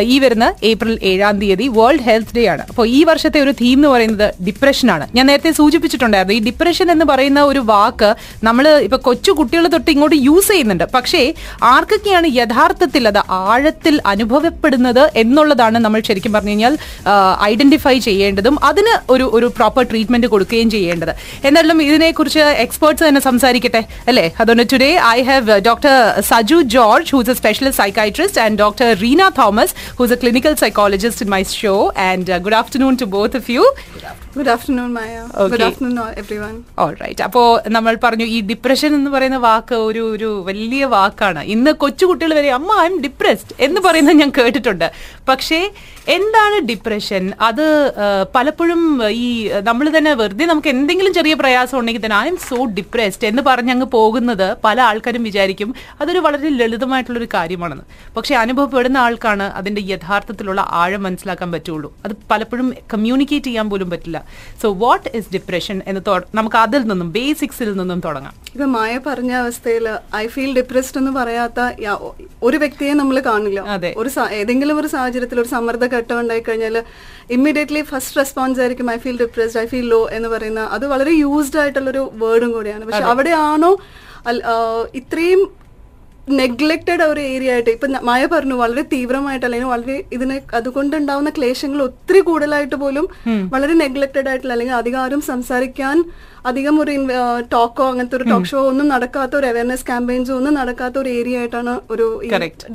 ഈ 0.00 0.18
വരുന്ന 0.18 0.46
ഏപ്രിൽ 0.70 0.98
ഏഴാം 1.02 1.38
തീയതി 1.38 1.68
വേൾഡ് 1.78 2.04
ഹെൽത്ത് 2.08 2.34
ഡേ 2.36 2.44
ആണ്. 2.46 2.64
അപ്പോൾ 2.68 2.86
ഈ 2.86 3.04
വർഷത്തെ 3.04 3.40
ഒരു 3.40 3.52
തീം 3.60 3.78
എന്ന് 3.78 3.88
പറയുന്നത് 3.88 4.34
ഡിപ്രഷനാണ് 4.46 5.06
ഞാൻ 5.16 5.26
നേരത്തെ 5.26 5.50
സൂചിപ്പിച്ചിട്ടുണ്ടായിരുന്നു. 5.50 6.36
ഈ 6.38 6.42
ഡിപ്രഷൻ 6.48 6.90
എന്ന് 6.90 7.04
പറയുന്ന 7.04 7.42
ഒരു 7.42 7.58
വാക്ക് 7.58 8.10
നമ്മൾ 8.44 8.68
ഇപ്പൊ 8.86 8.98
കൊച്ചു 9.08 9.30
കുട്ടികൾ 9.30 9.66
തൊട്ട് 9.66 9.90
ഇങ്ങോട്ട് 9.90 10.16
യൂസ് 10.16 10.48
ചെയ്യുന്നുണ്ട്. 10.48 10.84
പക്ഷേ 10.94 11.22
ആർക്കൊക്കെയാണ് 11.62 12.28
യഥാർത്ഥത്തിൽ 12.40 13.08
അത് 13.12 13.20
ആഴത്തിൽ 13.30 14.00
അനുഭവപ്പെടുന്നത് 14.06 15.10
എന്നുള്ളതാണ് 15.22 15.78
നമ്മൾ 15.78 16.00
ശരിക്കും 16.08 16.32
പറഞ്ഞു 16.32 16.50
കഴിഞ്ഞാൽ 16.50 16.76
ഐഡന്റിഫൈ 17.50 17.98
ചെയ്യേണ്ടതും 17.98 18.56
അതിന് 18.70 18.94
ഒരു 19.12 19.24
ഒരു 19.36 19.46
പ്രോപ്പർ 19.56 19.82
ട്രീറ്റ്മെന്റ് 19.90 20.26
കൊടുക്കുകയും 20.26 20.70
ചെയ്യേണ്ടത്. 20.70 21.12
എന്നാലും 21.48 21.82
ഇതിനെക്കുറിച്ച് 21.82 22.44
എക്സ്പേർട്സ് 22.64 23.04
തന്നെ 23.08 23.20
സംസാരിക്കട്ടെ 23.20 23.82
അല്ലേ? 24.08 24.26
അതുകൊണ്ട് 24.40 24.64
today 24.72 24.90
I 25.10 25.18
have 25.28 25.58
doctor 25.68 25.94
Saju 26.30 26.58
George 26.76 27.12
who's 27.16 27.30
a 27.30 27.36
specialist 27.40 27.82
psychiatrist 27.82 28.40
and 28.44 28.58
doctor 28.62 28.88
Reena 29.04 29.22
Thomas 29.38 29.71
who's 29.96 30.10
a 30.10 30.16
clinical 30.16 30.56
psychologist 30.56 31.22
in 31.22 31.28
my 31.28 31.42
show. 31.42 31.90
And 31.90 32.28
uh, 32.28 32.38
good 32.38 32.52
afternoon 32.52 32.96
to 32.98 33.06
both 33.06 33.34
of 33.34 33.48
you. 33.48 33.72
Afternoon, 34.32 34.48
afternoon 34.52 34.90
Maya 34.92 35.14
good 35.52 35.62
afternoon 35.62 35.98
everyone 36.20 36.64
alright 36.78 37.02
right 37.04 37.22
അപ്പോ 37.22 37.60
നമ്മൾ 37.68 37.98
പറഞ്ഞു 38.04 38.24
ഈ 38.24 38.40
depression 38.40 38.94
എന്ന് 38.94 39.10
പറയുന്ന 39.10 39.36
വാക്ക് 39.36 39.74
ഒരു 39.74 40.02
ഒരു 40.14 40.44
വലിയ 40.46 40.84
വാക്കാണ്. 40.84 41.40
ഇന്ന് 41.54 41.70
കൊച്ചുകുട്ടികൾ 41.70 42.34
വരെ 42.34 42.50
അമ്മ 42.50 42.70
ഐ 42.82 42.86
എം 42.86 43.02
ഡിപ്രസ്ഡ് 43.02 43.54
എന്ന് 43.66 43.80
പറയുന്നത് 43.80 44.16
ഞാൻ 44.16 44.32
കേട്ടിട്ടുണ്ട്. 44.38 44.90
പക്ഷേ 45.28 45.70
എന്താണ് 46.16 46.56
ഡിപ്രഷൻ 46.68 47.32
അത് 47.40 47.92
പലപ്പോഴും 48.36 49.02
ഈ 49.08 49.50
നമ്മൾ 49.68 49.96
തന്നെ 49.96 50.14
വെറുതെ 50.14 50.46
നമുക്ക് 50.46 50.68
എന്തെങ്കിലും 50.68 51.12
ചെറിയ 51.18 51.34
പ്രയാസം 51.34 51.78
ഉണ്ടെങ്കിൽ 51.78 52.04
തന്നെ 52.04 52.16
ഐ 52.16 52.26
എം 52.26 52.36
സോ 52.36 52.64
ഡിപ്രസ്ഡ് 52.64 53.26
എന്ന് 53.26 53.42
പറഞ്ഞ് 53.42 53.72
അങ്ങ് 53.72 53.86
പോകുന്നത് 53.86 54.56
പല 54.64 54.80
ആൾക്കാരും 54.80 55.22
വിചാരിക്കും. 55.22 55.74
അതൊരു 56.00 56.18
വളരെ 56.18 56.48
ലളിതമായിട്ടുള്ള 56.48 57.18
ഒരു 57.18 57.28
കാര്യമാണെന്ന്. 57.34 57.84
പക്ഷേ 58.16 58.34
അനുഭവപ്പെടുന്ന 58.34 58.98
ആൾക്കാണ് 58.98 59.42
അതിന്റെ 59.42 59.82
യഥാർത്ഥത്തിലുള്ള 59.92 60.60
ആഴം 60.82 61.02
മനസ്സിലാക്കാൻ 61.02 61.52
പറ്റുള്ളൂ. 61.52 61.94
അത് 62.04 62.14
പലപ്പോഴും 62.32 62.74
കമ്മ്യൂണിക്കേറ്റ് 62.94 63.46
ചെയ്യാൻ 63.46 63.70
പോലും 63.70 63.90
പറ്റില്ല. 63.90 64.21
സോ 64.62 64.68
വാട്ട് 64.84 65.08
ഇസ് 65.18 65.28
ഡിപ്രഷൻ 65.34 65.76
എന്ന് 65.86 66.00
നമുക്ക് 66.34 66.58
അതിൽ 66.64 66.82
നിന്നും 66.90 67.08
ബേസിക്സിൽ 67.12 67.70
നിന്നും 67.80 68.00
തുടങ്ങാം. 68.06 68.34
ഇപ്പൊ 68.54 68.66
മായ 68.76 68.92
പറഞ്ഞ 69.06 69.32
അവസ്ഥയിൽ 69.42 69.86
ഐ 70.16 70.24
ഫീൽ 70.26 70.50
ഡിപ്രസ്ഡ് 70.58 70.98
എന്ന് 70.98 71.12
പറയാത്ത 71.18 71.60
ഒരു 72.42 72.56
വ്യക്തിയെ 72.56 72.92
നമ്മൾ 73.00 73.18
കാണില്ല. 73.20 73.60
അതെ. 73.76 73.90
ഒരു 73.96 74.10
ഏതെങ്കിലും 74.40 74.78
ഒരു 74.80 74.86
സാഹചര്യത്തിൽ 74.86 75.40
ഒരു 75.40 75.48
സമ്മർദ്ദ 75.48 75.86
ഘട്ടം 75.96 76.20
ഉണ്ടായി 76.20 76.42
കഴിഞ്ഞാൽ 76.48 76.76
ഇമ്മീഡിയറ്റ്ലി 77.30 77.82
ഫസ്റ്റ് 77.92 78.16
റെസ്പോൺസ് 78.16 78.60
ആയിരിക്കും 78.60 78.90
I 78.90 78.96
feel 78.96 79.18
depressed 79.22 79.60
I 79.60 79.66
feel 79.66 79.88
low 79.88 80.02
എന്ന് 80.18 80.28
പറയുന്ന 80.28 80.60
അത് 80.76 80.86
വളരെ 80.86 81.12
യൂസ്ഡ് 81.24 81.60
ആയിട്ടുള്ള 81.60 81.90
ഒരു 81.90 82.04
വേർഡും 82.24 82.52
കൂടിയാണ്. 82.52 82.84
പക്ഷെ 82.84 83.04
അവിടെയാണോ 83.14 83.72
ഇത്രയും 84.94 85.40
നെഗ്ലക്റ്റഡ് 86.28 87.04
ഒരു 87.12 87.20
ഏരിയ 87.20 87.52
ആയിട്ട്. 87.52 87.70
ഇപ്പൊ 87.76 87.86
മഴ 87.88 88.02
മായ 88.08 88.26
പറഞ്ഞു 88.32 88.56
വളരെ 88.62 88.82
തീവ്രമായിട്ട് 88.92 89.44
അല്ലെങ്കിൽ 89.46 89.68
വളരെ 89.72 89.96
ഇതിനെ 90.16 90.36
അതുകൊണ്ടുണ്ടാവുന്ന 90.58 91.30
ക്ലേശങ്ങൾ 91.38 91.82
ഒത്തിരി 91.86 92.20
കൂടുതലായിട്ട് 92.28 92.76
പോലും 92.82 93.06
വളരെ 93.54 93.74
നെഗ്ലക്റ്റഡ് 93.82 94.28
ആയിട്ടുള്ള 94.30 94.54
അല്ലെങ്കിൽ 94.56 94.76
അധികം 94.80 95.00
ആരും 95.04 95.22
സംസാരിക്കാൻ 95.30 95.96
അധികം 96.50 96.76
ഒരു 96.84 96.94
ടോക്കോ 97.54 97.86
അങ്ങനത്തെ 97.90 98.16
ഒരു 98.20 98.28
ടോക്ക് 98.32 98.50
ഷോ 98.52 98.60
ഒന്നും 98.70 98.88
നടക്കാത്ത 98.94 99.36
ഒരു 99.40 99.46
അവയർനെസ് 99.52 99.86
ക്യാമ്പയിൻസോ 99.90 100.36
ഒന്നും 100.40 100.54
നടക്കാത്ത 100.60 100.96
ഒരു 101.02 101.08
ഏരിയ 101.18 101.40
ആയിട്ടാണ് 101.42 101.74
ഒരു. 101.90 102.06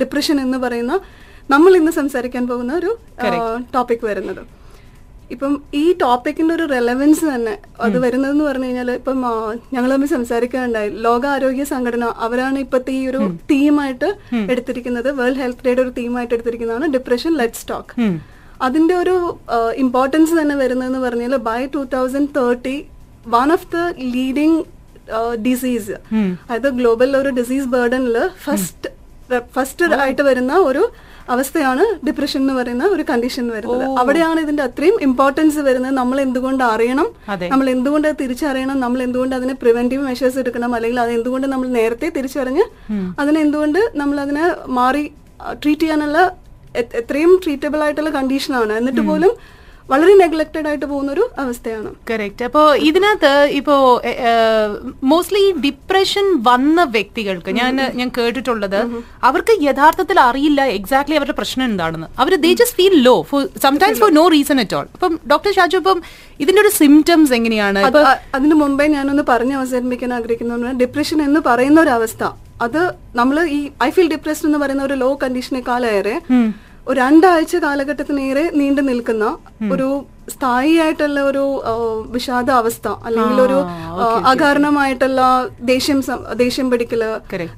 ഡിപ്രഷൻ 0.02 0.40
എന്ന് 0.46 0.60
പറയുന്ന 0.66 0.94
നമ്മൾ 1.50 1.76
ഇന്ന് 1.76 1.92
സംസാരിക്കാൻ 2.00 2.46
പോകുന്ന 2.48 2.72
ഒരു 2.80 2.92
ടോപ്പിക് 3.76 4.06
വരുന്നത്. 4.10 4.42
ഇപ്പം 5.34 5.52
ഈ 5.80 5.84
ടോപ്പിക്കിന്റെ 6.02 6.52
ഒരു 6.56 6.64
റെലവൻസ് 6.72 7.24
തന്നെ 7.32 7.54
അത് 7.86 7.96
വരുന്നതെന്ന് 8.04 8.44
പറഞ്ഞു 8.48 8.68
കഴിഞ്ഞാൽ 8.68 8.90
ഇപ്പം 8.98 9.18
ഞങ്ങൾ 9.74 9.88
തമ്മിൽ 9.92 10.08
സംസാരിക്കാനുണ്ടായി. 10.14 10.90
ലോകാരോഗ്യ 11.06 11.64
സംഘടന 11.72 12.06
അവരാണ് 12.26 12.58
ഇപ്പത്തെ 12.64 12.92
ഈ 13.00 13.02
ഒരു 13.10 13.20
തീമായിട്ട് 13.52 14.08
എടുത്തിരിക്കുന്നത്. 14.52 15.08
വേൾഡ് 15.20 15.40
ഹെൽത്ത് 15.42 15.64
ഡേയുടെ 15.66 15.82
ഒരു 15.86 15.92
തീമായിട്ട് 16.00 16.34
എടുത്തിരിക്കുന്നതാണ് 16.36 16.88
ഡിപ്രഷൻ 16.96 17.32
ലെറ്റ് 17.40 17.60
സ്റ്റോക്ക് 17.62 18.06
അതിന്റെ 18.66 18.94
ഒരു 19.02 19.16
ഇമ്പോർട്ടൻസ് 19.82 20.34
തന്നെ 20.40 20.54
വരുന്നതെന്ന് 20.62 21.02
പറഞ്ഞാൽ 21.06 21.34
by 21.50 21.60
two 21.74 21.82
thousand 21.96 22.32
thirty 22.38 22.76
one 23.36 23.50
of 23.56 23.68
the 23.74 23.84
leading 24.16 24.58
disease 25.46 25.94
അതായത് 26.40 26.70
ഗ്ലോബൽ 26.80 27.10
ഒരു 27.20 27.30
ഡിസീസ് 27.38 27.68
ബേർഡനിൽ 27.74 28.16
ഫസ്റ്റ് 28.46 28.90
ഫസ്റ്റ് 29.54 29.94
ആയിട്ട് 30.04 30.24
വരുന്ന 30.30 30.54
ഒരു 30.68 30.82
അവസ്ഥയാണ് 31.34 31.84
ഡിപ്രഷൻ 32.06 32.40
എന്ന് 32.44 32.54
പറയുന്ന 32.58 32.84
ഒരു 32.94 33.04
കണ്ടീഷൻ 33.10 33.46
വരുന്നത്. 33.56 33.84
അവിടെയാണ് 34.02 34.38
ഇതിന്റെ 34.44 34.62
അത്രയും 34.68 34.96
ഇമ്പോർട്ടൻസ് 35.08 35.60
വരുന്നത്. 35.68 35.94
നമ്മൾ 36.00 36.18
എന്തുകൊണ്ട് 36.26 36.64
അറിയണം? 36.72 37.08
നമ്മൾ 37.52 37.68
എന്തുകൊണ്ട് 37.76 38.08
അത് 38.10 38.18
തിരിച്ചറിയണം? 38.22 38.76
നമ്മൾ 38.84 39.02
എന്തുകൊണ്ട് 39.06 39.34
അതിനെ 39.38 39.54
പ്രിവെന്റീവ് 39.62 40.02
മെഷേഴ്സ് 40.08 40.40
എടുക്കണം? 40.44 40.72
അല്ലെങ്കിൽ 40.78 41.00
അത് 41.04 41.12
എന്തുകൊണ്ട് 41.18 41.48
നമ്മൾ 41.54 41.68
നേരത്തെ 41.78 42.10
തിരിച്ചറിഞ്ഞ് 42.18 42.66
അതിനെ 43.22 43.40
എന്തുകൊണ്ട് 43.46 43.80
നമ്മൾ 44.02 44.18
അതിനെ 44.24 44.46
മാറി 44.80 45.04
ട്രീറ്റ് 45.62 45.84
ചെയ്യാനുള്ള 45.84 46.18
എത്രയും 47.00 47.32
ട്രീറ്റബിൾ 47.44 47.80
ആയിട്ടുള്ള 47.84 48.10
കണ്ടീഷനാണ് 48.16 48.72
എന്നിട്ട് 48.80 49.02
പോലും 49.10 49.32
വളരെ 49.90 50.14
നെഗ്ലക്റ്റഡ് 50.20 50.68
ആയിട്ട് 50.70 50.86
പോകുന്ന 50.90 51.10
ഒരു 51.16 51.24
അവസ്ഥയാണ്. 51.42 51.90
കറക്റ്റ് 52.10 52.44
അപ്പോ 52.48 52.62
ഇതിനകത്ത് 52.88 53.30
ഇപ്പോ 53.58 53.74
മോസ്റ്റ്ലി 55.10 55.44
ഡിപ്രഷൻ 55.66 56.26
വന്ന 56.48 56.78
വ്യക്തികൾക്ക് 56.96 57.50
ഞാൻ 57.60 57.76
ഞാൻ 58.00 58.08
കേട്ടിട്ടുള്ളത് 58.18 58.80
അവർക്ക് 59.28 59.54
യഥാർത്ഥത്തിൽ 59.68 60.18
അറിയില്ല 60.28 60.60
എക്സാക്ട്ലി 60.78 61.16
അവരുടെ 61.20 61.36
പ്രശ്നം 61.40 61.64
എന്താണെന്ന്. 61.70 62.08
അവർ 62.22 62.34
they 62.44 62.50
just 62.62 62.78
feel 62.80 62.96
low 63.08 63.16
for 63.30 63.42
sometimes 63.66 64.00
for 64.04 64.12
no 64.20 64.26
reason 64.36 64.60
at 64.64 64.76
all 64.80 64.86
അപ്പം 64.98 65.14
ഡോക്ടർ 65.32 65.52
ഷാജു 65.58 65.78
ഇപ്പം 65.82 66.00
ഇതിന്റെ 66.44 66.62
ഒരു 66.64 66.72
സിംറ്റംസ് 66.80 67.34
എങ്ങനെയാണ്? 67.38 67.82
അതിനു 68.38 68.58
മുമ്പേ 68.64 68.88
ഞാനൊന്ന് 68.96 69.26
പറഞ്ഞ് 69.32 69.56
അവസാനിപ്പിക്കാൻ 69.60 70.12
ആഗ്രഹിക്കുന്ന 70.18 70.76
ഡിപ്രഷൻ 70.84 71.18
എന്ന് 71.28 71.42
പറയുന്ന 71.48 71.80
ഒരു 71.86 71.94
അവസ്ഥ. 71.98 72.24
അത് 72.66 72.80
നമ്മൾ 73.18 73.36
ഈ 73.56 73.58
ഐ 73.86 73.90
ഫീൽ 73.96 74.08
ഡിപ്രസ്ഡ് 74.12 74.46
എന്ന് 74.48 74.58
പറയുന്ന 74.62 74.84
ഒരു 74.88 74.96
ലോ 75.02 75.10
കണ്ടീഷനേക്കാളേറെ 75.24 76.14
ഒരു 76.88 76.96
രണ്ടാഴ്ച 77.04 77.56
കാലഘട്ടത്തിനേറെ 77.64 78.42
നീണ്ടു 78.58 78.82
നിൽക്കുന്ന 78.88 79.24
ഒരു 79.74 79.88
സ്ഥായിയായിട്ടുള്ള 80.34 81.18
ഒരു 81.30 81.42
വിഷാദാവസ്ഥ 82.14 82.14
വിഷാദ 82.14 82.48
അവസ്ഥ 82.60 82.86
അല്ലെങ്കിൽ 83.06 83.38
ഒരു 83.46 83.58
അകാരണമായിട്ടുള്ള 84.32 85.20
ദേഷ്യം 85.70 85.98
ദേഷ്യം 86.42 86.66
പിടിക്കൽ. 86.72 87.02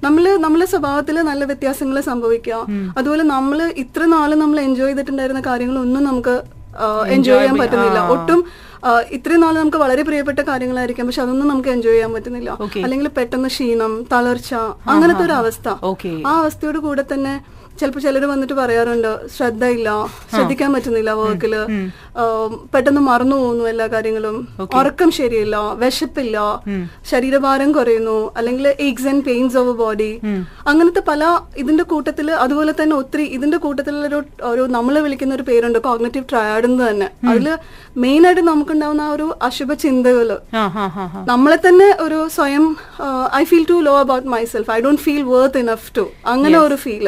നമ്മൾ 0.07 0.25
നമ്മളെ 0.47 0.67
സ്വഭാവത്തിൽ 0.73 1.17
നല്ല 1.31 1.45
വ്യത്യാസങ്ങൾ 1.51 1.97
സംഭവിക്കുക. 2.11 2.57
അതുപോലെ 2.99 3.27
നമ്മൾ 3.35 3.61
ഇത്ര 3.85 4.03
നാൾ 4.15 4.33
നമ്മൾ 4.43 4.61
എൻജോയ് 4.69 4.91
ചെയ്തിട്ടുണ്ടായിരുന്ന 4.91 5.43
കാര്യങ്ങളൊന്നും 5.51 6.05
നമുക്ക് 6.11 6.35
എൻജോയ് 7.15 7.41
ചെയ്യാൻ 7.41 7.57
പറ്റുന്നില്ല. 7.63 8.01
ഒട്ടും 8.17 8.43
ഇത്രയും 9.17 9.43
നാൾ 9.45 9.55
നമുക്ക് 9.61 9.81
വളരെ 9.85 10.03
പ്രിയപ്പെട്ട 10.09 10.41
കാര്യങ്ങളായിരിക്കും. 10.51 11.07
പക്ഷെ 11.09 11.23
അതൊന്നും 11.25 11.49
നമുക്ക് 11.53 11.71
എൻജോയ് 11.77 11.97
ചെയ്യാൻ 11.97 12.13
പറ്റുന്നില്ല. 12.17 12.51
അല്ലെങ്കിൽ 12.85 13.09
പെട്ടെന്ന് 13.21 13.49
ക്ഷീണം 13.55 13.95
തളർച്ച 14.13 14.53
അങ്ങനത്തെ 14.95 15.25
ഒരു 15.29 15.37
അവസ്ഥ. 15.41 15.69
ആ 16.29 16.35
അവസ്ഥയോട് 16.43 16.79
കൂടെ 16.89 17.05
തന്നെ 17.15 17.35
ചിലപ്പോൾ 17.81 18.03
ചിലർ 18.05 18.25
വന്നിട്ട് 18.31 18.55
പറയാറുണ്ട് 18.55 19.11
ശ്രദ്ധയില്ല 19.37 19.89
ശ്രദ്ധിക്കാൻ 20.33 20.71
പറ്റുന്നില്ല 20.75 21.11
വർക്കിൽ 21.21 21.55
പെട്ടെന്ന് 22.73 23.03
മറന്നു 23.09 23.37
പോകുന്നു 23.37 23.65
എല്ലാ 23.69 23.87
കാര്യങ്ങളും. 23.87 24.37
ഉറക്കം 24.81 25.11
ശരിയില്ല 25.19 25.57
വിശപ്പില്ല 25.83 26.37
ശരീരഭാരം 27.11 27.71
കുറയുന്നു 27.73 28.17
അല്ലെങ്കിൽ 28.37 28.67
aches 28.87 29.09
and 29.09 29.25
pains 29.25 29.59
of 29.59 29.75
body 29.79 30.11
അങ്ങനത്തെ 30.67 31.03
പല 31.09 31.23
ഇതിന്റെ 31.57 31.85
കൂട്ടത്തിൽ 31.93 32.29
അതുപോലെ 32.45 32.75
തന്നെ 32.81 32.95
ഒത്തിരി 32.97 33.25
ഇതിന്റെ 33.37 33.59
കൂട്ടത്തിലുള്ള 33.59 34.07
ഒരു 34.11 34.21
ഒരു 34.51 34.65
നമ്മൾ 34.71 34.95
വിളിക്കുന്ന 35.01 35.35
ഒരു 35.35 35.47
പേരുണ്ട് 35.51 35.79
കോഗ്നറ്റീവ് 35.81 36.27
ട്രയാഡ് 36.31 36.67
എന്ന് 36.71 36.83
തന്നെ. 36.91 37.09
അതിൽ 37.31 37.47
മെയിൻ 37.97 38.23
ആയിട്ട് 38.27 38.45
നമുക്കുണ്ടാവുന്ന 38.51 39.03
ആ 39.03 39.13
ഒരു 39.13 39.27
അശുഭ 39.43 39.69
ഹാ 40.69 41.21
നമ്മളെ 41.31 41.59
തന്നെ 41.67 41.89
ഒരു 42.01 42.21
സ്വയം 42.37 42.65
I 43.35 43.43
feel 43.45 43.65
too 43.65 43.77
low 43.81 43.95
about 44.01 44.29
myself 44.53 44.71
I 44.71 44.79
don't 44.81 45.03
feel 45.03 45.23
worth 45.31 45.59
enough 45.59 45.89
to 45.99 46.05
അങ്ങനെ 46.27 46.59
ഒരു 46.61 46.79
ഫീൽ 46.85 47.07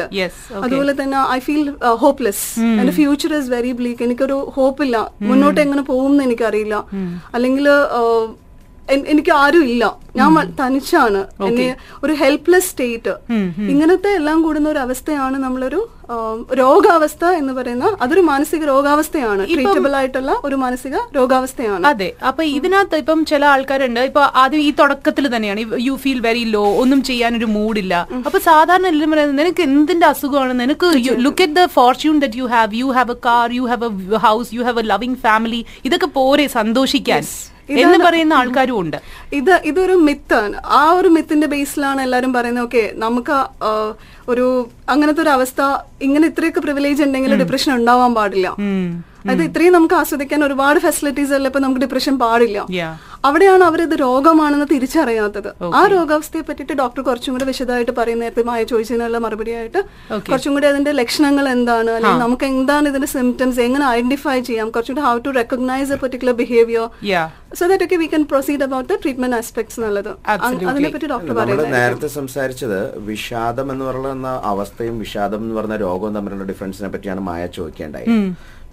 അതുപോലെ 0.63 0.93
തന്നെ 0.93 1.17
ഐ 1.29 1.39
ഫീൽ 1.39 1.63
ഹോപ്പ്ലെസ് 1.97 2.43
എന്റെ 2.77 2.93
ഫ്യൂച്ചർ 2.93 3.33
ഇസ് 3.35 3.51
വെരി 3.51 3.71
ബ്ലീക്ക് 3.73 4.03
എനിക്കൊരു 4.03 4.37
ഹോപ്പ് 4.55 4.83
ഇല്ല. 4.83 4.97
മുന്നോട്ട് 5.23 5.59
എങ്ങനെ 5.61 5.81
പോകും 5.83 6.11
എന്ന് 6.11 6.23
എനിക്കറിയില്ല 6.23 6.75
അല്ലെങ്കിൽ 7.33 7.67
എനിക്ക് 8.89 9.31
ആരും 9.31 9.63
ഇല്ല. 9.63 9.83
ഞാൻ 10.15 10.33
തനിച്ചാണ്. 10.59 11.19
എന്നെ 11.47 11.75
ഒരു 12.03 12.13
ഹെൽപ്ലെസ് 12.13 12.69
സ്റ്റേറ്റ് 12.69 13.13
ഇങ്ങനത്തെ 13.71 14.09
എല്ലാം 14.19 14.41
കൂടുന്ന 14.41 14.67
ഒരു 14.69 14.79
അവസ്ഥയാണ് 14.79 15.37
നമ്മളൊരു 15.43 15.79
രോഗാവസ്ഥ 16.59 17.25
എന്ന് 17.25 17.53
പറയുന്ന 17.53 17.85
അതൊരു 18.01 18.21
മാനസിക 18.29 18.63
രോഗാവസ്ഥയാണ്. 18.65 19.43
ട്രീറ്റബിൾ 19.53 19.95
ആയിട്ടുള്ള 19.99 20.31
ഒരു 20.43 20.55
മാനസിക 20.55 20.95
രോഗാവസ്ഥയാണ്. 21.17 21.85
അതെ. 21.87 22.09
അപ്പൊ 22.29 22.43
ഇതിനകത്ത് 22.43 22.95
ഇപ്പം 22.95 23.25
ചില 23.31 23.45
ആൾക്കാരുണ്ട്. 23.45 23.99
ഇപ്പൊ 23.99 24.23
ആദ്യം 24.41 24.61
ഈ 24.61 24.71
തുടക്കത്തിൽ 24.79 25.27
തന്നെയാണ്. 25.35 25.63
യു 25.87 25.95
ഫീൽ 26.03 26.19
വെരി 26.27 26.43
ലോ 26.55 26.65
ഒന്നും 26.83 27.01
ചെയ്യാനൊരു 27.09 27.45
മൂഡില്ല 27.45 27.93
അപ്പൊ 28.27 28.39
സാധാരണ 28.49 28.87
എല്ലാവരും 28.87 29.11
പറയുന്നത് 29.15 29.39
നിനക്ക് 29.41 29.63
എന്തിന്റെ 29.69 30.07
അസുഖമാണ്? 30.07 30.53
നിനക്ക് 30.63 30.89
look 31.25 31.45
at 31.47 31.57
the 31.61 31.65
fortune 31.77 32.19
that 32.25 32.41
you 32.41 32.49
have 32.55 32.81
you 32.83 32.91
have 32.99 33.15
a 33.17 33.19
car 33.29 33.47
you 33.59 33.65
have 33.71 33.89
a 34.19 34.21
house 34.27 34.53
you 34.57 34.63
have 34.69 34.79
a 34.79 34.87
loving 34.93 35.19
family 35.25 35.65
ഇതൊക്കെ 35.85 36.05
പോരെ 36.19 36.47
സന്തോഷിക്കാൻ. 36.59 37.23
എന്ന് 37.69 37.97
പറയുന്ന 38.05 38.33
ആൾക്കാരും 38.39 38.77
ഉണ്ട്. 38.81 38.97
ഇത് 39.39 39.53
ഇതൊരു 39.69 39.95
മിത്താണ് 40.07 40.55
ആ 40.81 40.83
ഒരു 40.99 41.09
മിത്തിന്റെ 41.17 41.47
ബേസിലാണ് 41.53 42.01
എല്ലാരും 42.05 42.33
പറയുന്നത് 42.37 42.65
ഓക്കെ 42.67 42.83
നമുക്ക് 43.05 43.37
ഒരു 44.33 44.45
അങ്ങനത്തെ 44.93 45.21
ഒരു 45.25 45.31
അവസ്ഥ 45.37 45.61
ഇങ്ങനെ 46.07 46.25
ഇത്രയൊക്കെ 46.31 46.61
പ്രിവിലേജ് 46.67 47.03
ഉണ്ടെങ്കിൽ 47.07 47.35
ഡിപ്രഷൻ 47.43 47.71
ഉണ്ടാവാൻ 47.79 48.13
പാടില്ല. 48.19 48.47
അതായത് 49.23 49.43
ഇത്രയും 49.49 49.73
നമുക്ക് 49.75 49.95
ആസ്വദിക്കാൻ 50.01 50.39
ഒരുപാട് 50.47 50.79
ഫെസിലിറ്റീസ് 50.85 51.33
ഉള്ള 51.37 51.47
ഇപ്പൊ 51.51 51.59
നമുക്ക് 51.65 51.81
ഡിപ്രഷൻ 51.83 52.13
പാടില്ല. 52.23 52.59
അവിടെയാണ് 53.27 53.63
അവർ 53.67 53.79
ഇത് 53.85 53.93
രോഗമാണെന്ന് 54.05 54.67
തിരിച്ചറിയാത്തത്. 54.71 55.49
ആ 55.79 55.81
രോഗാവസ്ഥയെ 55.93 56.43
പറ്റിയിട്ട് 56.47 56.75
ഡോക്ടർ 56.81 57.01
കുറച്ചും 57.07 57.33
കൂടെ 57.35 57.45
വിശദമായിട്ട് 57.49 57.93
പറയും 57.99 58.19
നേരത്തെ 58.23 58.43
മായ 58.49 58.63
ചോദിച്ചതിനുള്ള 58.71 59.17
മറുപടിയായിട്ട് 59.25 59.79
കുറച്ചും 60.29 60.51
കൂടി 60.55 60.67
അതിന്റെ 60.71 60.91
ലക്ഷണങ്ങൾ 61.01 61.45
എന്താണ്? 61.55 61.91
അല്ലെങ്കിൽ 61.97 62.21
നമുക്ക് 62.25 62.45
എന്താണ് 62.53 62.85
ഇതിന്റെ 62.91 63.09
സിംറ്റംസ് 63.15 63.61
എങ്ങനെ 63.67 63.85
ഐഡന്റിഫൈ 63.97 64.37
ചെയ്യാം? 64.49 64.67
കുറച്ചും 64.75 64.95
കൂടി 64.95 65.05
how 65.07 65.15
to 65.27 65.33
recognise 65.39 65.93
a 65.95 65.99
particular 66.03 66.35
behaviour 66.41 66.87
so 67.59 67.63
that 67.71 67.85
ഒക്കെ 67.87 67.97
we 68.03 68.07
can 68.13 68.23
proceed 68.31 68.65
about 68.67 68.87
the 68.93 68.97
treatment 69.03 69.37
aspects 69.41 69.77
എന്നുള്ളത് 69.79 70.11
അതിനെ 70.69 70.89
പറ്റി 70.95 71.09
ഡോക്ടർ 71.13 71.33
പറയുന്നത് 71.39 71.73
നേരത്തെ 71.77 72.09
സംസാരിച്ചത് 72.19 72.79
വിഷാദം 73.11 73.69
എന്ന് 73.75 73.85
പറയുന്ന 73.91 74.31
അവസ്ഥയും 74.53 74.97
വിഷാദം 75.05 75.41
എന്ന് 75.45 75.55
പറയുന്ന 75.59 75.77
രോഗവും 75.85 76.15
തമ്മിലുള്ള 76.19 76.47
ഡിഫറൻസിനെ 76.51 76.91
പറ്റിയാണ് 76.95 77.23
മായ 77.29 77.45
ചോദിക്കേണ്ടായി 77.59 78.07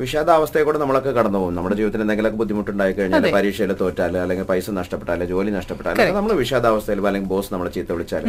വിഷാദാവസ്ഥയെ 0.03 0.65
കൂടെ 0.67 0.79
നമ്മളൊക്കെ 0.83 1.13
കടന്നു 1.19 1.39
പോകും 1.41 1.55
നമ്മുടെ 1.59 1.77
ജീവിതത്തിൽ 1.79 2.03
എന്തെങ്കിലുമൊക്കെ 2.05 2.39
ബുദ്ധിമുട്ടുണ്ടായി 2.43 2.93
കഴിഞ്ഞാൽ 2.99 3.27
പരീക്ഷയിൽ 3.37 3.73
തോറ്റാൽ 3.81 4.15
അല്ലെങ്കിൽ 4.23 4.47
പൈസ 4.51 4.71
നഷ്ടപ്പെട്ടാൽ 4.79 5.25
ജോലി 5.33 5.51
നഷ്ടപ്പെട്ടാൽ 5.59 5.97
നമ്മൾ 6.19 6.33
വിഷാദാവസ്ഥയിൽ 6.43 7.01
അല്ലെങ്കിൽ 7.11 7.31
ബോസ് 7.33 7.51
നമ്മളെ 7.55 7.73
ചീത്ത 7.77 7.91
വിളിച്ചാൽ 7.97 8.25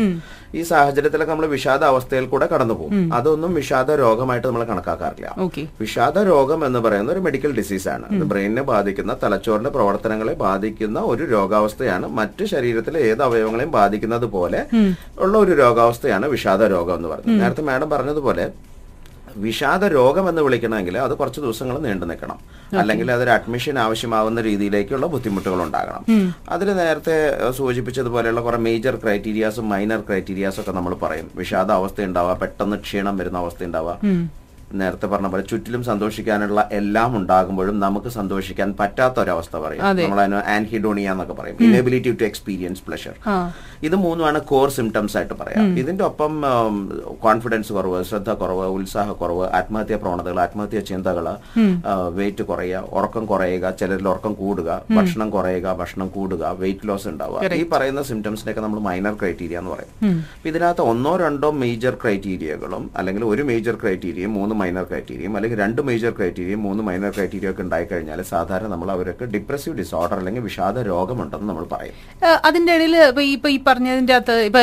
ഈ 0.60 0.64
സാഹചര്യത്തിലൊക്കെ 0.72 1.32
നമ്മൾ 1.34 1.48
വിഷാദാവസ്ഥയിൽ 1.56 2.26
കൂടെ 2.34 2.48
കടന്നു 2.54 2.76
പോകും 2.82 3.14
അതൊന്നും 3.20 3.52
വിഷാദ 3.60 3.92
രോഗമായിട്ട് 4.04 4.48
നമ്മൾ 4.48 4.64
കണക്കാക്കാറില്ല. 4.72 5.28
വിഷാദ 5.84 6.18
രോഗം 6.32 6.60
എന്ന് 6.68 6.80
പറയുന്ന 6.86 7.10
ഒരു 7.16 7.22
മെഡിക്കൽ 7.28 7.52
ഡിസീസാണ് 7.60 8.06
ഇത് 8.18 8.26
ബ്രെയിനിനെ 8.32 8.64
ബാധിക്കുന്ന 8.72 9.14
തലച്ചോറിന്റെ 9.24 9.72
പ്രവർത്തനങ്ങളെ 9.78 10.34
ബാധിക്കുന്ന 10.46 11.00
ഒരു 11.12 11.24
രോഗാവസ്ഥയാണ്. 11.36 12.08
മറ്റു 12.20 12.44
ശരീരത്തിലെ 12.54 13.00
ഏത് 13.12 13.24
അവയവങ്ങളെയും 13.28 13.72
ബാധിക്കുന്നത് 13.80 14.28
പോലെ 14.36 14.62
ഉള്ള 15.24 15.34
ഒരു 15.46 15.56
രോഗാവസ്ഥയാണ് 15.64 16.28
വിഷാദ 16.36 16.62
രോഗം 16.76 16.96
എന്ന് 17.00 17.10
പറയുന്നത് 17.14 17.42
നേരത്തെ 17.44 17.66
മാഡം 17.70 17.90
പറഞ്ഞതുപോലെ 17.96 18.46
വിഷാദ 19.36 19.86
രോഗം 19.86 20.30
എന്ന് 20.30 20.42
വിളിക്കണമെങ്കിൽ 20.42 20.98
അത് 20.98 21.14
കുറച്ച് 21.18 21.42
ദിവസങ്ങൾ 21.42 21.80
നീണ്ടു 21.80 22.06
നിൽക്കണം. 22.06 22.40
അല്ലെങ്കിൽ 22.80 23.12
അതൊരു 23.12 23.30
അഡ്മിഷൻ 23.30 23.80
ആവശ്യമാവുന്ന 23.80 24.42
രീതിയിലേക്കുള്ള 24.42 25.08
ബുദ്ധിമുട്ടുകൾ 25.08 25.64
ഉണ്ടാകണം. 25.64 26.34
അതിൽ 26.50 26.76
നേരത്തെ 26.76 27.18
സൂചിപ്പിച്ചതുപോലെയുള്ള 27.52 28.42
കുറെ 28.42 28.58
മേജർ 28.58 28.96
ക്രൈറ്റീരിയാസും 28.96 29.70
മൈനർ 29.70 30.00
ക്രൈറ്റീരിയാസും 30.00 30.62
ഒക്കെ 30.62 30.72
നമ്മൾ 30.72 30.94
പറയും. 30.96 31.32
വിഷാദ 31.36 31.72
അവസ്ഥ 31.72 32.02
ഉണ്ടാവുക 32.02 32.36
പെട്ടെന്ന് 32.36 32.78
ക്ഷീണം 32.78 33.18
വരുന്ന 33.18 33.38
അവസ്ഥ 33.38 33.64
ഉണ്ടാവുക 33.64 33.98
നേരത്തെ 34.80 35.08
പറഞ്ഞ 35.12 35.28
പോലെ 35.34 35.44
ചുറ്റിലും 35.52 35.82
സന്തോഷിക്കാനുള്ള 35.90 36.60
എല്ലാം 36.80 37.12
ഉണ്ടാകുമ്പോഴും 37.20 37.76
നമുക്ക് 37.86 38.10
സന്തോഷിക്കാൻ 38.18 38.70
പറ്റാത്ത 38.80 39.18
ഒരവസ്ഥ 39.24 39.56
പറയും. 39.66 39.84
നമ്മൾ 40.04 40.22
അതിന് 40.24 40.40
ആൻഹിഡോണിയ 40.56 41.14
എന്നൊക്കെ 41.14 41.36
പറയും. 41.40 41.58
ഇനബിലിറ്റി 41.68 42.12
ടു 42.20 42.26
എക്സ്പീരിയൻസ് 42.30 42.84
പ്ലഷർ 42.88 43.16
ഇത് 43.88 43.96
മൂന്നുമാണ് 44.06 44.42
കോർ 44.52 44.70
സിംറ്റംസ് 44.78 45.16
ആയിട്ട് 45.20 45.36
പറയാം. 45.42 45.68
ഇതിന്റെ 45.84 46.04
ഒപ്പം 46.10 46.34
കോൺഫിഡൻസ് 47.26 47.72
കുറവ് 47.78 48.00
ശ്രദ്ധ 48.10 48.30
കുറവ് 48.42 48.66
ഉത്സാഹക്കുറവ് 48.78 49.46
ആത്മഹത്യാ 49.60 50.00
പ്രവണതകൾ 50.04 50.40
ആത്മഹത്യാ 50.46 50.82
ചിന്തകൾ 50.92 51.28
വെയിറ്റ് 52.20 52.44
കുറയുക 52.50 52.84
ഉറക്കം 53.00 53.26
കുറയുക 53.32 53.72
ചിലരിൽ 53.82 54.08
ഉറക്കം 54.14 54.34
കൂടുക 54.44 54.70
ഭക്ഷണം 54.98 55.30
കുറയുക 55.36 55.76
ഭക്ഷണം 55.82 56.08
കൂടുക 56.18 56.44
വെയിറ്റ് 56.62 56.88
ലോസ് 56.90 57.08
ഉണ്ടാവുക. 57.14 57.54
ഈ 57.62 57.66
പറയുന്ന 57.74 58.02
സിംറ്റംസിനൊക്കെ 58.12 58.62
നമ്മൾ 58.66 58.80
മൈനർ 58.90 59.14
ക്രൈറ്റീരിയ 59.22 59.62
എന്ന് 59.62 59.72
പറയും. 59.76 60.20
ഇതിനകത്ത് 60.50 60.84
ഒന്നോ 60.92 61.14
രണ്ടോ 61.26 61.50
മേജർ 61.64 61.94
ക്രൈറ്റീരിയകളും 62.02 62.84
അല്ലെങ്കിൽ 63.00 63.24
ഒരു 63.32 63.44
മേജർ 63.50 63.76
ക്രൈറ്റീരിയയും 63.82 64.34
മൂന്ന് 64.40 64.56
മൈനർ 64.62 64.84
ക്രൈറ്റീരിയയും 64.84 65.36
അല്ലെങ്കിൽ 65.36 65.60
രണ്ട് 65.60 65.82
മേജർ 65.82 66.12
ക്രൈറ്റീരിയയും 66.12 66.64
മൂന്ന് 66.64 66.84
മൈനർ 66.84 67.12
ക്രൈറ്റീരിയ 67.12 67.50
ഒക്കെ 67.50 67.62
ഉണ്ടായി 67.62 67.86
കഴിഞ്ഞാൽ 67.86 68.22
സാധാരണ 68.32 68.68
നമ്മൾ 68.68 68.92
അവർക്ക് 68.92 69.26
ഡിപ്രസീവ് 69.36 69.76
ഡിസോർഡർ 69.78 70.18
അല്ലെങ്കിൽ 70.18 70.42
വിഷാദ 70.42 70.80
രോഗമുണ്ടെന്ന് 70.84 71.50
നമ്മൾ 71.50 71.66
പറയും. 71.72 71.96
അതിന്റെ 72.46 72.74
ഇടയിൽ 72.76 72.96
ഇപ്പൊ 73.36 73.50
ഈ- 73.50 73.64
പറഞ്ഞതിന്റെ 73.68 74.16
അകത്ത് 74.16 74.36
ഇപ്പൊ 74.42 74.62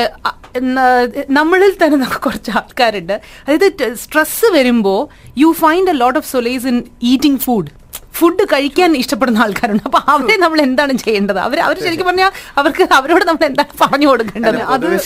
നമ്മളിൽ 1.30 1.76
തന്നെ 1.82 1.96
നമുക്ക് 1.96 2.20
കുറച്ച് 2.20 2.50
ആൾക്കാരുണ്ട്. 2.50 3.16
അതായത് 3.48 3.68
സ്ട്രെസ് 3.94 4.52
വരുമ്പോ 4.54 4.94
you 5.38 5.50
find 5.58 5.90
a 5.90 5.96
lot 6.02 6.18
of 6.18 6.28
solace 6.32 6.66
in 6.66 6.78
eating 7.02 7.40
food 7.40 7.70
food 8.14 8.44
കഴിക്കാൻ 8.52 8.96
ഇഷ്ടപ്പെടുന്ന 8.96 9.38
ആൾക്കാരുണ്ട്. 9.38 9.82
അപ്പൊ 9.84 9.98
അവരെ 10.08 10.36
നമ്മൾ 10.36 10.60
എന്താണ് 10.60 10.92
ചെയ്യേണ്ടത്? 10.98 11.38
അവർ 11.38 11.58
അവർ 11.60 11.76
ശരിക്കും 11.80 12.06
പറഞ്ഞാൽ 12.06 12.30
അവർക്ക് 12.56 12.84
അവരോട് 12.94 13.24
നമ്മൾ 13.24 13.44
എന്താണ് 13.44 13.72
പറഞ്ഞു 13.82 14.06
കൊടുക്കേണ്ടത്? 14.06 14.56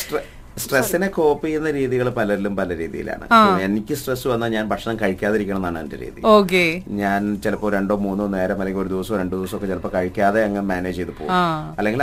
സ്ട്രെ- 0.02 0.24
സ്ട്രെസ്സിനെ 0.62 1.08
കോപ്പ് 1.16 1.44
ചെയ്യുന്ന 1.46 1.68
രീതികൾ 1.78 2.08
പലരിലും 2.16 2.54
പല 2.56 2.76
രീതിയിലാണ്. 2.80 3.26
എനിക്ക് 3.66 3.94
സ്ട്രെസ് 4.00 4.26
വന്നാൽ 4.32 4.50
ഞാൻ 4.56 4.64
ഭക്ഷണം 4.72 4.96
കഴിക്കാതിരിക്കണം 5.02 5.60
എന്നാണ് 5.60 5.78
എന്റെ 5.84 5.96
രീതി. 6.02 6.20
ഓക്കെ. 6.36 6.64
ഞാൻ 7.02 7.20
ചിലപ്പോൾ 7.44 7.70
രണ്ടോ 7.76 7.96
മൂന്നോ 8.06 8.26
നേരം 8.36 8.58
അല്ലെങ്കിൽ 8.62 8.82
ഒരു 8.82 8.90
ദിവസം 8.94 9.14
രണ്ടു 9.20 9.34
ദിവസം 9.36 9.56
ഒക്കെ 9.56 9.68
ചിലപ്പോൾ 9.72 9.92
കഴിക്കാതെ 9.96 10.40
അങ്ങ് 10.48 10.62
മാനേജ് 10.70 10.96
ചെയ്ത് 10.96 11.12
പോകും. 11.20 11.32
അല്ലെങ്കിൽ 11.78 12.02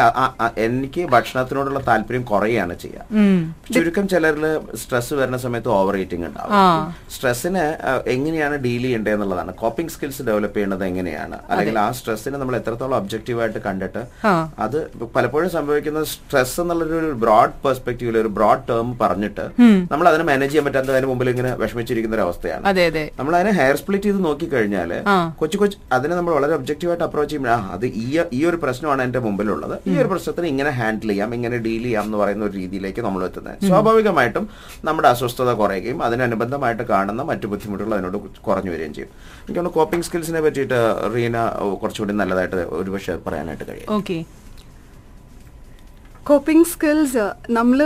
എനിക്ക് 0.67 1.03
ഭക്ഷണത്തിനോടുള്ള 1.15 1.81
താല്പര്യം 1.89 2.23
കുറയുകയാണ് 2.31 2.77
ചെയ്യുക 2.83 3.73
ചുരുക്കം 3.75 4.07
ചിലരിൽ 4.13 4.45
സ്ട്രെസ് 4.83 5.13
വരുന്ന 5.21 5.39
സമയത്ത് 5.45 5.71
ഓവർ 5.79 5.97
ഈറ്റിംഗ് 6.03 6.27
ഉണ്ടാവും. 6.29 6.55
സ്ട്രെസ്സിനെ 7.15 7.65
എങ്ങനെയാണ് 8.15 8.55
ഡീൽ 8.65 8.81
ചെയ്യേണ്ടത് 8.81 9.13
എന്നുള്ളതാണ്. 9.13 9.51
കോപ്പിംഗ് 9.63 9.91
സ്കിൽസ് 9.95 10.23
ഡെവലപ്പ് 10.29 10.55
ചെയ്യേണ്ടത് 10.55 10.85
എങ്ങനെയാണ്? 10.91 11.37
അല്ലെങ്കിൽ 11.49 11.79
ആ 11.85 11.87
സ്ട്രെസ്സിനെ 11.99 12.37
നമ്മൾ 12.43 12.55
എത്രത്തോളം 12.61 12.97
ഒബ്ജക്റ്റീവായിട്ട് 13.01 13.59
കണ്ടിട്ട് 13.67 14.03
അത് 14.65 14.79
പലപ്പോഴും 15.15 15.49
സംഭവിക്കുന്ന 15.57 16.03
സ്ട്രെസ് 16.13 16.59
എന്നുള്ളൊരു 16.61 17.11
ബ്രോഡ് 17.25 17.55
പെർസ്പെക്റ്റീവിൽ 17.65 18.17
ഒരു 18.23 18.31
ബ്രോഡ് 18.39 18.65
ടേം 18.71 18.89
പറഞ്ഞിട്ട് 19.03 19.45
നമ്മൾ 19.91 20.05
അതിനെ 20.11 20.25
മാനേജ് 20.31 20.51
ചെയ്യാൻ 20.51 20.65
പറ്റാത്തതിന് 20.67 21.09
മുമ്പിൽ 21.11 21.29
ഇങ്ങനെ 21.33 21.51
വിഷമിച്ചിരിക്കുന്ന 21.63 22.17
ഒരു 22.19 22.25
അവസ്ഥയാണ്. 22.27 22.63
നമ്മൾ 23.19 23.33
അതിനെ 23.39 23.53
ഹെയർ 23.59 23.75
സ്പ്ലിറ്റ് 23.81 24.07
ചെയ്ത് 24.09 24.21
നോക്കിക്കഴിഞ്ഞാൽ. 24.27 24.91
കൊച്ചു 25.41 25.57
കൊച്ചു 25.61 25.77
അതിനെ 25.97 26.13
നമ്മൾ 26.19 26.33
വളരെ 26.37 26.53
ഒബ്ജക്റ്റീവായിട്ട് 26.59 27.05
അപ്രോച്ച് 27.07 27.31
ചെയ്യുമ്പോൾ 27.33 27.65
അത് 27.75 27.85
ഈ 28.03 28.07
ഈ 28.37 28.41
ഒരു 28.51 28.57
പ്രശ്നമാണ് 28.63 29.01
എന്റെ 29.07 29.19
മുമ്പിലുള്ളത്. 29.27 29.75
ഈ 29.91 29.93
ഒരു 30.01 30.09
പ്രശ്നത്തിന് 30.13 30.47
ഇങ്ങനെ 30.53 30.71
ഹാൻഡിൽ 30.79 31.09
ചെയ്യാം 31.11 31.29
ഇങ്ങനെ 31.37 31.57
ഡീൽ 31.67 31.83
ചെയ്യാം 31.87 32.05
എന്ന് 32.09 32.19
പറയുന്ന 32.23 32.43
ഒരു 32.49 32.55
രീതിയിലേക്ക് 32.61 33.01
നമ്മൾ 33.07 33.23
എത്തുന്നത്. 33.29 33.65
സ്വാഭാവികമായിട്ടും 33.69 34.45
നമ്മുടെ 34.89 35.09
അസ്വസ്ഥത 35.13 35.53
കുറയുകയും 35.61 35.99
അതിനനുബന്ധമായിട്ട് 36.07 36.85
കാണുന്ന 36.93 37.21
മറ്റു 37.31 37.47
ബുദ്ധിമുട്ടുകൾ 37.53 37.93
അതിനോട് 37.97 38.17
കുറഞ്ഞു 38.47 38.71
വരികയും 38.73 38.93
ചെയ്യും. 38.97 39.11
എനിക്ക് 39.47 39.73
കോപ്പിംഗ് 39.77 40.05
സ്കിൽസിനെ 40.09 40.41
പറ്റിയിട്ട് 40.47 40.79
റീന 41.15 41.37
കുറച്ചുകൂടി 41.81 42.15
നല്ലതായിട്ട് 42.21 42.61
ഒരുപക്ഷെ 42.81 43.15
പറയാനായിട്ട് 43.27 43.65
കഴിയും. 43.71 43.89
ഓക്കെ 43.99 44.17
കോപ്പിംഗ് 46.25 46.67
സ്കിൽസ് 46.69 47.23
നമ്മൾ 47.51 47.79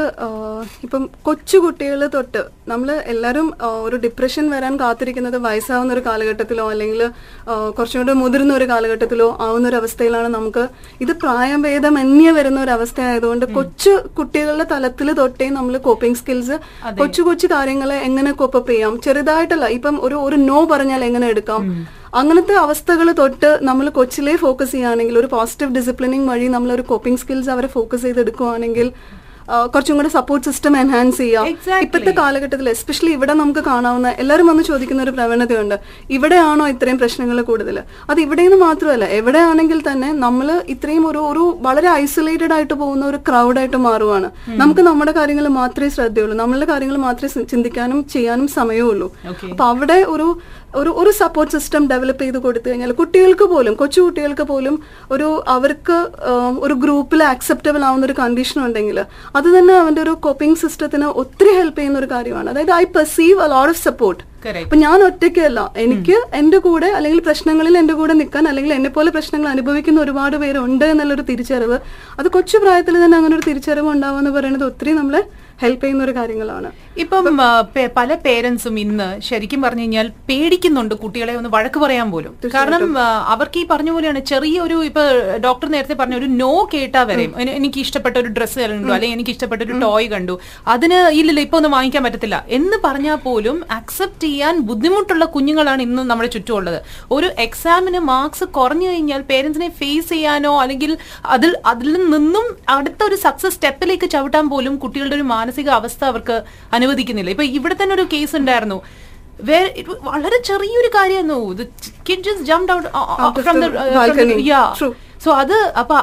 ഇപ്പം 0.84 1.04
കൊച്ചു 1.24 1.58
കുട്ടികൾ 1.60 2.00
തൊട്ട് 2.14 2.42
നമ്മൾ 2.68 2.90
എല്ലാവരും 3.12 3.48
ഒരു 3.84 3.98
ഡിപ്രഷൻ 4.04 4.46
വരാൻ 4.54 4.74
കാത്തിരിക്കുന്നത് 4.80 5.38
വയസ്സാവുന്ന 5.46 5.94
ഒരു 5.94 6.04
കാലഘട്ടത്തിലോ 6.06 6.66
അല്ലെങ്കിൽ 6.72 7.02
ആ, 7.04 7.54
കുറച്ചും 7.78 8.02
കൂടെ 8.02 8.16
മുതിർന്ന 8.22 8.54
ഒരു 8.56 8.68
കാലഘട്ടത്തിലോ 8.70 9.28
ആവുന്ന 9.46 9.66
ഒരു 9.72 9.80
അവസ്ഥയിലാണ് 9.82 10.30
നമുക്ക് 10.36 10.64
ഇത് 11.02 11.14
പ്രായഭേദമന്യേ 11.24 12.34
വരുന്ന 12.38 12.60
ഒരു 12.62 12.74
അവസ്ഥ 12.78 13.00
ആയതുകൊണ്ട് 13.08 13.46
കൊച്ചു 13.56 13.94
കുട്ടികളുടെ 14.18 14.68
തലത്തിൽ 14.74 14.92
തൊട്ടേ 15.20 15.48
നമ്മൾ 15.54 15.76
കോപ്പിംഗ് 15.88 16.20
സ്കിൽസ് 16.22 16.58
കൊച്ചു 17.00 17.22
കൊച്ചു 17.28 17.50
കാര്യങ്ങളെ 17.54 17.98
എങ്ങനെ 18.08 18.32
കോപ്പപ്പ് 18.40 18.72
ചെയ്യാം? 18.74 18.94
ചെറുതായിട്ടല്ല 19.06 19.42
ഇപ്പം 19.78 19.98
ഒരു 20.04 20.18
ഒരു 20.24 20.40
നോ 20.46 20.60
പറഞ്ഞാൽ 20.72 21.04
എങ്ങനെ 21.06 21.28
എടുക്കാം? 21.34 21.64
അങ്ങനത്തെ 22.19 22.56
അവസ്ഥകൾ 22.63 23.07
തൊട്ട് 23.19 23.50
നമ്മൾ 23.69 23.86
കൊച്ചിലെ 23.98 24.33
ഫോക്കസ് 24.44 24.71
ചെയ്യുകയാണെങ്കിൽ 24.74 25.15
ഒരു 25.21 25.30
പോസിറ്റീവ് 25.36 25.75
ഡിസിപ്ലിനിങ് 25.77 26.30
വഴി 26.31 26.48
നമ്മൾ 26.56 26.71
ഒരു 26.77 26.86
കോപ്പിംഗ് 26.94 27.21
സ്കിൽസ് 27.24 27.51
അവരെ 27.56 27.69
ഫോക്കസ് 27.75 28.06
ചെയ്തെടുക്കുകയാണെങ്കിൽ 28.07 28.89
കുറച്ചും 29.71 29.95
കൂടെ 30.00 30.10
സപ്പോർട്ട് 30.15 30.45
സിസ്റ്റം 30.48 30.74
എൻഹാൻസ് 30.81 31.18
ചെയ്യാം. 31.21 31.45
ഇപ്പോഴത്തെ 31.86 32.12
കാലഘട്ടത്തിൽ 32.19 32.68
എസ്പെഷ്യലി 32.74 33.12
ഇവിടെ 33.15 33.33
നമുക്ക് 33.39 33.62
കാണാവുന്ന 33.69 34.10
എല്ലാവരും 34.21 34.48
വന്ന് 34.50 34.63
ചോദിക്കുന്ന 34.69 35.01
ഒരു 35.06 35.13
പ്രവണതയുണ്ട്. 35.18 35.75
ഇവിടെയാണോ 36.15 36.65
ഇത്രയും 36.74 36.98
പ്രശ്നങ്ങൾ 37.01 37.38
കൂടുതൽ 37.50 37.77
അത് 38.12 38.20
ഇവിടെ 38.25 38.43
നിന്ന് 38.46 38.60
മാത്രമല്ല 38.65 39.05
എവിടെയാണെങ്കിൽ 39.17 39.79
തന്നെ 39.89 40.10
നമ്മൾ 40.25 40.48
ഇത്രയും 40.75 41.03
ഒരു 41.12 41.22
ഒരു 41.32 41.43
വളരെ 41.67 41.89
ഐസൊലേറ്റഡ് 42.03 42.55
ആയിട്ട് 42.58 42.75
പോകുന്ന 42.84 43.03
ഒരു 43.12 43.20
ക്രൗഡായിട്ട് 43.27 43.82
മാറുവാണ്. 43.88 44.29
നമുക്ക് 44.62 44.86
നമ്മുടെ 44.89 45.15
കാര്യങ്ങൾ 45.20 45.48
മാത്രമേ 45.62 45.91
ശ്രദ്ധയുള്ളൂ. 45.98 46.38
നമ്മളുടെ 46.43 46.70
കാര്യങ്ങൾ 46.74 46.98
മാത്രമേ 47.08 47.46
ചിന്തിക്കാനും 47.53 48.00
ചെയ്യാനും 48.15 48.48
സമയമുള്ളൂ. 48.58 49.10
അപ്പൊ 49.51 49.65
അവിടെ 49.74 50.00
ഒരു 50.15 50.29
ഒരു 50.75 50.89
ഒരു 50.89 51.10
സപ്പോർട്ട് 51.10 51.53
സിസ്റ്റം 51.53 51.88
ഡെവലപ്പ് 51.88 52.24
ചെയ്ത് 52.24 52.38
കൊടുത്തു 52.38 52.70
കഴിഞ്ഞാൽ 52.70 52.92
കുട്ടികൾക്ക് 52.92 53.44
പോലും 53.44 53.74
കൊച്ചു 53.75 54.01
കുട്ടികൾക്ക് 54.01 54.42
പോലും 54.42 54.82
ഒരു 55.12 55.44
അവർക്ക് 55.48 55.98
ഒരു 56.60 56.74
ഗ്രൂപ്പിൽ 56.74 57.24
ആക്സെപ്റ്റബിൾ 57.24 57.86
ആവുന്ന 57.86 58.06
ഒരു 58.06 58.15
കണ്ടീഷൻ 58.20 58.65
ഉണ്ടെങ്കിൽ 58.65 59.00
അത് 59.36 59.48
തന്നെ 59.58 59.74
അവന്റെ 59.77 60.01
ഒരു 60.01 60.10
കോപ്പിംഗ് 60.10 60.58
സിസ്റ്റത്തിന് 60.58 61.06
ഒത്തിരി 61.06 61.53
ഹെൽപ്പ് 61.58 61.80
ചെയ്യുന്ന 61.80 62.00
ഒരു 62.00 62.10
കാര്യമാണ്. 62.12 62.50
അതായത് 62.50 62.72
I 62.72 62.84
perceive 62.84 63.39
a 63.39 63.48
lot 63.48 63.70
of 63.70 63.84
support. 63.84 64.34
അപ്പൊ 64.63 64.77
ഞാൻ 64.77 65.03
ഒറ്റയ്ക്കല്ല. 65.03 65.74
എനിക്ക് 65.77 66.15
എന്റെ 66.34 66.58
കൂടെ 66.58 66.88
അല്ലെങ്കിൽ 66.88 67.20
പ്രശ്നങ്ങളിൽ 67.20 67.77
എന്റെ 67.77 67.94
കൂടെ 67.94 68.13
നിൽക്കാൻ 68.13 68.48
അല്ലെങ്കിൽ 68.48 68.74
എന്നെ 68.74 68.89
പോലെ 68.89 69.12
പ്രശ്നങ്ങൾ 69.12 69.50
അനുഭവിക്കുന്ന 69.50 70.01
ഒരുപാട് 70.01 70.36
പേരുണ്ട് 70.36 70.86
എന്നുള്ളൊരു 70.86 71.22
തിരിച്ചറിവ്. 71.22 71.77
അത് 72.20 72.27
കൊച്ചു 72.27 72.58
പ്രായത്തിൽ 72.58 73.06
തന്നെ 73.06 73.18
അങ്ങനെ 73.18 73.36
ഒരു 73.36 73.46
തിരിച്ചറിവ് 73.50 73.89
ഉണ്ടാവുക 73.89 74.20
എന്ന് 74.20 74.32
പറയുന്നത് 74.32 74.63
ഒത്തിരി 74.63 74.92
നമ്മളെ 74.92 75.24
ഹെൽപ്പ് 75.63 75.84
ചെയ്യുന്ന 75.84 76.03
ഒരു 76.08 76.13
കാര്യങ്ങളാണ്. 76.20 76.70
ഇപ്പം 77.03 77.25
പല 78.00 78.10
പേരൻസും 78.25 78.75
ഇന്ന് 78.84 79.08
ശരിക്കും 79.27 79.60
പറഞ്ഞു 79.65 79.84
കഴിഞ്ഞാൽ 79.84 80.08
പേടിക്കുന്നുണ്ട് 80.29 80.96
കുട്ടികളെ 81.03 81.34
ഒന്ന് 81.39 81.51
വഴക്ക് 81.55 81.79
പറയാൻ 81.84 82.08
പോലും. 82.13 82.34
കാരണം 82.55 82.84
അവർക്ക് 83.34 83.58
ഈ 83.62 83.65
പറഞ്ഞ 83.72 83.91
പോലെയാണ് 83.96 84.20
ചെറിയൊരു 84.32 84.77
ഇപ്പൊ 84.89 85.03
ഡോക്ടർ 85.46 85.67
നേരത്തെ 85.75 85.96
പറഞ്ഞ 86.01 86.15
ഒരു 86.22 86.29
നോ 86.41 86.51
കേട്ടാ 86.74 87.01
വരെയും. 87.10 87.34
എനിക്ക് 87.60 87.79
ഇഷ്ടപ്പെട്ട 87.86 88.15
ഒരു 88.24 88.32
ഡ്രസ്സ് 88.38 88.60
കണ്ടു 88.63 88.93
അല്ലെങ്കിൽ 88.96 89.17
എനിക്ക് 89.17 89.34
ഇഷ്ടപ്പെട്ട 89.36 89.62
ഒരു 89.67 89.77
ടോയ് 89.86 90.08
കണ്ടു. 90.13 90.36
അതിന് 90.74 91.00
ഇല്ലില്ല 91.20 91.41
ഇപ്പൊ 91.48 91.58
ഒന്നും 91.62 91.74
വാങ്ങിക്കാൻ 91.77 92.03
പറ്റത്തില്ല. 92.08 92.39
എന്ന് 92.58 92.79
പറഞ്ഞാൽ 92.86 93.17
പോലും 93.27 93.58
അക്സെപ്റ്റ് 93.79 94.25
ചെയ്യാൻ 94.27 94.53
ബുദ്ധിമുട്ടുള്ള 94.70 95.25
കുഞ്ഞുങ്ങളാണ് 95.36 95.82
ഇന്ന് 95.88 96.05
നമ്മുടെ 96.12 96.29
ചുറ്റുമുള്ളത്. 96.36 96.79
ഒരു 97.17 97.29
എക്സാമിന് 97.46 98.01
മാർക്സ് 98.12 98.48
കുറഞ്ഞു 98.60 98.88
കഴിഞ്ഞാൽ 98.91 99.22
പേരൻസിനെ 99.32 99.70
ഫേസ് 99.82 100.10
ചെയ്യാനോ 100.13 100.53
അല്ലെങ്കിൽ 100.65 100.93
അതിൽ 101.36 101.51
അതിൽ 101.74 101.91
നിന്നും 102.13 102.46
അടുത്ത 102.77 103.01
ഒരു 103.10 103.17
സക്സസ് 103.25 103.55
സ്റ്റെപ്പിലേക്ക് 103.58 104.08
ചവിട്ടാൻ 104.15 104.46
പോലും 104.53 104.74
കുട്ടികളുടെ 104.84 105.15
ഒരു 105.20 105.25
മാനസിക 105.34 105.52
അവസ്ഥ 105.62 106.05
അവർക്ക് 106.05 106.43
അനുവദിക്കുന്നില്ല. 106.74 107.29
ഇപ്പൊ 107.29 107.43
ഇവിടെ 107.43 107.75
തന്നെ 107.81 107.95
ഒരു 107.95 108.07
കേസ് 108.13 108.36
ഉണ്ടായിരുന്നു. 108.36 108.81
വേർ 109.50 109.65
ഇറ്റ് 109.75 109.89
വളരെ 110.03 110.38
ചെറിയൊരു 110.50 110.89
കാര്യമായിരുന്നു. 110.95 111.38
Kid 112.07 112.24
just 112.24 112.43
jump 112.43 112.72
out 112.72 113.41
from 113.41 113.60
the. 113.62 113.65
So 115.24 115.31
അത് 115.31 115.53
അപ്പൊ 115.81 115.95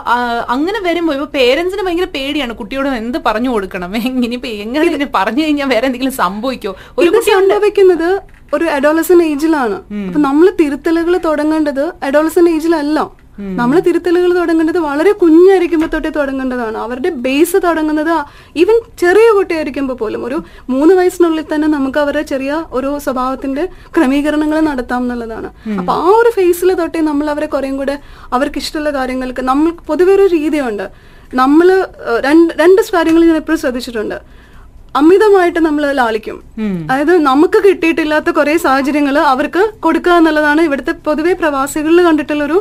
അങ്ങനെ 0.49 0.80
വരുമ്പോ 0.80 1.12
ഇപ്പൊ 1.14 1.26
പേരൻസിന് 1.26 1.83
ഭയങ്കര 1.87 2.04
പേടിയാണ്. 2.04 2.52
കുട്ടിയോട് 2.57 2.88
എന്ത് 2.88 3.19
പറഞ്ഞു 3.26 3.50
കൊടുക്കണം? 3.50 3.95
ഇനിയിപ്പോ 4.26 4.49
എങ്ങനെ 4.49 4.85
ഇതിനെ 4.87 5.09
പറഞ്ഞു 5.14 5.42
കഴിഞ്ഞാൽ 5.42 5.69
വേറെ 5.75 5.87
എന്തെങ്കിലും 5.87 6.12
സംഭവിക്കോ? 6.12 6.76
ഒരു 6.99 7.11
കുട്ടി 7.11 7.33
സംഭവിക്കുന്നത് 7.33 8.21
ഒരു 8.54 8.64
അഡോളസൻ 8.64 9.23
ഏജിലാണ് 9.23 9.76
അപ്പൊ 10.07 10.21
നമ്മൾ 10.21 10.50
തിരുത്തലുകൾ 10.61 11.19
തുടങ്ങേണ്ടത് 11.26 11.92
അഡോളസൻ 12.02 12.49
ഏജിലല്ല 12.49 13.00
നമ്മൾ 13.59 13.77
തിരുത്തലുകൾ 13.87 14.31
തുടങ്ങേണ്ടത് 14.39 14.79
വളരെ 14.87 15.13
കുഞ്ഞായിരിക്കുമ്പോൾ 15.21 15.89
തൊട്ടേ 15.93 16.11
തുടങ്ങേണ്ടതാണ്. 16.17 16.77
അവരുടെ 16.87 17.11
ബേസ് 17.27 17.59
തുടങ്ങുന്നത് 17.67 18.15
ഈവൻ 18.63 18.77
ചെറിയ 19.03 19.29
കുട്ടിയായിരിക്കുമ്പോൾ 19.37 19.97
പോലും 20.03 20.25
ഒരു 20.29 20.39
മൂന്ന് 20.73 20.95
വയസ്സിനുള്ളിൽ 20.99 21.47
തന്നെ 21.53 21.69
നമുക്ക് 21.77 21.99
അവരുടെ 22.05 22.25
ചെറിയ 22.33 22.53
ഒരു 22.79 22.91
സ്വഭാവത്തിന്റെ 23.07 23.65
ക്രമീകരണങ്ങൾ 23.97 24.61
നടത്താം 24.71 25.03
എന്നുള്ളതാണ്. 25.05 25.51
അപ്പൊ 25.81 25.93
ആ 25.93 26.11
ഒരു 26.21 26.33
ഫേസിൽ 26.39 26.73
തൊട്ടേ 26.83 27.01
നമ്മൾ 27.11 27.29
അവരെ 27.35 27.49
കുറേം 27.55 27.77
കൂടെ 27.83 27.97
അവർക്ക് 28.39 28.59
ഇഷ്ടമുള്ള 28.65 28.93
കാര്യങ്ങൾക്ക് 28.99 29.45
നമ്മൾ 29.51 29.71
പൊതുവെ 29.91 30.15
ഒരു 30.19 30.27
രീതിയുണ്ട്. 30.37 30.87
നമ്മൾ 31.43 31.69
രണ്ട് 32.29 32.53
രണ്ട് 32.63 32.83
കാര്യങ്ങൾ 32.95 33.25
ഞാൻ 33.31 33.37
എപ്പോഴും 33.43 33.61
ശ്രദ്ധിച്ചിട്ടുണ്ട്. 33.65 34.19
അമിതമായിട്ട് 34.97 35.61
നമ്മൾ 35.61 35.83
ലാളിക്കും. 35.93 36.37
അതായത് 36.91 37.13
നമുക്ക് 37.29 37.59
കിട്ടിയിട്ടില്ലാത്ത 37.69 38.31
കുറെ 38.31 38.55
സാഹചര്യങ്ങൾ 38.57 39.17
അവർക്ക് 39.33 39.63
കൊടുക്കുക 39.81 40.13
എന്നുള്ളതാണ് 40.13 40.61
ഇവിടുത്തെ 40.61 40.93
പൊതുവെ 41.07 41.33
പ്രവാസികളിൽ 41.33 42.03
കണ്ടിട്ടുള്ള 42.05 42.45
ഒരു 42.45 42.59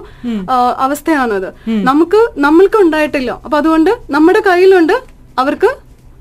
അവസ്ഥയാണത്. 0.85 1.49
നമുക്ക് 1.89 2.21
നമ്മൾക്ക് 2.37 2.77
ഉണ്ടായിട്ടില്ല. 2.77 3.31
അപ്പൊ 3.45 3.57
അതുകൊണ്ട് 3.57 3.91
നമ്മുടെ 4.11 4.41
കയ്യിലുണ്ട് 4.47 4.95
അവർക്ക് 5.39 5.69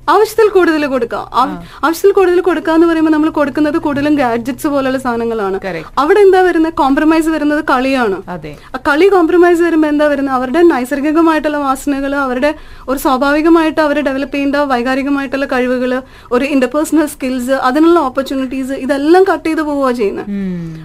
ആവശ്യത്തിൽ 0.09 0.49
കൂടുതൽ 0.49 0.85
കൊടുക്കാം. 0.85 1.29
ആവ- 1.33 1.55
ആവശ്യത്തിൽ 1.85 2.11
കൂടുതൽ 2.11 2.41
കൊടുക്കുക 2.41 2.73
എന്ന് 2.73 2.87
പറയുമ്പോൾ 2.87 3.11
നമ്മൾ 3.11 3.29
കൊടുക്കുന്നത് 3.29 3.77
കൂടുതലും 3.77 4.15
ഗാഡ്ജറ്റ്സ് 4.15 4.67
പോലുള്ള 4.67 4.97
സാധനങ്ങളാണ്. 4.97 5.57
അവിടെ 5.97 6.19
എന്താ 6.19 6.41
വരുന്നത്? 6.41 6.73
കോംപ്രമൈസ് 6.73 7.29
വരുന്നത് 7.29 7.65
കളിയാണ്. 7.69 8.17
കളി 8.87 9.07
കോംപ്രമൈസ് 9.07 9.61
വരുമ്പോൾ 9.61 9.87
എന്താ 9.87 10.05
വരുന്നത്? 10.05 10.35
അവരുടെ 10.35 10.61
നൈസർഗികമായിട്ടുള്ള 10.61 11.57
വാസനകൾ 11.57 12.15
അവരുടെ 12.15 12.55
ഒരു 12.89 12.99
സ്വാഭാവികമായിട്ട് 12.99 13.81
അവർ 13.81 14.01
ഡെവലപ്പ് 14.01 14.33
ചെയ്യേണ്ട 14.33 14.55
വൈകാരികമായിട്ടുള്ള 14.55 15.45
കഴിവുകൾ 15.45 16.01
ഒരു 16.31 16.45
ഇന്റർപേഴ്സണൽ 16.45 17.05
സ്കിൽസ് 17.05 17.51
അതിനുള്ള 17.51 17.99
ഓപ്പർച്യൂണിറ്റീസ് 17.99 18.71
ഇതെല്ലാം 18.71 19.23
കട്ട് 19.23 19.49
ചെയ്ത് 19.49 19.61
പോവുക 19.61 19.91
ചെയ്യുന്നത് 19.91 20.25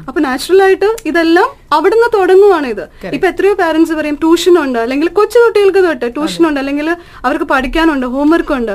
അപ്പൊ 0.09 0.21
നാച്ചുറൽ 0.21 0.62
ആയിട്ട് 0.62 0.97
ഇതെല്ലാം 1.07 1.63
അവിടെ 1.76 1.95
നിന്ന് 1.97 2.11
തുടങ്ങുവാണ് 2.16 2.66
ഇത്. 2.75 2.85
ഇപ്പൊ 3.16 3.26
എത്രയോ 3.33 3.54
പാരന്റ്സ് 3.62 3.95
പറയും 4.00 4.16
ട്യൂഷൻ 4.25 4.57
ഉണ്ട് 4.64 4.78
അല്ലെങ്കിൽ 4.85 5.09
കൊച്ചു 5.21 5.38
കുട്ടികൾക്ക് 5.45 5.83
തൊട്ട് 5.87 6.09
ട്യൂഷൻ 6.16 6.43
ഉണ്ട് 6.49 6.61
അല്ലെങ്കിൽ 6.62 6.88
അവർക്ക് 7.26 7.47
പഠിക്കാനുണ്ട് 7.54 8.07
ഹോംവർക്ക് 8.16 8.54
ഉണ്ട്. 8.59 8.75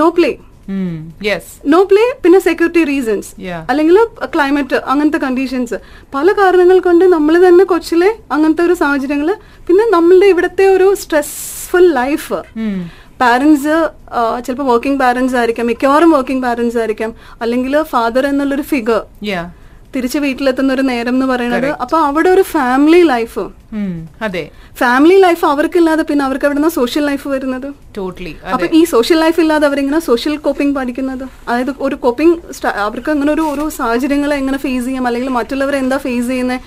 നോ 0.00 0.08
പ്ലേ 0.18 0.32
നോ 1.72 1.78
പ്ലേ 1.90 2.02
പിന്നെ 2.24 2.38
സെക്യൂരിറ്റി 2.46 2.82
റീസൺസ്. 2.90 3.30
അല്ലെങ്കിൽ 3.70 3.96
ക്ലൈമറ്റ് 4.34 4.76
അങ്ങനത്തെ 4.92 5.20
കണ്ടീഷൻസ് 5.24 5.76
പല 6.14 6.32
കാരണങ്ങൾ 6.40 6.78
കൊണ്ട് 6.86 7.04
നമ്മൾ 7.14 7.34
തന്നെ 7.46 7.64
കൊച്ചിലെ 7.72 8.10
അങ്ങനത്തെ 8.34 8.62
ഒരു 8.68 8.76
സാഹചര്യങ്ങൾ 8.82 9.30
പിന്നെ 9.68 9.86
നമ്മളുടെ 9.96 10.28
ഇവിടുത്തെ 10.34 10.66
ഒരു 10.76 10.88
സ്ട്രെസ്ഫുൾ 11.02 11.86
ലൈഫ് 12.00 12.38
പാരന്റ്സ് 13.22 13.74
ചിലപ്പോൾ 14.44 14.66
വർക്കിംഗ് 14.72 15.00
പാരന്റ്സ് 15.00 15.36
ആയിരിക്കാം 15.40 15.66
മിക്കവാറും 15.70 16.12
വർക്കിംഗ് 16.16 16.44
പാരന്റ്സ് 16.46 16.78
ആയിരിക്കാം. 16.82 17.10
അല്ലെങ്കിൽ 17.44 17.74
ഫാദർ 17.94 18.24
എന്നുള്ളൊരു 18.30 18.64
ഫിഗർ 18.70 19.02
തിരിച്ച് 19.94 20.18
വീട്ടിലെത്തുന്ന 20.24 20.70
ഒരു 20.76 20.82
നേരം 20.90 21.14
എന്ന് 21.16 21.26
പറയുന്നത് 21.30 21.68
അപ്പൊ 21.84 21.96
അവിടെ 22.08 22.28
ഒരു 22.34 22.42
ഫാമിലി 22.52 23.00
ലൈഫ് 23.12 23.44
അതെ. 24.26 24.42
ഫാമിലി 24.80 25.16
ലൈഫ് 25.24 25.44
അവർക്കില്ലാതെ 25.52 26.02
പിന്നെ 26.10 26.22
അവർക്ക് 26.26 26.46
എവിടെ 26.48 26.70
സോഷ്യൽ 26.76 27.04
ലൈഫ് 27.10 27.26
വരുന്നത്? 27.34 27.66
ടോട്ടലി 27.96 28.32
അപ്പൊ 28.52 28.66
ഈ 28.78 28.82
സോഷ്യൽ 28.92 29.18
ലൈഫ് 29.24 29.40
ഇല്ലാതെ 29.44 29.66
അവരെങ്ങനെ 29.70 30.00
സോഷ്യൽ 30.08 30.36
കോപ്പിംഗ് 30.46 30.74
പഠിക്കുന്നത്? 30.78 31.24
അതായത് 31.48 31.72
ഒരു 31.86 31.98
കോപ്പിംഗ് 32.04 32.36
അവർക്ക് 32.86 33.10
അങ്ങനെ 33.14 33.32
ഒരു 33.36 33.44
ഓരോ 33.52 33.66
സാഹചര്യങ്ങളെ 33.80 34.36
എങ്ങനെ 34.42 34.60
ഫേസ് 34.66 34.86
ചെയ്യാം? 34.86 35.06
അല്ലെങ്കിൽ 35.10 35.32
മറ്റുള്ളവരെ 35.38 35.78
എന്താ 35.84 35.98
ഫേസ് 36.06 36.28
ചെയ്യുന്നത് 36.32 36.60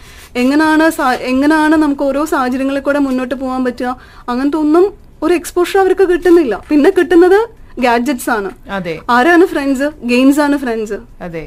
എങ്ങനെയാണ് 0.44 0.86
എങ്ങനെയാണ് 1.32 1.76
നമുക്ക് 1.86 2.04
ഓരോ 2.10 2.22
സാഹചര്യങ്ങളിൽ 2.36 2.84
കൂടെ 2.90 3.02
മുന്നോട്ട് 3.08 3.36
പോകാൻ 3.42 3.64
പറ്റുക? 3.68 3.90
അങ്ങനത്തെ 4.32 4.60
ഒന്നും 4.66 4.86
ഒരു 5.26 5.34
എക്സ്പോഷർ 5.40 5.78
അവർക്ക് 5.84 6.06
കിട്ടുന്നില്ല. 6.14 6.54
പിന്നെ 6.70 6.90
കിട്ടുന്നത് 7.00 7.40
ഗാഡ്ജറ്റ്സ് 7.86 8.30
ആണ്. 8.38 8.50
ആരാണ് 9.16 9.46
ഫ്രണ്ട്സ് 9.52 9.88
ഗെയിംസ് 10.14 10.42
ആണ് 10.46 10.58
ഫ്രണ്ട്സ് 10.64 10.98
അതെ. 11.28 11.44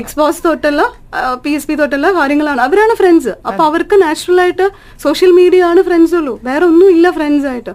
എക്സ്ബോസ് 0.00 0.40
തൊട്ടുള്ള 0.44 0.82
പി 1.42 1.50
എസ് 1.56 1.66
പി 1.68 1.74
തൊട്ടുള്ള 1.80 2.08
കാര്യങ്ങളാണ്. 2.18 2.60
അവരാണ് 2.66 2.94
ഫ്രണ്ട്സ് 3.00 3.32
അപ്പൊ 3.48 3.62
അവർക്ക് 3.70 3.96
നാച്ചുറൽ 4.02 4.38
ആയിട്ട് 4.44 4.66
സോഷ്യൽ 5.04 5.32
മീഡിയ 5.38 5.64
ആണ് 5.70 5.82
ഫ്രണ്ട്സ് 5.88 6.14
ഉള്ളൂ. 6.20 6.34
വേറെ 6.48 6.64
ഒന്നും 6.70 6.88
ഇല്ല 6.94 7.10
ഫ്രണ്ട്സ് 7.18 7.46
ആയിട്ട്. 7.52 7.72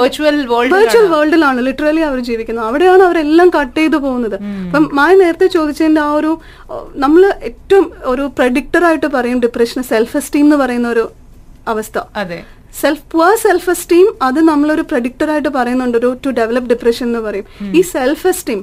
വെർച്വൽ 0.00 0.38
വേൾഡ് 0.52 0.74
വെർച്വൽ 0.74 1.06
വേൾഡിലാണ് 1.14 1.60
ലിറ്ററലി 1.68 2.00
അവർ 2.08 2.20
ജീവിക്കുന്നത്. 2.28 2.66
അവിടെയാണ് 2.70 3.02
അവരെല്ലാം 3.08 3.50
കട്ട് 3.58 3.78
ചെയ്തു 3.80 4.00
പോകുന്നത്. 4.06 4.36
അപ്പം 4.66 4.90
മായ 5.00 5.14
നേരത്തെ 5.22 5.46
ചോദിച്ചതിന്റെ 5.56 6.00
ആ 6.00 6.12
ഒരു 6.20 6.32
നമ്മൾ 7.04 7.24
ഏറ്റവും 7.50 7.86
ഒരു 8.14 8.26
പ്രഡിക്ടർ 8.38 8.84
ആയിട്ട് 8.90 9.10
പറയും 9.16 9.40
ഡിപ്രഷൻ 9.46 9.82
സെൽഫ് 9.92 10.16
എസ്റ്റീം 10.22 10.46
എന്ന് 10.48 10.56
പറയുന്ന 10.64 10.88
ഒരു 10.88 11.06
അവസ്ഥ. 11.74 11.98
അതെ. 12.22 12.40
സെൽഫ് 12.80 13.04
പുവർ 13.12 13.34
സെൽഫ് 13.42 13.70
എസ്റ്റീം 13.70 14.06
അത് 14.28 14.40
നമ്മളൊരു 14.48 14.84
പ്രഡിക്ടർ 14.92 15.28
ആയിട്ട് 15.30 15.48
പറയുന്നുണ്ട്. 15.48 15.98
ഒരു 15.98 16.08
ടു 16.24 16.30
ഡെവലപ്പ് 16.38 16.70
ഡിപ്രഷൻ 16.70 17.06
എന്ന് 17.06 17.20
പറയും. 17.26 17.46
ഈ 17.78 17.80
സെൽഫ് 17.94 18.26
എസ്റ്റീം 18.26 18.62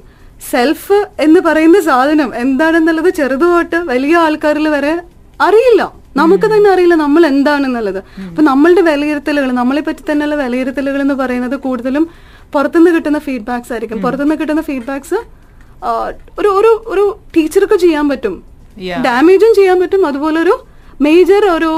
സെൽഫ് 0.50 1.08
എന്ന് 1.20 1.40
പറയുന്ന 1.40 1.82
സാധനം 1.82 2.30
എന്താണെന്നുള്ളത് 2.36 3.10
ചെറുതുമായിട്ട് 3.10 3.76
വലിയ 3.76 4.16
ആൾക്കാരിൽ 4.18 4.68
വരെ 4.68 4.94
അറിയില്ല. 5.42 5.82
നമുക്ക് 6.18 6.48
തന്നെ 6.54 6.70
അറിയില്ല 6.72 6.96
നമ്മൾ 6.96 7.26
എന്താണെന്നുള്ളത്. 7.26 8.00
അപ്പൊ 8.30 8.42
നമ്മളുടെ 8.44 8.82
വിലയിരുത്തലുകൾ 8.82 9.52
നമ്മളെ 9.52 9.82
പറ്റി 9.82 10.04
തന്നെയുള്ള 10.12 10.36
വിലയിരുത്തലുകൾ 10.36 11.02
എന്ന് 11.02 11.14
പറയുന്നത് 11.14 11.56
കൂടുതലും 11.66 12.06
പുറത്തുനിന്ന് 12.54 12.92
കിട്ടുന്ന 12.96 13.20
ഫീഡ്ബാക്സ് 13.20 13.72
ആയിരിക്കും. 13.74 14.02
പുറത്തുനിന്ന് 14.02 14.38
കിട്ടുന്ന 14.42 14.62
ഫീഡ്ബാക്സ് 14.62 15.20
ഒരു 16.40 16.50
ഒരു 16.60 16.72
ഒരു 16.94 17.04
ടീച്ചർക്ക് 17.36 17.78
ചെയ്യാൻ 17.84 18.10
പറ്റും. 18.10 18.44
ഡാമേജും 19.06 19.54
ചെയ്യാൻ 19.60 19.80
പറ്റും. 19.80 20.02
അതുപോലെ 20.08 20.40
ഒരു 20.42 20.56
മേജർ 21.06 21.44
ഒരു 21.58 21.72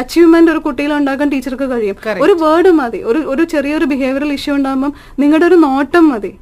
അച്ചീവ്മെന്റ് 0.00 0.50
ഒരു 0.50 0.60
കുട്ടിയിൽ 0.66 0.92
ഉണ്ടാക്കാൻ 0.98 1.28
ടീച്ചർക്ക് 1.34 1.66
കഴിയും. 1.72 1.96
ഒരു 2.24 2.34
വേർഡ് 2.42 2.70
മതി. 2.80 3.00
ഒരു 3.10 3.18
ഒരു 3.32 3.44
ചെറിയൊരു 3.54 3.88
ബിഹേവിയറൽ 3.92 4.32
ഇഷ്യൂ 4.38 4.54
ഉണ്ടാകുമ്പോൾ 4.54 4.92
നിങ്ങളുടെ 5.22 5.46
ഒരു 5.46 5.54
നോട്ടം 5.66 6.08
മതി. 6.08 6.32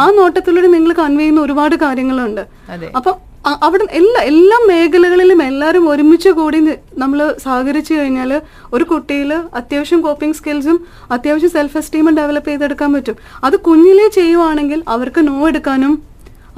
ആ 0.00 0.06
നോട്ടത്തിലൂടെ 0.20 0.70
നിങ്ങൾ 0.76 0.92
കൺവേ 1.02 1.22
ചെയ്യുന്ന 1.22 1.40
ഒരുപാട് 1.40 1.76
കാര്യങ്ങളുണ്ട്. 1.84 2.44
അപ്പൊ 2.98 3.12
അവിടെ 3.66 3.84
എല്ലാ 3.98 4.20
എല്ലാ 4.30 4.58
മേഖലകളിലും 4.68 5.40
എല്ലാവരും 5.42 5.84
ഒരുമിച്ച് 5.88 6.30
കൂടി 6.38 6.58
നമ്മൾ 7.02 7.18
സഹകരിച്ചു 7.42 7.92
കഴിഞ്ഞാൽ 7.94 8.30
ഒരു 8.72 8.84
കുട്ടിയിൽ 8.84 9.30
അത്യാവശ്യം 9.32 10.00
കോപ്പിംഗ് 10.00 10.36
സ്കിൽസും 10.38 10.78
അത്യാവശ്യം 11.16 11.50
സെൽഫ് 11.50 11.78
എസ്റ്റീമും 11.78 12.14
ഡെവലപ്പ് 12.20 12.50
ചെയ്തെടുക്കാൻ 12.50 12.90
പറ്റും. 12.92 13.16
അത് 13.46 13.56
കുഞ്ഞിലേ 13.68 14.08
ചെയ്യുവാണെങ്കിൽ 14.18 14.80
അവർക്ക് 14.88 15.22
നോ 15.28 15.36
എടുക്കാനും 15.48 15.94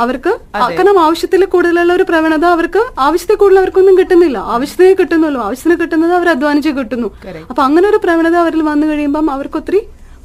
അവർക്ക് 0.02 0.32
കാരണം 0.70 0.98
ആവശ്യത്തിൽ 1.06 1.42
കൂടുതലുള്ള 1.54 1.92
ഒരു 1.98 2.04
പ്രവണത 2.10 2.46
അവർക്ക് 2.54 2.82
ആവശ്യത്തിൽ 3.06 3.38
കൂടുതൽ 3.42 3.60
അവർക്കൊന്നും 3.62 3.94
കിട്ടുന്നില്ല. 4.00 4.38
ആവശ്യത്തിന് 4.54 4.96
കിട്ടുന്നുള്ളൂ. 5.00 5.40
ആവശ്യത്തിന് 5.46 5.76
കിട്ടുന്നത് 5.82 6.14
അവർ 6.18 6.30
അധ്വാനിച്ച് 6.34 6.72
കിട്ടുന്നു. 6.80 7.10
അപ്പൊ 7.50 7.62
അങ്ങനെ 7.68 7.86
ഒരു 7.92 8.00
പ്രവണത 8.06 8.36
അവരിൽ 8.44 8.64
വന്നു 8.72 8.88
കഴിയുമ്പം 8.90 9.28
അവർക്ക് 9.36 9.58
ഒത്തിരി 9.62 9.82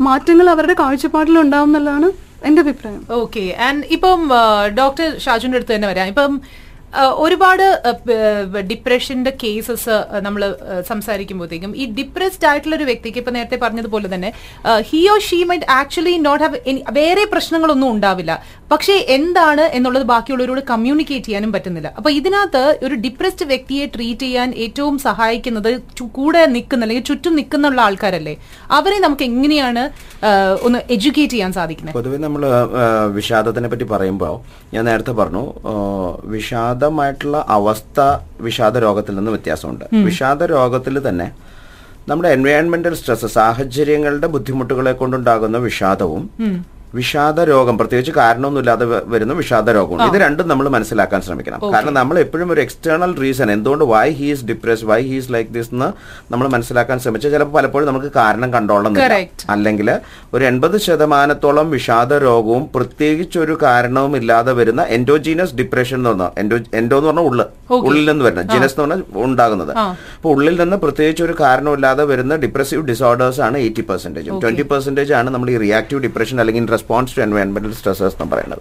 മാറ്റങ്ങൾ 0.07 0.47
അവരുടെ 0.55 0.75
കാഴ്ചപ്പാടിൽ 0.81 1.37
ഉണ്ടാവും 1.43 1.69
എന്നുള്ളതാണ് 1.69 2.09
എന്റെ 2.49 2.61
അഭിപ്രായം. 2.65 3.01
ഓക്കെ 3.21 3.45
ആൻഡ് 3.67 3.85
ഇപ്പം 3.97 4.19
ഡോക്ടർ 4.81 5.07
ഷാജുന്റെ 5.25 5.57
അടുത്ത് 5.59 5.73
തന്നെ 5.75 5.89
വരാം. 5.93 6.11
ഇപ്പം 6.13 6.33
ഒരുപാട് 7.25 7.63
ഡിപ്രഷന്റെ 8.69 9.31
കേസസ് 9.41 9.93
നമ്മൾ 10.25 10.41
സംസാരിക്കുമ്പോഴത്തേക്കും 10.89 11.75
ഈ 11.81 11.83
ഡിപ്രസ്ഡ് 11.97 12.47
ആയിട്ടുള്ള 12.49 12.75
ഒരു 12.79 12.87
വ്യക്തിക്ക് 12.89 13.19
ഇപ്പൊ 13.21 13.31
നേരത്തെ 13.35 13.57
പറഞ്ഞതുപോലെ 13.61 14.07
തന്നെ 14.13 14.29
he or 14.89 15.13
she 15.27 15.39
might 15.51 15.69
actually 15.77 16.15
not 16.25 16.43
have 16.45 16.59
any 16.71 16.81
വേറെ 16.99 17.23
പ്രശ്നങ്ങളൊന്നും 17.33 17.89
ഉണ്ടാവില്ല. 17.95 18.33
പക്ഷേ 18.71 18.93
എന്താണ് 19.15 19.63
എന്നുള്ളത് 19.77 20.05
ബാക്കിയുള്ളവരോട് 20.11 20.61
കമ്മ്യൂണിക്കേറ്റ് 20.69 21.27
ചെയ്യാനും 21.27 21.51
പറ്റുന്നില്ല. 21.53 21.89
അപ്പൊ 21.97 22.09
ഇതിനകത്ത് 22.17 22.61
ഒരു 22.85 22.95
ഡിപ്രസ്ഡ് 23.05 23.45
വ്യക്തിയെ 23.51 23.85
ട്രീറ്റ് 23.95 24.25
ചെയ്യാൻ 24.25 24.49
ഏറ്റവും 24.65 24.95
സഹായിക്കുന്നത് 25.07 25.69
കൂടെ 26.17 26.41
നിൽക്കുന്ന 26.55 26.85
അല്ലെങ്കിൽ 26.85 27.05
ചുറ്റും 27.09 27.35
നിൽക്കുന്ന 27.39 27.73
ആൾക്കാരല്ലേ? 27.85 28.35
അവരെ 28.77 28.97
നമുക്ക് 29.05 29.25
എങ്ങനെയാണ് 29.31 29.83
ഒന്ന് 30.65 30.79
എഡ്യൂക്കേറ്റ് 30.95 31.33
ചെയ്യാൻ 31.35 31.51
സാധിക്കുന്നത്? 31.59 31.95
പൊതുവെ 31.99 32.17
നമ്മൾ 32.25 32.43
വിഷാദത്തിനെ 33.19 33.69
പറ്റി 33.73 33.87
പറയുമ്പോൾ 33.93 34.35
ഞാൻ 34.73 34.83
നേരത്തെ 34.91 35.15
പറഞ്ഞു 35.21 35.45
വിഷാദമായിട്ടുള്ള 36.35 37.37
അവസ്ഥ 37.59 37.99
വിഷാദ 38.47 38.77
രോഗത്തിൽ 38.87 39.15
നിന്ന് 39.19 39.31
വ്യത്യാസമുണ്ട്. 39.37 39.85
വിഷാദ 40.09 40.43
രോഗത്തിൽ 40.55 40.97
തന്നെ 41.07 41.29
നമ്മുടെ 42.09 42.29
എൻവയോൺമെന്റൽ 42.35 42.93
സ്ട്രെസ് 42.99 43.27
സാഹചര്യങ്ങളുടെ 43.39 44.27
ബുദ്ധിമുട്ടുകളെ 44.35 44.93
കൊണ്ടുണ്ടാകുന്ന 45.01 45.57
വിഷാദവും 45.69 46.23
വിഷാദ 46.97 47.39
രോഗം 47.51 47.75
പ്രത്യേകിച്ച് 47.79 48.13
കാരണമൊന്നുമില്ലാതെ 48.19 48.85
വരുന്ന 49.13 49.33
വിഷാദ 49.41 49.69
രോഗവും 49.77 50.01
ഇത് 50.07 50.17
രണ്ടും 50.23 50.47
നമ്മൾ 50.51 50.65
മനസ്സിലാക്കാൻ 50.75 51.19
ശ്രമിക്കണം. 51.27 51.59
കാരണം 51.75 51.93
നമ്മൾ 51.99 52.15
എപ്പോഴും 52.23 52.49
ഒരു 52.53 52.61
എക്സ്റ്റേണൽ 52.65 53.11
റീസൺ 53.23 53.49
എന്തുകൊണ്ട് 53.55 53.85
why 53.91 54.07
he's 54.19 54.45
depress 54.49 54.85
why 54.89 54.99
he's 55.11 55.29
like 55.35 55.51
this 55.57 55.71
എന്ന് 55.75 55.89
നമ്മൾ 56.33 56.47
മനസ്സിലാക്കാൻ 56.55 56.99
ശ്രമിച്ചാൽ 57.03 57.31
ചിലപ്പോൾ 57.35 57.55
പലപ്പോഴും 57.57 57.87
നമുക്ക് 57.91 58.11
കാരണം 58.19 58.49
കണ്ടോളണം. 58.55 58.99
അല്ലെങ്കിൽ 59.55 59.89
ഒരു 60.35 60.43
എൺപത് 60.51 60.77
ശതമാനത്തോളം 60.87 61.69
വിഷാദ 61.75 62.11
രോഗവും 62.25 62.65
പ്രത്യേകിച്ച് 62.75 63.39
ഒരു 63.45 63.55
കാരണവും 63.65 64.15
ഇല്ലാതെ 64.21 64.53
വരുന്ന 64.59 64.81
എൻഡോജീനസ് 64.97 65.55
ഡിപ്രഷൻ 65.61 65.97
എന്ന് 66.01 66.09
പറഞ്ഞാൽ 66.09 66.31
എൻഡോ 66.43 66.57
എൻഡോ 66.81 66.97
എന്ന് 66.99 67.09
പറഞ്ഞാൽ 67.11 67.27
ഉള്ള്. 67.31 67.47
ഉള്ളിൽ 67.87 68.05
നിന്ന് 68.11 68.25
വരുന്ന 68.27 68.43
ജിനസ് 68.53 68.75
എന്ന് 68.75 68.83
പറഞ്ഞാൽ 68.85 69.01
ഉണ്ടാകുന്നത്. 69.27 69.73
അപ്പൊ 70.17 70.29
ഉള്ളിൽ 70.35 70.55
നിന്ന് 70.63 70.77
പ്രത്യേകിച്ച് 70.85 71.23
ഒരു 71.29 71.35
കാരണമില്ലാതെ 71.43 72.03
വരുന്ന 72.11 72.33
ഡിപ്രസീവ് 72.45 72.83
ഡിസോർഡേഴ്സ് 72.91 73.41
ആണ് 73.47 73.57
എയ്റ്റി 73.65 73.85
പെർസെന്റേജും 73.89 74.41
ട്വന്റി 74.45 74.65
പെർസെന്റേജ് 74.73 75.13
ആണ് 75.21 75.29
നമ്മൾ 75.35 75.49
ഈ 75.55 75.57
റിയാക്റ്റീവ് 75.65 76.01
ഡിപ്രഷൻ 76.07 76.37
അല്ലെങ്കിൽ 76.43 76.67
റെസ്പോൺസ് 76.81 77.17
ടു 77.17 77.21
എൻവയൺമെന്റൽ 77.21 77.73
സ്ട്രെസ്സസ് 77.79 78.15
എന്ന് 78.15 78.35
പറയുന്നത്. 78.35 78.59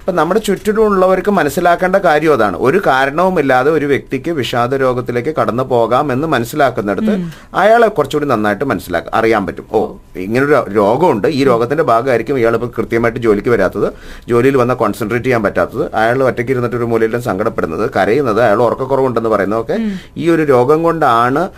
അപ്പൊ 0.00 0.12
നമ്മുടെ 0.12 0.40
ചുറ്റിലുള്ളവർക്ക് 0.40 1.30
മനസ്സിലാക്കേണ്ട 1.30 1.96
കാര്യം 1.96 2.32
അതാണ്. 2.32 2.56
ഒരു 2.66 2.78
കാരണവുമില്ലാതെ 2.86 3.70
ഒരു 3.70 3.86
വ്യക്തിക്ക് 3.86 4.30
വിഷാദ 4.30 4.74
രോഗത്തിലേക്ക് 4.74 5.32
കടന്നു 5.40 5.62
പോകാം 5.62 6.12
എന്ന് 6.12 6.28
മനസ്സിലാക്കുന്നിടത്ത് 6.28 7.14
അയാളെ 7.54 7.88
കുറച്ചുകൂടി 7.88 8.26
നന്നായിട്ട് 8.26 8.64
മനസ്സിലാക്കാം 8.64 9.14
അറിയാൻ 9.14 9.46
പറ്റും. 9.46 9.66
ഓ 9.72 9.80
ഇങ്ങനൊരു 10.16 10.64
രോഗമുണ്ട്. 10.70 11.28
ഈ 11.28 11.44
രോഗത്തിന്റെ 11.44 11.84
ഭാഗമായിരിക്കും 11.84 12.38
ഇയാൾ 12.38 12.54
ഇപ്പോൾ 12.54 12.70
കൃത്യമായിട്ട് 12.78 13.20
ജോലിക്ക് 13.20 13.48
വരാത്തത്. 13.48 13.88
ജോലിയിൽ 14.28 14.56
വന്ന 14.56 14.74
കോൺസെൻട്രേറ്റ് 14.74 15.26
ചെയ്യാൻ 15.26 15.42
പറ്റാത്തത്. 15.42 15.84
അയാൾ 15.94 16.18
ഒറ്റയ്ക്ക് 16.24 16.52
ഇരുന്നിട്ട് 16.52 16.76
ഒരു 16.76 16.84
മൂലയിലും 16.84 17.22
സങ്കടപ്പെടുന്നത് 17.22 17.90
കരയുന്നത് 17.96 18.42
അയാൾ 18.42 18.62
ഉറക്കക്കുറവുണ്ടെന്ന് 18.62 19.28
പറയുന്നതൊക്കെ 19.28 19.78
ഈ 20.16 20.30
ഒരു 20.30 20.42
രോഗം 20.42 20.82
കൊണ്ടാണ് 20.82 21.48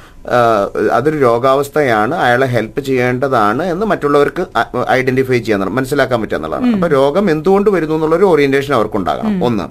അതൊരു 0.92 1.16
രോഗാവസ്ഥയാണ്. 1.16 2.14
അയാളെ 2.14 2.46
ഹെൽപ്പ് 2.46 2.80
ചെയ്യേണ്ടതാണ് 2.80 3.62
എന്ന് 3.62 3.86
മറ്റുള്ളവർക്ക് 3.86 4.46
ഐഡന്റിഫൈ 4.90 5.38
ചെയ്യാൻ 5.38 5.60
മനസ്സിലാക്കാൻ 5.60 6.20
പറ്റുക 6.20 6.36
എന്നുള്ളതാണ്. 6.36 6.72
അപ്പൊ 6.72 6.88
രോഗം 6.88 7.30
എന്തുകൊണ്ട് 7.30 7.70
വരുന്നു 7.70 7.94
എന്നുള്ളൊരു 7.94 8.24
ഓറിയന്റേഷൻ 8.24 8.74
അവർക്കുണ്ടാകണം. 8.74 9.44
ഒന്ന്. 9.44 9.66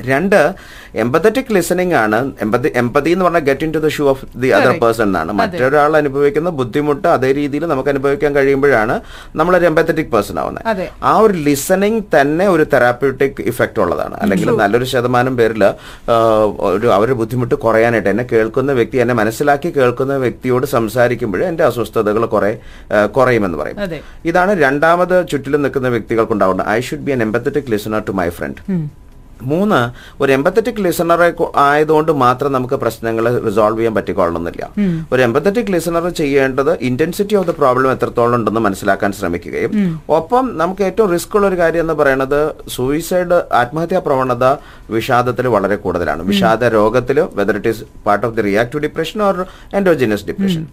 രണ്ട് 0.00 0.54
എമ്പത്തറ്റിക് 1.02 1.50
ലിസണിംഗ് 1.54 1.94
ആണ്. 1.94 2.18
എമ്പതി 2.40 2.68
എമ്പതി 2.82 3.10
എന്ന് 3.10 3.24
പറഞ്ഞാൽ 3.24 3.44
get 3.48 3.64
in 3.66 3.72
to 3.74 3.80
the 3.84 3.88
shoe 3.96 4.04
of 4.12 4.26
the 4.42 4.48
other. 4.58 4.72
Person 4.82 5.02
എന്നാണ്. 5.02 5.32
മറ്റൊരാൾ 5.40 5.96
അനുഭവിക്കുന്ന 5.96 6.50
ബുദ്ധിമുട്ട് 6.60 7.08
അതേ 7.08 7.32
രീതിയിൽ 7.32 7.64
നമുക്ക് 7.72 7.90
അനുഭവിക്കാൻ 7.94 8.34
കഴിയുമ്പോഴാണ് 8.36 8.96
നമ്മളൊരു 9.40 9.66
എമ്പത്തറ്റിക് 9.70 10.10
പേഴ്സൺ 10.14 10.38
ആവുന്നത്. 10.42 10.88
ആ 11.10 11.12
ഒരു 11.18 11.32
ലിസണിങ് 11.48 12.02
തന്നെ 12.16 12.46
ഒരു 12.54 12.66
തെറാപ്യൂട്ടിക് 12.74 13.42
ഇഫക്റ്റ് 13.52 13.82
ഉള്ളതാണ്. 13.84 14.16
അല്ലെങ്കിൽ 14.22 14.50
നല്ലൊരു 14.62 14.88
ശതമാനം 14.94 15.36
പേരിൽ 15.36 15.64
ഒരു 16.70 16.86
അവരുടെ 16.96 17.18
ബുദ്ധിമുട്ട് 17.22 17.54
കുറയാനായിട്ട് 17.54 18.08
എന്നെ 18.08 18.26
കേൾക്കുന്ന 18.32 18.72
വ്യക്തി 18.72 18.98
എന്നെ 19.04 19.14
മനസ്സിലാക്കി 19.14 19.70
കേൾക്കുന്ന 19.78 20.16
വ്യക്തിയോട് 20.16 20.66
സംസാരിക്കുമ്പോൾ 20.66 21.44
എന്റെ 21.50 21.64
അസ്വസ്ഥതകൾ 21.64 22.26
കുറെ 22.34 22.52
കുറയുമെന്ന് 23.18 23.58
പറയും. 23.58 23.78
ഇതാണ് 24.24 24.52
രണ്ടാമത് 24.64 25.16
ചുറ്റിലും 25.32 25.62
നിൽക്കുന്ന 25.62 25.88
വ്യക്തികൾക്കുണ്ടാവുന്നത് 25.88 26.68
I 26.68 26.80
should 26.80 27.06
be 27.08 27.12
an 27.16 27.22
empathetic 27.28 27.70
listener 27.74 28.02
to 28.08 28.12
my 28.20 28.28
friend 28.28 28.60
മൂന്ന് 29.50 29.78
ഒരു 30.22 30.32
എമ്പത്തറ്റിക് 30.32 30.80
ലിസണറെ 30.86 31.28
ആയതുകൊണ്ട് 31.66 32.12
മാത്രം 32.24 32.50
നമുക്ക് 32.52 32.76
പ്രശ്നങ്ങൾ 32.82 33.24
റിസോൾവ് 33.46 33.78
ചെയ്യാൻ 33.78 33.94
പറ്റിക്കൊള്ളണമെന്നില്ല. 33.98 34.62
ഒരു 35.12 35.22
എമ്പത്തറ്റിക് 35.22 35.70
ലിസണർ 35.74 36.06
ചെയ്യേണ്ടത് 36.20 36.72
ഇന്റൻസിറ്റി 36.90 37.34
ഓഫ് 37.40 37.46
ദ 37.46 37.54
പ്രോബ്ലം 37.60 37.90
എത്രത്തോളം 37.96 38.36
ഉണ്ടെന്ന് 38.38 38.62
മനസ്സിലാക്കാൻ 38.66 39.12
ശ്രമിക്കുകയും 39.18 39.72
ഒപ്പം 40.18 40.44
നമുക്ക് 40.62 40.82
ഏറ്റവും 40.88 41.10
റിസ്ക് 41.14 41.36
ഉള്ള 41.36 41.46
ഒരു 41.50 41.58
കാര്യം 41.62 41.84
എന്ന് 41.86 41.96
പറയുന്നത് 42.02 42.38
സൂയിസൈഡ് 42.76 43.38
ആത്മഹത്യാ 43.62 44.02
പ്രവണത 44.06 44.44
വിഷാദത്തിൽ 44.96 45.46
വളരെ 45.56 45.76
കൂടുതലാണ്. 45.86 46.22
വിഷാദ 46.30 46.64
രോഗത്തിൽ 46.78 47.20
whether 47.40 47.56
it 47.60 47.72
is 47.74 47.84
part 48.06 48.26
of 48.26 48.36
the 48.36 48.42
reactive 48.50 48.82
depression 48.86 49.20
or 49.28 49.36
endogenous 49.80 50.26
depression 50.30 50.64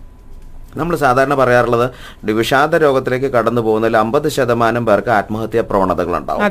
നമ്മൾ 0.78 0.96
സാധാരണ 1.04 1.34
പറയാറുള്ളത് 1.40 1.86
വിഷാദ 2.40 2.76
രോഗത്തിലേക്ക് 2.84 3.30
കടന്നു 3.36 3.62
പോകുന്നതിൽ 3.68 3.98
അമ്പത് 4.02 4.28
ശതമാനം 4.36 4.84
പേർക്ക് 4.88 5.12
ആത്മഹത്യാ 5.18 5.64
പ്രവണതകൾ 5.70 6.14
ഉണ്ടാവും 6.20 6.44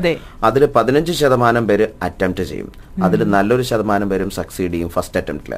അതിൽ 0.47 0.63
പതിനഞ്ച് 0.75 1.13
ശതമാനം 1.21 1.63
പേര് 1.69 1.85
അറ്റംപ്റ്റ് 2.07 2.43
ചെയ്യും. 2.49 2.69
അതിൽ 3.07 3.21
നല്ലൊരു 3.35 3.63
ശതമാനം 3.69 4.07
പേരും 4.11 4.29
സക്സീഡ് 4.37 4.71
ചെയ്യും 4.73 4.89
ഫസ്റ്റ് 4.95 5.19
അറ്റംപ്റ്റിൽ 5.21 5.53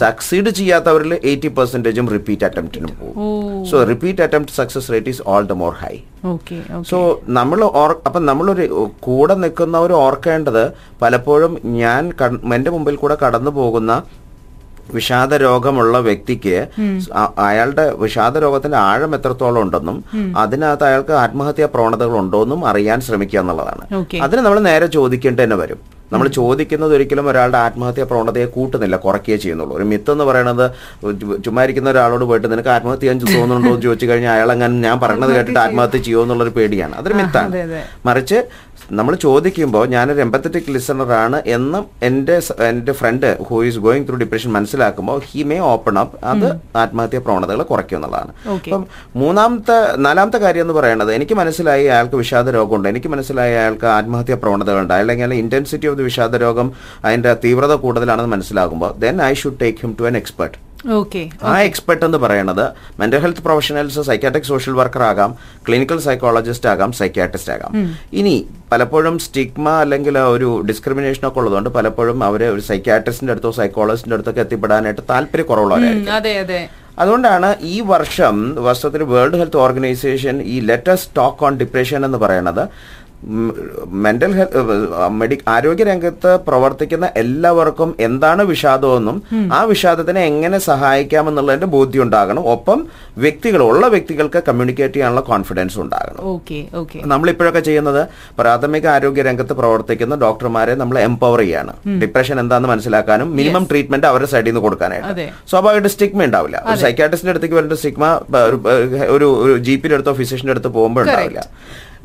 സക്സീഡ് 0.00 0.50
ചെയ്യാത്തവരിൽ 0.58 1.12
എയ്റ്റി 1.30 1.50
പെർസെന്റേജും 1.58 2.06
റിപ്പീറ്റ് 2.14 2.46
അറ്റംപ്റ്റിനും 2.48 2.92
പോകും. 3.00 3.16
So 3.70 3.84
repeat 3.92 4.22
attempt 4.26 4.56
success 4.60 4.90
rate 4.94 5.12
is 5.14 5.22
all 5.32 5.46
the 5.52 5.56
more 5.62 5.74
high 5.82 5.94
so 6.90 6.98
നമ്മൾ 7.38 7.60
അപ്പം 8.08 8.22
നമ്മളൊരു 8.30 8.64
കൂടെ 9.08 9.34
നിൽക്കുന്നവർ 9.42 9.92
ഓർക്കേണ്ടത് 10.04 10.64
പലപ്പോഴും 11.02 11.52
ഞാൻ 11.82 12.02
എന്റെ 12.58 12.70
മുമ്പിൽ 12.76 12.96
കൂടെ 13.02 13.18
കടന്നു 13.24 13.52
പോകുന്ന 13.60 13.92
വിഷാദ 14.94 15.34
രോഗമുള്ള 15.34 15.98
വ്യക്തിക്ക് 15.98 16.66
അയാളുടെ 17.38 17.92
വിഷാദ 17.94 18.38
രോഗത്തിന്റെ 18.38 18.76
ആഴം 18.76 19.14
എത്രത്തോളം 19.14 19.62
ഉണ്ടെന്നും 19.62 20.04
അതിനകത്ത് 20.38 20.84
അയാൾക്ക് 20.84 21.12
ആത്മഹത്യാ 21.12 21.68
പ്രവണതകൾ 21.74 22.18
ഉണ്ടോ 22.18 22.42
എന്നും 22.42 22.66
അറിയാൻ 22.66 23.00
ശ്രമിക്കുക 23.00 23.40
എന്നുള്ളതാണ്. 23.40 24.04
അതിന് 24.22 24.40
നമ്മൾ 24.40 24.60
നേരെ 24.60 24.86
ചോദിക്കേണ്ടി 24.86 25.42
തന്നെ 25.42 25.56
വരും. 25.56 25.96
നമ്മൾ 26.12 26.28
ചോദിക്കുന്നത് 26.28 26.94
ഒരിക്കലും 26.94 27.28
ഒരാളുടെ 27.30 27.58
ആത്മഹത്യാ 27.58 28.04
പ്രവണതയെ 28.04 28.44
കൂട്ടുന്നില്ല 28.44 28.96
കുറയ്ക്കുകയേ 28.96 29.36
ചെയ്യുന്നുള്ളൂ. 29.36 29.76
ഒരു 29.76 29.84
മിത്ത് 29.84 30.12
എന്ന് 30.12 30.24
പറയുന്നത് 30.24 30.70
ചുമ്മാ 31.44 31.62
ഇരിക്കുന്ന 31.62 31.90
ഒരാളോട് 31.90 32.24
പോയിട്ട് 32.24 32.52
നിനക്ക് 32.52 32.68
ആത്മഹത്യ 32.68 33.12
തോന്നുന്നുണ്ടോ 33.12 33.68
എന്ന് 33.68 33.82
ചോദിച്ചു 33.82 34.06
കഴിഞ്ഞാൽ 34.06 34.32
അയാൾ 34.32 34.52
അങ്ങനെ 34.52 34.80
ഞാൻ 34.88 35.00
പറയുന്നത് 35.00 35.34
കേട്ടിട്ട് 35.36 35.60
ആത്മഹത്യ 35.60 35.98
ചെയ്യുമോ 35.98 36.22
എന്നുള്ളൊരു 36.24 36.50
പേടിയാണ്. 36.50 36.94
അതൊരു 36.94 37.14
മിത്താണ്. 37.14 37.82
മറിച്ച് 38.06 38.46
നമ്മൾ 38.92 39.14
ചോദിക്കുമ്പോൾ 39.14 39.86
ഞാനൊരു 39.86 40.20
എമ്പത്തറ്റിക് 40.20 40.70
ലിസണറാണ് 40.70 41.42
എന്നും 41.46 41.86
എന്റെ 42.02 42.40
എന്റെ 42.68 42.92
friend 42.92 43.38
who 43.42 43.64
is 43.64 43.78
going 43.78 44.08
through 44.08 44.16
depression 44.16 44.52
മനസ്സിലാക്കുമ്പോൾ 44.52 45.20
ഹി 45.24 45.42
മേ 45.42 45.58
ഓപ്പൺ 45.58 45.98
അപ്പ് 45.98 46.24
അത് 46.24 46.60
ആത്മഹത്യാ 46.76 47.20
പ്രവണതകൾ 47.20 47.62
കുറയ്ക്കും 47.62 47.96
എന്നുള്ളതാണ്. 47.96 48.32
അപ്പം 48.54 48.86
മൂന്നാമത്തെ 49.16 49.96
നാലാമത്തെ 49.96 50.38
കാര്യം 50.38 50.62
എന്ന് 50.62 50.74
പറയുന്നത് 50.74 51.14
എനിക്ക് 51.14 51.34
മനസ്സിലായി 51.34 51.84
അയാൾക്ക് 51.84 52.16
വിഷാദ 52.16 52.48
രോഗമുണ്ട്. 52.48 52.88
എനിക്ക് 52.88 53.08
മനസ്സിലായി 53.08 53.52
അയാൾക്ക് 53.52 53.86
ആത്മഹത്യാ 53.86 54.36
പ്രവണതകളുണ്ട്. 54.36 54.94
അല്ലെങ്കിൽ 54.94 55.34
ഇന്റൻസിറ്റി 55.34 55.86
ഓഫ് 55.86 55.98
ദി 55.98 56.02
വിഷാദ 56.02 56.36
രോഗം 56.36 56.72
അതിന്റെ 57.04 57.34
തീവ്രത 57.34 57.74
കൂടുതലാണെന്ന് 57.74 58.32
മനസ്സിലാകുമ്പോൾ 58.36 58.98
then 58.98 59.22
I 59.22 59.34
should 59.34 59.60
take 59.60 59.78
him 59.82 59.96
to 60.00 60.04
an 60.04 60.16
expert 60.16 60.65
ആ 61.46 61.54
എക്സ്പെർട്ട് 61.62 62.04
എന്ന് 62.04 62.18
പറയുന്നത് 62.18 62.62
mental 63.00 63.20
health 63.20 63.42
professionals 63.42 64.00
psychiatric 64.02 64.48
social 64.50 64.74
worker 64.74 65.02
ആകാം 65.02 65.30
ക്ലിനിക്കൽ 65.66 65.98
സൈക്കോളജിസ്റ്റ് 65.98 66.68
ആകാം 66.68 66.92
സൈക്കാട്രിസ്റ്റ് 66.92 67.52
ആകാം. 67.52 67.72
ഇനി 68.12 68.34
പലപ്പോഴും 68.72 69.18
സ്റ്റിഗ്മ 69.18 69.68
അല്ലെങ്കിൽ 69.82 70.18
ഒരു 70.30 70.48
ഡിസ്ക്രിമിനേഷൻ 70.66 71.26
ഒക്കെ 71.28 71.40
ഉള്ളതുകൊണ്ട് 71.40 71.70
പലപ്പോഴും 71.70 72.18
അവർ 72.24 72.42
ഒരു 72.50 72.64
സൈക്കാട്രിസ്റ്റിന്റെ 72.68 73.32
അടുത്തോ 73.32 73.52
സൈക്കോളജിസ്റ്റിന്റെ 73.52 74.18
അടുത്തൊക്കെ 74.18 74.40
എത്തിപ്പെടാനായിട്ട് 74.40 75.04
താല്പര്യക്കുറവുള്ളവരായിരിക്കും. 75.10 76.14
അതെ 76.14 76.34
അതെ. 76.40 76.60
അതുകൊണ്ടാണ് 76.98 77.48
ഈ 77.68 77.80
വർഷം 77.86 78.36
വർഷത്തിൽ 78.64 79.02
വേൾഡ് 79.10 79.36
ഹെൽത്ത് 79.36 79.58
ഓർഗനൈസേഷൻ 79.58 80.36
ഈ 80.46 80.60
ലെറ്റസ്റ്റ് 80.60 81.10
ടോക്ക് 81.16 81.44
ഓൺ 81.44 81.54
ഡിപ്രഷൻ 81.56 82.00
എന്ന് 82.04 82.18
പറയുന്നത് 82.18 82.62
മെന്റൽ 84.04 84.32
ഹെൽത്ത് 84.32 85.38
ആരോഗ്യ 85.48 85.84
രംഗത്ത് 85.84 86.36
പ്രവർത്തിക്കുന്ന 86.46 87.10
എല്ലാവർക്കും 87.16 87.94
എന്താണ് 88.00 88.42
വിഷാദമെന്നും 88.42 89.22
ആ 89.52 89.62
വിഷാദത്തിനെ 89.62 90.20
എങ്ങനെ 90.20 90.58
സഹായിക്കാമെന്നുള്ളതിന്റെ 90.58 91.66
ബോധ്യം 91.66 92.02
ഉണ്ടാകണം 92.02 92.42
ഒപ്പം 92.54 92.86
വ്യക്തികൾ 93.18 93.62
ഉള്ള 93.62 93.86
വ്യക്തികൾക്ക് 93.86 94.42
കമ്മ്യൂണിക്കേറ്റ് 94.48 94.94
ചെയ്യാനുള്ള 94.94 95.20
കോൺഫിഡൻസ് 95.20 95.78
ഉണ്ടാകണം. 95.78 96.22
നമ്മളിപ്പോഴൊക്കെ 97.06 97.60
ചെയ്യുന്നത് 97.60 98.08
പ്രാഥമിക 98.38 98.86
ആരോഗ്യ 98.86 99.22
രംഗത്ത് 99.22 99.52
പ്രവർത്തിക്കുന്ന 99.52 100.16
ഡോക്ടർമാരെ 100.16 100.74
നമ്മൾ 100.74 100.98
എംപവർ 100.98 101.38
ചെയ്യാണ്. 101.38 101.74
ഡിപ്രഷൻ 102.02 102.40
എന്താണെന്ന് 102.40 102.68
മനസ്സിലാക്കാനും 102.68 103.36
മിനിമം 103.36 103.66
ട്രീറ്റ്മെന്റ് 103.70 104.06
അവരുടെ 104.06 104.30
സൈഡിൽ 104.34 104.50
നിന്ന് 104.50 104.60
കൊടുക്കാനായിട്ട്. 104.60 105.26
സ്വാഭാവികമായിട്ട് 105.50 105.88
സ്റ്റിഗ്മ 105.88 106.24
ഉണ്ടാവില്ല. 106.24 106.76
സൈക്കാട്രിസ്റ്റിന്റെ 106.84 107.30
അടുത്തേക്ക് 107.30 107.54
വരുന്ന 107.54 107.74
സ്റ്റിഗ്മ 107.74 108.04
ഒരു 109.16 109.58
ജി 109.58 109.76
പിയുടെ 109.76 109.94
അടുത്തോ 109.94 110.12
ഫിസിഷ്യന്റെ 110.12 110.50
അടുത്ത് 110.50 110.68
പോകുമ്പോൾ 110.68 111.00
ഉണ്ടാവില്ല. 111.00 111.42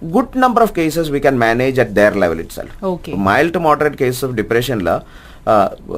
Good 0.02 0.40
number 0.40 0.62
of 0.64 0.74
cases 0.78 1.10
we 1.10 1.20
can 1.20 1.36
manage 1.40 1.80
at 1.82 1.94
their 1.94 2.16
level 2.24 2.40
itself 2.56 2.76
Okay. 2.86 3.14
Mild 3.28 3.54
to 3.54 3.62
moderate 3.66 4.00
case 4.00 4.22
of 4.26 4.36
ഡിപ്രഷനിൽ 4.36 4.90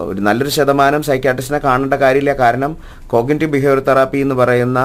ഒരു 0.04 0.20
നല്ലൊരു 0.22 0.52
ശതമാനം 0.58 1.02
സൈക്കാട്രിസ്റ്റിനെ 1.04 1.60
കാണേണ്ട 1.66 1.96
കാര്യമില്ല 2.04 2.34
കാരണം 2.40 2.72
കോഗ്നിറ്റീവ് 3.08 3.52
ബിഹേവിയർ 3.52 3.82
തെറാപ്പി 3.88 4.20
എന്ന് 4.22 4.36
പറയുന്ന 4.42 4.80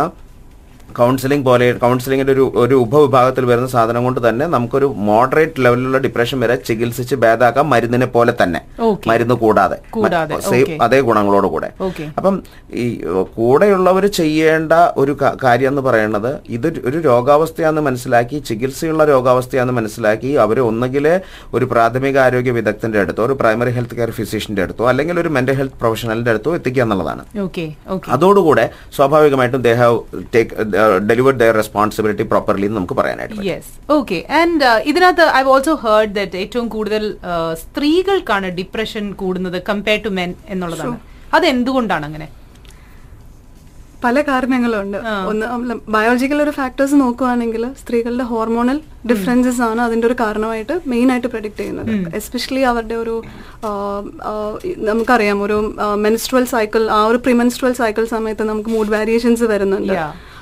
കൗൺസിലിംഗ് 0.97 1.45
പോലെ 1.45 1.73
കൗൺസിലിംഗിന്റെ 1.73 2.33
ഒരു 2.33 2.53
ഒരു 2.57 2.75
ഉപവിഭാഗത്തിൽ 2.75 3.45
വരുന്ന 3.45 3.69
സാധനം 3.69 4.05
കൊണ്ട് 4.05 4.29
തന്നെ 4.29 4.47
നമുക്കൊരു 4.47 4.95
മോഡറേറ്റ് 5.09 5.65
ലെവലിലുള്ള 5.65 5.99
ഡിപ്രഷൻ 5.99 6.41
വരെ 6.41 6.55
ചികിത്സിച്ച് 6.69 7.15
ഭേദാക്കാം 7.15 7.71
മരുന്നിനെ 7.71 8.07
പോലെ 8.07 8.33
തന്നെ. 8.43 8.61
മരുന്ന് 9.11 9.35
കൂടാതെ. 9.35 9.77
അതേ 10.83 11.01
ഗുണങ്ങളോട് 11.01 11.47
കൂടെ. 11.47 11.69
അപ്പം 12.19 12.35
ഈ 12.75 12.85
കൂടെയുള്ളവർ 13.37 14.07
ചെയ്യേണ്ട 14.07 14.73
ഒരു 14.97 15.17
കാര്യം 15.45 15.69
എന്ന് 15.69 15.83
പറയുന്നത് 15.83 16.31
ഇത് 16.49 16.69
ഒരു 16.89 16.99
രോഗാവസ്ഥയാണെന്ന് 16.99 17.83
മനസ്സിലാക്കി 17.91 18.39
ചികിത്സയുള്ള 18.49 19.05
രോഗാവസ്ഥയാണെന്ന് 19.05 19.81
മനസ്സിലാക്കി 19.81 20.33
അവർ 20.45 20.61
ഒന്നുകിൽ 20.61 21.07
ഒരു 21.55 21.65
പ്രാഥമിക 21.65 22.19
ആരോഗ്യ 22.19 22.51
വിദഗ്ധന്റെ 22.51 23.01
അടുത്തോ 23.01 23.25
ഒരു 23.27 23.33
പ്രൈമറി 23.33 23.71
ഹെൽത്ത് 23.71 23.95
കെയർ 23.95 24.11
ഫിസിഷ്യന്റെ 24.11 24.63
അടുത്തോ 24.63 24.89
അല്ലെങ്കിൽ 24.89 25.21
ഒരു 25.21 25.29
മെന്റൽ 25.29 25.53
ഹെൽത്ത് 25.53 25.79
പ്രൊഫഷണലിന്റെ 25.81 26.31
അടുത്തോ 26.31 26.55
എത്തിക്കുക 26.55 26.83
എന്നുള്ളതാണ്. 26.83 27.23
അതോടുകൂടെ 28.09 28.71
സ്വാഭാവികമായിട്ടും 28.97 29.63
they 29.63 29.81
take 30.35 30.55
delivered 31.11 31.41
their 31.43 31.57
responsibility 31.63 32.27
properly 32.33 32.67
എന്ന് 32.69 32.79
നമുക്ക് 32.79 32.97
പറയാനായിട്ട് 33.01 33.47
യെസ് 33.51 33.73
ഓക്കെ 33.99 34.19
ആൻഡ് 34.41 34.71
ഇതിനകത്ത് 34.93 35.27
ഐ 35.41 35.43
ഓൾസോ 35.55 35.75
ഹേർഡ് 35.85 36.15
ദറ്റ് 36.21 36.39
ഏറ്റവും 36.45 36.69
കൂടുതൽ 36.77 37.05
uh, 37.33 37.53
സ്ത്രീകൾക്കാണ് 37.63 38.51
ഡിപ്രഷൻ 38.61 39.07
കൂടുന്നത് 39.23 39.61
കമ്പയർ 39.71 40.01
ടു 40.09 40.13
മെൻ 40.21 40.33
എന്നുള്ളതാണ്. 40.55 40.99
അത് 41.37 41.47
എന്തുകൊണ്ടാണ് 41.55 42.07
അങ്ങനെ? 42.11 42.29
പല 44.05 44.21
കാരണങ്ങളുണ്ട്. 44.29 44.99
ഒന്ന് 45.31 45.75
ബയോളജിക്കൽ 45.95 46.39
ഒരു 46.45 46.53
ഫാക്ടേഴ്സ് 46.59 46.97
നോക്കുവാണെങ്കിൽ 47.01 47.63
സ്ത്രീകളുടെ 47.81 48.25
ഹോർമോണൽ 48.33 48.79
ഡിഫറൻസസ് 49.11 49.63
ആണ് 49.69 49.81
അതിന്റെ 49.87 50.07
ഒരു 50.09 50.17
കാരണമായിട്ട് 50.23 50.75
മെയിൻ 50.93 51.09
ആയിട്ട് 51.13 51.29
പ്രഡിക്ട് 51.35 51.59
ചെയ്യുന്നത്. 51.61 51.91
എസ്പെഷ്യലി 52.19 52.63
അവരുടെ 52.73 52.97
ഒരു 53.05 53.17
നമുക്കറിയാം 54.91 55.39
ഒരു 55.47 55.59
മെൻസ്ട്രൽ 56.07 56.47
സൈക്കിൾ 56.55 56.85
ആ 56.99 57.01
ഒരു 57.11 57.21
പ്രിമെൻസ്ട്രൽ 57.27 57.75
സൈക്കിൾ 57.83 58.07
സമയത്ത് 58.15 58.47
നമുക്ക് 58.53 58.73
മൂഡ് 58.77 58.93
വേരിയേഷൻസ് 58.97 59.49
വരുന്നുണ്ട്. 59.55 59.95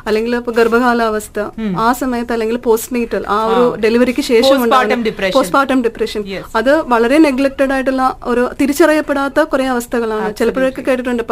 അല്ലെങ്കിൽ 0.07 0.33
ഇപ്പൊ 0.37 0.53
ഗർഭകാലാവസ്ഥ 0.59 1.39
ആ 1.81 1.89
സമയത്ത് 2.01 2.33
അല്ലെങ്കിൽ 2.33 2.57
പോസ്റ്റ് 2.65 2.95
നീറ്റൽ 2.97 3.23
ആ. 3.29 3.39
ഒരു 3.47 3.65
ഡെലിവറിക്ക് 3.81 4.23
ശേഷം 4.25 4.45
Postpartum 4.57 5.01
depression. 5.07 5.35
പോസ്റ്റ്മോർട്ടം 5.37 5.79
ഡിപ്രഷൻ 5.83 6.23
അത് 6.57 6.73
വളരെ 6.93 7.17
നെഗ്ലക്റ്റഡ് 7.25 7.73
ആയിട്ടുള്ള 7.73 8.03
ഒരു 8.25 8.43
തിരിച്ചറിയപ്പെടാത്ത 8.61 9.41
കുറെ 9.53 9.67
അവസ്ഥകളാണ്. 9.73 10.29
ചിലപ്പോഴൊക്കെ 10.39 10.83
കേട്ടിട്ടുണ്ട് 10.83 11.23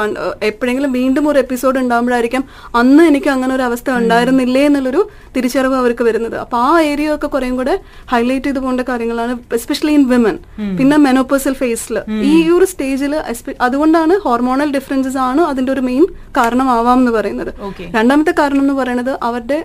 എപ്പോഴെങ്കിലും 0.49 0.91
വീണ്ടും 0.93 1.25
ഒരു 1.31 1.39
എപ്പിസോഡ് 1.45 1.79
ഉണ്ടാകുമ്പോഴായിരിക്കും 1.83 2.43
അന്ന് 2.75 3.03
എനിക്ക് 3.11 3.31
അങ്ങനെ 3.35 3.53
ഒരു 3.55 3.65
അവസ്ഥ 3.69 3.89
ഉണ്ടായിരുന്നില്ലേ 3.99 4.65
എന്നുള്ളൊരു 4.69 5.03
തിരിച്ചറിവ് 5.37 5.77
അവർക്ക് 5.81 6.05
വരുന്നത്. 6.05 6.37
അപ്പൊ 6.37 6.57
ആ 6.65 6.73
ഏരിയ 6.89 7.09
ഒക്കെ 7.15 7.29
കുറേം 7.29 7.55
കൂടെ 7.57 7.75
ഹൈലൈറ്റ് 8.13 8.47
ചെയ്ത് 8.47 8.61
പോകേണ്ട 8.61 8.83
കാര്യങ്ങളാണ് 8.89 9.33
എസ്പെഷ്യലി 9.59 9.95
ഇൻ 9.95 10.05
വിമൻ 10.11 10.37
പിന്നെ 10.79 10.97
മെനോപ്പേഴ്സൽ 11.05 11.55
ഫേസിൽ 11.61 11.97
ഈ 12.29 12.51
ഒരു 12.57 12.67
സ്റ്റേജിൽ 12.73 13.13
അതുകൊണ്ടാണ് 13.61 14.15
ഹോർമോണൽ 14.25 14.69
ഡിഫറൻസസ് 14.73 15.21
ആണ് 15.25 15.43
അതിന്റെ 15.45 15.73
ഒരു 15.73 15.83
മെയിൻ 15.83 16.05
കാരണമാവാം 16.39 16.99
എന്ന് 17.01 17.13
പറയുന്നത്. 17.13 17.51
രണ്ടാമത്തെ 17.97 18.33
കാരണം 18.39 18.64
എന്ന് 18.65 18.75
പറയുന്നത് 18.75 19.13
അവരുടെ 19.23 19.59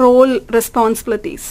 role 0.00 0.28
responsibilities 0.54 1.50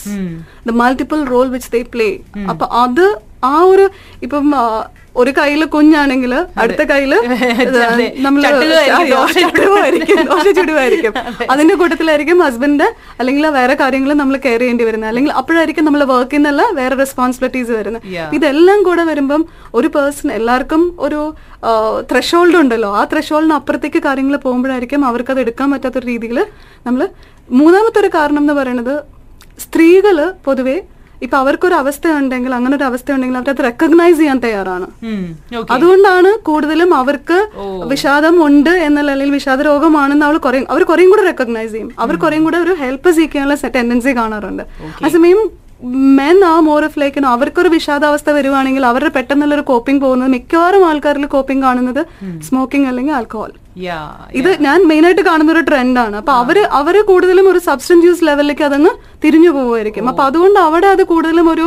the 0.66 0.74
multiple 0.80 1.20
role 1.26 1.46
which 1.48 1.70
they 1.72 1.80
play 1.94 2.08
അപ്പൊ 2.50 2.66
അത് 2.82 3.04
ആ 3.44 3.56
ഒരു 3.64 3.86
ഇപ്പം 4.22 4.46
ഒരു 5.20 5.30
കയ്യിൽ 5.38 5.62
കുഞ്ഞാണെങ്കിൽ 5.74 6.32
അടുത്ത 6.62 6.82
കയ്യിൽ 6.90 7.12
നമ്മൾ 8.26 8.40
ദോശ 9.10 9.34
ചുടുവായിരിക്കും. 10.58 11.12
അതിന്റെ 11.52 11.74
കൂട്ടത്തിലായിരിക്കും 11.80 12.38
ഹസ്ബൻഡ് 12.46 12.86
അല്ലെങ്കിൽ 13.20 13.44
വേറെ 13.58 13.74
കാര്യങ്ങൾ 13.82 14.10
നമ്മൾ 14.20 14.36
കെയർ 14.46 14.60
ചെയ്യേണ്ടി 14.62 14.84
വരുന്നത്. 14.88 15.10
അല്ലെങ്കിൽ 15.10 15.32
അപ്പോഴായിരിക്കും 15.40 15.84
നമ്മൾ 15.88 16.02
വർക്കിൽ 16.12 16.38
നിന്നല്ല 16.38 16.62
വേറെ 16.80 16.94
റെസ്പോൺസിബിലിറ്റീസ് 17.02 17.72
വരുന്നത്. 17.78 18.06
ഇതെല്ലാം 18.38 18.80
കൂടെ 18.88 19.04
വരുമ്പം 19.10 19.44
ഒരു 19.78 19.90
പേഴ്സൺ 19.96 20.30
എല്ലാവർക്കും 20.38 20.82
ഒരു 21.06 21.20
ത്രഷോൾഡ് 22.12 22.58
ഉണ്ടല്ലോ. 22.62 22.90
ആ 23.00 23.04
ത്രഷോൾഡിന് 23.12 23.56
അപ്പുറത്തേക്ക് 23.60 24.02
കാര്യങ്ങൾ 24.08 24.36
പോകുമ്പോഴായിരിക്കും 24.46 25.04
അവർക്ക് 25.10 25.32
അത് 25.36 25.40
എടുക്കാൻ 25.44 25.70
പറ്റാത്ത 25.74 26.04
രീതിയിൽ 26.10 26.40
നമ്മൾ 26.86 27.02
മൂന്നാമത്തെ 27.60 27.98
ഒരു 28.02 28.10
കാരണം 28.18 28.42
എന്ന് 28.44 28.56
പറയുന്നത് 28.60 28.94
സ്ത്രീകൾ 29.64 30.16
പൊതുവെ 30.46 30.76
ഇപ്പൊ 31.22 31.36
അവർക്കൊരു 31.38 31.74
അവസ്ഥ 31.74 32.08
ഉണ്ടെങ്കിൽ 32.18 32.54
അങ്ങനെ 32.54 32.76
ഒരു 32.76 32.84
അവസ്ഥ 32.84 33.12
ഉണ്ടെങ്കിൽ 33.12 33.38
അവരത് 33.38 33.62
റെക്കഗ്നൈസ് 33.64 34.18
ചെയ്യാൻ 34.18 34.38
തയ്യാറാണ്. 34.38 34.86
അതുകൊണ്ടാണ് 35.70 36.38
കൂടുതലും 36.38 36.94
അവർക്ക് 36.94 37.38
വിഷാദം 37.92 38.46
ഉണ്ട് 38.46 38.70
എന്നല്ല 38.70 39.10
അല്ലെങ്കിൽ 39.10 39.36
വിഷാദ 39.40 39.60
രോഗമാണെന്ന് 39.62 40.26
അവൾ 40.26 40.38
കുറേ 40.46 40.64
അവർ 40.70 40.84
കുറേയും 40.92 41.10
കൂടെ 41.10 41.24
റെക്കഗ്നൈസ് 41.30 41.72
ചെയ്യും. 41.72 41.90
അവർ 41.98 42.16
കുറേയും 42.16 42.44
കൂടെ 42.44 42.56
ഒരു 42.56 42.74
ഹെൽപ്പ് 42.84 43.10
സീക്കാനുള്ള 43.10 43.56
ടെൻഡൻസി 43.76 44.14
കാണാറുണ്ട്. 44.20 44.64
അതേസമയം 45.00 45.42
മെൻ 46.18 46.44
ആ 46.44 46.60
മോർ 46.60 46.84
ഓഫ് 46.84 46.98
ലൈക്ക് 47.00 47.24
അവർക്കൊരു 47.26 47.68
വിഷാദാവസ്ഥ 47.68 48.30
വരുവാണെങ്കിൽ 48.30 48.86
അവരുടെ 48.86 49.10
പെട്ടെന്നുള്ള 49.16 49.54
ഒരു 49.54 49.62
കോപ്പിംഗ് 49.70 50.02
പോകുന്നത് 50.02 50.30
മിക്കവാറും 50.30 50.88
ആൾക്കാരിൽ 50.88 51.26
കോപ്പിംഗ് 51.26 51.62
കാണുന്നത് 51.62 52.06
സ്മോക്കിംഗ് 52.48 52.88
അല്ലെങ്കിൽ 52.88 53.12
ആൽക്കഹോൾ. 53.12 53.52
ഇത് 54.40 54.50
ഞാൻ 54.60 54.86
മെയിൻ 54.88 55.06
ആയിട്ട് 55.06 55.22
കാണുന്ന 55.22 55.52
ഒരു 55.52 55.60
ട്രെൻഡാണ് 55.60 56.16
അപ്പൊ 56.16 56.32
അവർ 56.32 56.58
അവർ 56.80 56.96
കൂടുതലും 57.02 57.48
ഒരു 57.52 57.58
സബ്സ്റ്റൻസ് 57.58 58.06
യൂസ് 58.06 58.24
ലെവലിലേക്ക് 58.24 58.62
അതങ്ങ് 58.62 58.92
തിരിഞ്ഞു 59.24 59.50
പോവുമായിരിക്കും. 59.56 60.08
അപ്പൊ 60.12 60.24
അതുകൊണ്ട് 60.28 60.60
അവിടെ 60.66 60.88
അത് 60.94 61.02
കൂടുതലും 61.12 61.48
ഒരു 61.54 61.66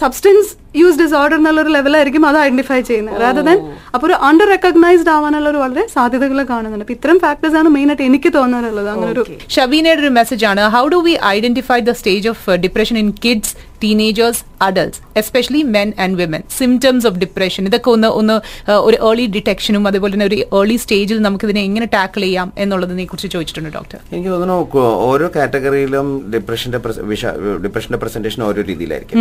സബ്സ്റ്റൻസ് 0.00 0.50
യൂസ് 0.80 0.98
ഡിസോർഡർ 1.02 1.36
എന്നുള്ള 1.38 1.60
ഒരു 1.64 1.70
ലെവലായിരിക്കും 1.76 2.24
അത് 2.30 2.36
ഐഡന്റിഫൈ 2.46 2.80
ചെയ്യുന്നത്. 2.90 3.16
rather 3.24 3.42
than 3.48 3.58
അപ്പൊ 3.94 4.04
ഒരു 4.08 4.16
അണ്ടർ 4.28 4.48
റെക്കഗ്നൈസ്ഡ് 4.54 5.12
ആവാനുള്ള 5.14 5.48
ഒരു 5.52 5.60
വളരെ 5.64 5.84
സാധ്യതകൾ 5.96 6.38
കാണുന്നുണ്ട്. 6.52 6.84
അപ്പൊ 6.86 6.94
ഇത്തരം 6.98 7.18
ഫാക്ടേഴ്സ് 7.24 7.58
ആണ് 7.60 7.70
മെയിൻ 7.76 7.88
ആയിട്ട് 7.92 8.04
എനിക്ക് 8.10 8.30
തോന്നാറുള്ളത് 8.38 8.90
അങ്ങനെ 8.92 9.10
ഒരു 9.16 9.24
ഷബീനയുടെ 9.56 10.02
ഒരു 10.04 10.12
മെസ്സേജ് 10.18 10.46
ആണ്. 10.52 10.62
How 10.76 10.84
do 10.94 11.00
we 11.08 11.16
identify 11.34 11.80
the 11.90 11.94
stage 12.00 12.28
of 12.34 12.56
depression 12.66 12.98
in 13.02 13.10
kids 13.26 13.54
teenagers 13.84 14.42
adults 14.66 15.00
especially 15.20 15.62
men 15.76 15.88
and 16.04 16.16
women 16.20 16.42
symptoms 16.58 17.06
of 17.08 17.18
depression 17.22 17.62
ഇതൊക്കെ 17.68 17.90
ഒന്ന് 17.94 18.08
ഒന്ന് 18.20 18.36
uh, 18.70 18.80
ഒരു 18.88 18.96
ഏർലി 19.08 19.26
ഡിറ്റക്ഷനും 19.36 19.84
അതുപോലെ 19.90 20.12
തന്നെ 20.14 20.26
ഒരു 20.30 20.38
ഏർലി 20.58 20.76
സ്റ്റേജിൽ 20.84 21.18
നമുക്ക് 21.26 21.46
ഇതിനെ 21.48 21.62
എങ്ങനെ 21.68 21.86
ടാക്കിൾ 21.96 22.22
ചെയ്യാം 22.26 22.48
എന്നുള്ളതിനെ 22.62 23.06
കുറിച്ച് 23.10 23.30
ചോദിച്ചിട്ടുണ്ട് 23.34 23.70
ഡോക്ടർ 23.78 23.98
എനിക്ക് 24.12 24.30
തോന്നുന്നു 24.34 24.84
ഓരോ 25.10 25.28
കാറ്റഗറിയിലും 25.36 26.08
ഡിപ്രഷന്റെ 26.72 27.56
ഡിപ്രഷന്റെ 27.64 27.98
പ്രസന്റേഷൻ 27.98 28.42
ഓരോ 28.42 28.62
രീതിയിലായിരിക്കും. 28.62 29.18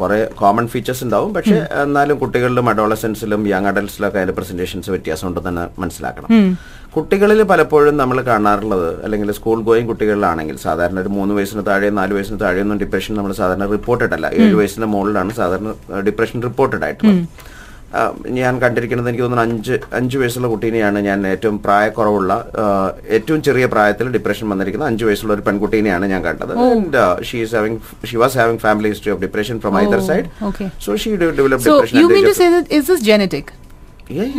കുറെ 0.00 0.28
കോമൺ 0.34 0.68
ഫീച്ചേഴ്സ് 0.68 1.04
ഉണ്ടാവും. 1.04 1.34
പക്ഷെ 1.34 1.66
എന്നാലും 1.82 2.18
കുട്ടികളിലും 2.18 2.68
അഡോളസൻസിലും 2.68 3.48
യങ് 3.48 3.66
അഡൽസിലും 3.66 4.08
ഒക്കെ 4.08 4.18
അതിന്റെ 4.18 4.34
പ്രസന്റേഷൻസ് 4.34 4.90
വ്യത്യാസം 4.90 5.28
ഉണ്ടെന്ന് 5.28 5.50
തന്നെ 5.50 5.66
മനസ്സിലാക്കണം. 5.78 6.58
കുട്ടികളിൽ 6.96 7.42
പലപ്പോഴും 7.42 7.96
നമ്മൾ 7.96 8.20
കാണാറുള്ളത് 8.20 9.04
അല്ലെങ്കിൽ 9.04 9.32
സ്കൂൾ 9.32 9.62
ഗോയിങ് 9.62 9.88
കുട്ടികളിലാണെങ്കിൽ 9.88 10.56
സാധാരണ 10.56 11.00
ഒരു 11.00 11.08
മൂന്ന് 11.08 11.34
വയസ്സിന് 11.34 11.66
താഴെ 11.66 11.90
നാല് 11.90 12.14
വയസ്സിന് 12.14 12.40
താഴെയൊന്നും 12.40 12.78
ഡിപ്രഷൻ 12.78 13.14
നമ്മൾ 13.14 13.32
സാധാരണ 13.32 13.66
റിപ്പോർട്ടഡ് 13.66 14.14
അല്ല. 14.14 14.30
ഏഴ് 14.34 14.54
വയസ്സിന് 14.54 14.86
മുകളിലാണ് 14.86 15.32
സാധാരണ 15.32 15.74
ഡിപ്രഷൻ 16.00 16.42
റിപ്പോർട്ടഡ് 16.42 16.84
ആയിട്ടുള്ളത് 16.84 17.20
ഞാൻ 18.34 18.54
കണ്ടിരിക്കുന്നത് 18.60 19.08
എനിക്ക് 19.08 19.24
തോന്നുന്നു 19.24 19.44
അഞ്ച് 19.46 19.76
അഞ്ച് 19.94 20.16
വയസ്സുള്ള 20.18 20.48
കുട്ടീനെയാണ് 20.48 20.98
ഞാൻ 21.06 21.20
ഏറ്റവും 21.26 21.56
പ്രായക്കുറവുള്ള 21.64 22.32
ആ, 22.58 22.64
ഏറ്റവും 23.10 23.40
ചെറിയ 23.46 23.66
പ്രായത്തിൽ 23.72 24.08
ഡിപ്രഷൻ 24.16 24.48
വന്നിരിക്കുന്ന 24.48 24.86
അഞ്ച് 24.86 25.04
വയസ്സുള്ള 25.08 25.32
ഒരു 25.34 25.44
പെൺകുട്ടീനെയാണ് 25.48 26.06
ഞാൻ 26.12 26.22
കണ്ടത് 26.26 26.52
she 27.28 27.40
she 28.04 28.16
was 28.16 28.38
having 28.40 28.62
family 28.66 28.90
history 28.92 29.12
of 29.12 29.22
depression 29.22 29.58
from 29.60 29.76
either 29.80 30.02
side 30.08 30.28
okay. 30.42 30.68
So 30.86 30.96
she 31.02 31.12
develop 31.16 31.64
so 31.66 31.76
you 31.96 32.06
mean 32.08 32.22
to 32.22 32.30
depression 32.30 32.54
say 32.60 32.76
is 32.78 32.88
this 32.88 33.04
genetic 33.04 33.50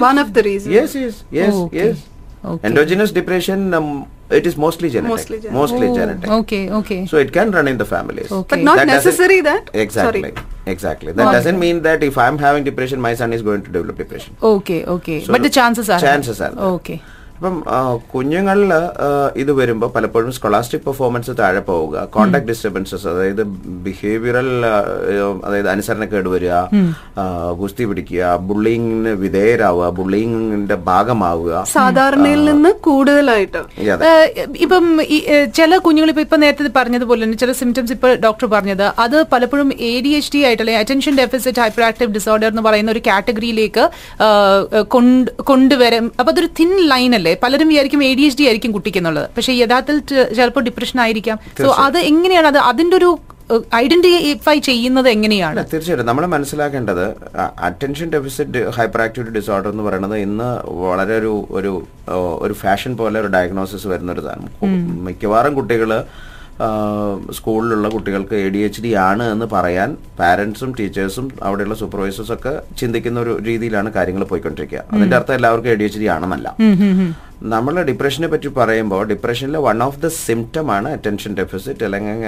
one 0.02 0.18
of 0.18 0.30
the 0.32 0.42
reasons 0.44 0.74
Yes, 0.74 0.94
yes, 0.98 1.18
yes, 1.34 1.52
Oh, 1.52 1.62
okay. 1.66 1.84
yes. 1.84 2.00
Okay. 2.44 2.68
Endogenous 2.68 3.12
depression, 3.12 3.74
um, 3.74 4.10
it 4.32 4.48
is 4.48 4.58
mostly 4.58 4.90
genetic. 4.90 5.10
Mostly 5.10 5.38
genetic. 5.38 5.54
Mostly 5.54 5.88
oh, 5.88 5.96
genetic. 5.96 6.30
Okay, 6.30 6.70
okay. 6.72 7.06
So 7.06 7.18
it 7.18 7.32
can 7.32 7.52
run 7.52 7.68
in 7.68 7.78
the 7.78 7.86
families. 7.86 8.32
Okay. 8.32 8.56
But 8.56 8.64
not 8.64 8.78
that 8.78 8.88
necessary 8.88 9.42
that? 9.42 9.70
Exactly. 9.74 10.22
Sorry. 10.22 10.34
Exactly. 10.66 11.12
That 11.12 11.32
doesn't 11.32 11.60
mean 11.60 11.84
that 11.84 12.04
if 12.04 12.18
I'm 12.18 12.40
having 12.40 12.64
depression, 12.64 13.00
my 13.00 13.14
son 13.14 13.32
is 13.32 13.44
going 13.44 13.62
to 13.64 13.72
develop 13.72 13.98
depression. 13.98 14.36
Okay, 14.42 14.84
okay. 14.86 15.24
So 15.24 15.34
but 15.34 15.44
the 15.44 15.50
chances 15.50 15.90
are. 15.90 16.00
Chances 16.00 16.42
are. 16.42 16.52
There. 16.52 16.64
Okay. 16.64 17.02
അപ്പം 17.42 17.56
കുഞ്ഞുങ്ങളിൽ 18.12 18.72
ഇത് 19.42 19.52
വരുമ്പോൾ 19.60 19.90
പലപ്പോഴും 19.94 20.32
scholastic 20.36 20.84
performance 20.88 21.32
താഴെ 21.40 21.62
പോവുക. 21.70 22.04
Contact 22.16 22.48
disturbances 22.50 23.08
അതായത് 23.12 23.42
behavioural 23.86 24.50
അതായത് 25.48 25.70
അനുസരണക്കേട് 25.74 26.30
വരിക 26.34 26.52
ഗുസ്തി 27.62 27.86
പിടിക്കുക 27.92 28.36
ബുള്ളിങ്ങിന് 28.50 29.14
വിധേയരാവുക 29.24 29.88
ബുള്ളിങ്ങിന്റെ 30.00 30.78
ഭാഗമാവുക. 30.90 31.64
സാധാരണയിൽ 31.74 32.44
നിന്ന് 32.50 32.72
കൂടുതലായിട്ട്. 32.88 33.64
ഇപ്പം 34.66 34.86
ചില 35.60 35.72
കുഞ്ഞുങ്ങൾ 35.88 36.12
ഇപ്പൊ 36.14 36.26
ഇപ്പൊ 36.28 36.40
നേരത്തെ 36.46 36.72
പറഞ്ഞതുപോലെ 36.78 37.22
തന്നെ 37.26 37.40
ചില 37.46 37.58
സിംറ്റംസ് 37.64 37.98
ഇപ്പൊ 37.98 38.12
ഡോക്ടർ 38.28 38.48
പറഞ്ഞത്. 38.56 38.86
അത് 39.06 39.18
പലപ്പോഴും 39.34 39.72
എ 39.90 39.92
ഡി 40.06 40.14
എച്ച് 40.20 40.34
ഡി 40.36 40.44
ആയിട്ട് 40.50 40.62
അല്ലെങ്കിൽ 40.66 40.84
attention 40.84 41.20
deficit 41.24 41.64
hyper 41.66 41.86
active 41.90 42.16
disorder 42.20 42.50
എന്ന് 42.54 42.66
പറയുന്ന 42.70 42.96
ഒരു 42.98 43.04
കാറ്റഗറിയിലേക്ക് 43.10 43.86
കൊണ്ടുവരും 45.52 46.08
അപ്പൊ 46.20 46.30
അതൊരു 46.36 46.52
തിൻ 46.62 46.72
ലൈൻ 46.94 47.12
അല്ലേ? 47.22 47.31
പലരും 47.44 47.68
വിചാരിക്കും 47.68 48.04
എ 48.04 48.14
ഡി 48.20 48.22
എച്ച് 48.22 48.40
ഡി 48.40 48.46
ആയിരിക്കും 48.50 48.72
കുട്ടിക്കെന്നുള്ളത് 48.72 49.30
പക്ഷേ 49.38 49.54
യഥാർത്ഥത്തിൽ 49.54 50.00
ചിലപ്പോൾ 50.38 50.64
ഡിപ്രഷൻ 50.70 51.00
ആയിരിക്കാം. 51.02 51.38
സോ 51.62 51.72
അത് 51.88 52.00
എങ്ങനെയാണ്? 52.12 52.48
അത് 52.48 52.58
അതിന്റെ 52.58 52.98
ഒരു 52.98 53.12
ഐഡന്റിഫൈ 53.76 54.60
ചെയ്യുന്നത് 54.60 55.10
എങ്ങനെയാണ്? 55.10 55.60
അല്ല, 55.60 55.70
തീർച്ചയായിട്ടും. 55.74 56.08
നമ്മൾ 56.10 56.26
മനസ്സിലാക്കേണ്ടത് 56.26 57.06
attention 57.68 58.10
deficit 58.16 58.60
hyper 58.78 59.02
activity 59.02 59.34
disorder 59.40 59.70
എന്ന് 59.72 59.84
പറയുന്നത് 59.84 60.18
ഇന്ന് 60.18 60.50
വളരെ 60.86 61.16
ഒരു 61.22 61.34
ഒരു 61.52 61.72
ഒരു 62.46 62.54
ഫാഷൻ 62.54 62.98
പോലെ 62.98 63.20
ഒരു 63.20 63.28
ഡയഗ്നോസിസ് 63.28 63.88
വരുന്ന 63.88 64.12
ഒരു 64.12 64.22
സാധനം 64.22 64.76
മിക്കവാറും 65.08 65.56
കുട്ടികൾ 65.60 65.92
സ്കൂളിലുള്ള 67.38 67.88
കുട്ടികൾക്ക് 67.96 68.36
എ 68.46 68.50
ഡി 68.56 68.62
എച്ച് 68.68 68.82
ഡി 68.86 68.92
ആണ് 69.10 69.26
എന്ന് 69.34 69.48
പറയാൻ 69.56 69.90
പാരന്റ്സും 70.20 70.72
ടീച്ചേഴ്സും 70.80 71.28
അവിടെയുള്ള 71.48 71.76
സൂപ്പർവൈസേഴ്സ് 71.82 72.34
ഒക്കെ 72.38 72.54
ചിന്തിക്കുന്ന 72.82 73.20
ഒരു 73.26 73.34
രീതിയിലാണ് 73.50 73.92
കാര്യങ്ങൾ 73.98 74.26
പോയിക്കൊണ്ടിരിക്കുക. 74.32 74.84
അതിന്റെ 74.94 75.18
അർത്ഥം 75.20 75.36
എല്ലാവർക്കും 75.40 75.72
എ 75.74 75.76
ഡി 75.82 75.88
എച്ച് 75.90 76.02
ഡി 76.04 76.10
ആണെന്നല്ല. 76.16 76.48
നമ്മൾ 77.42 77.76
ഡിപ്രഷനെ 77.88 78.28
പറ്റി 78.32 78.50
പറയുമ്പോൾ 78.58 79.00
ഡിപ്രഷനിലെ 79.12 79.60
വൺ 79.66 79.78
ഓഫ് 79.86 79.98
ദ 80.02 80.08
സിംറ്റം 80.16 80.68
ആണ് 80.74 80.88
അറ്റൻഷൻ 80.96 81.32
ഡെഫിസിറ്റ് 81.40 81.84
അല്ലെങ്കിൽ 81.88 82.20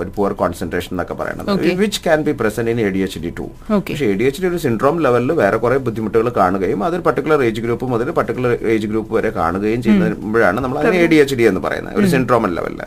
ഒരു 0.00 0.10
പുവർ 0.16 0.32
കോൺസെൻട്രേഷൻ 0.42 0.90
എന്നൊക്കെ 0.94 1.14
പറയുന്നത്. 1.20 1.48
Which 1.80 2.00
can 2.04 2.20
be 2.26 2.32
present 2.40 2.70
in 2.72 2.80
A 2.84 2.88
D 2.96 3.00
H 3.06 3.20
D 3.24 3.30
too 3.38 3.46
പക്ഷേ 3.70 4.06
എ 4.10 4.14
ഡി 4.20 4.26
എച്ച് 4.28 4.40
ഡി 4.42 4.46
ഒരു 4.50 4.58
സിൻഡ്രോം 4.64 4.98
ലെവലിൽ 5.06 5.32
വേറെ 5.40 5.58
കുറെ 5.64 5.78
ബുദ്ധിമുട്ടുകൾ 5.86 6.28
കാണുകയും 6.38 6.82
അതൊരു 6.88 7.04
പർട്ടിക്കുലർ 7.08 7.42
ഏജ് 7.48 7.62
ഗ്രൂപ്പ് 7.64 7.88
മുതൽ 7.94 8.12
പർട്ടിക്കുലർ 8.18 8.54
ഏജ് 8.74 8.90
ഗ്രൂപ്പ് 8.92 9.12
വരെ 9.16 9.32
കാണുകയും 9.40 9.82
ചെയ്യുമ്പോഴാണ് 9.86 10.60
നമ്മൾ 10.66 10.78
അതിന് 10.82 11.00
എ 11.06 11.08
ഡി 11.14 11.18
എച്ച് 11.24 11.38
ഡി 11.40 11.46
എന്ന് 11.50 11.62
പറയുന്നത്. 11.66 11.96
ഒരു 12.02 12.10
സിൻഡ്രോമൽ 12.14 12.54
ലെവലിൽ 12.58 12.80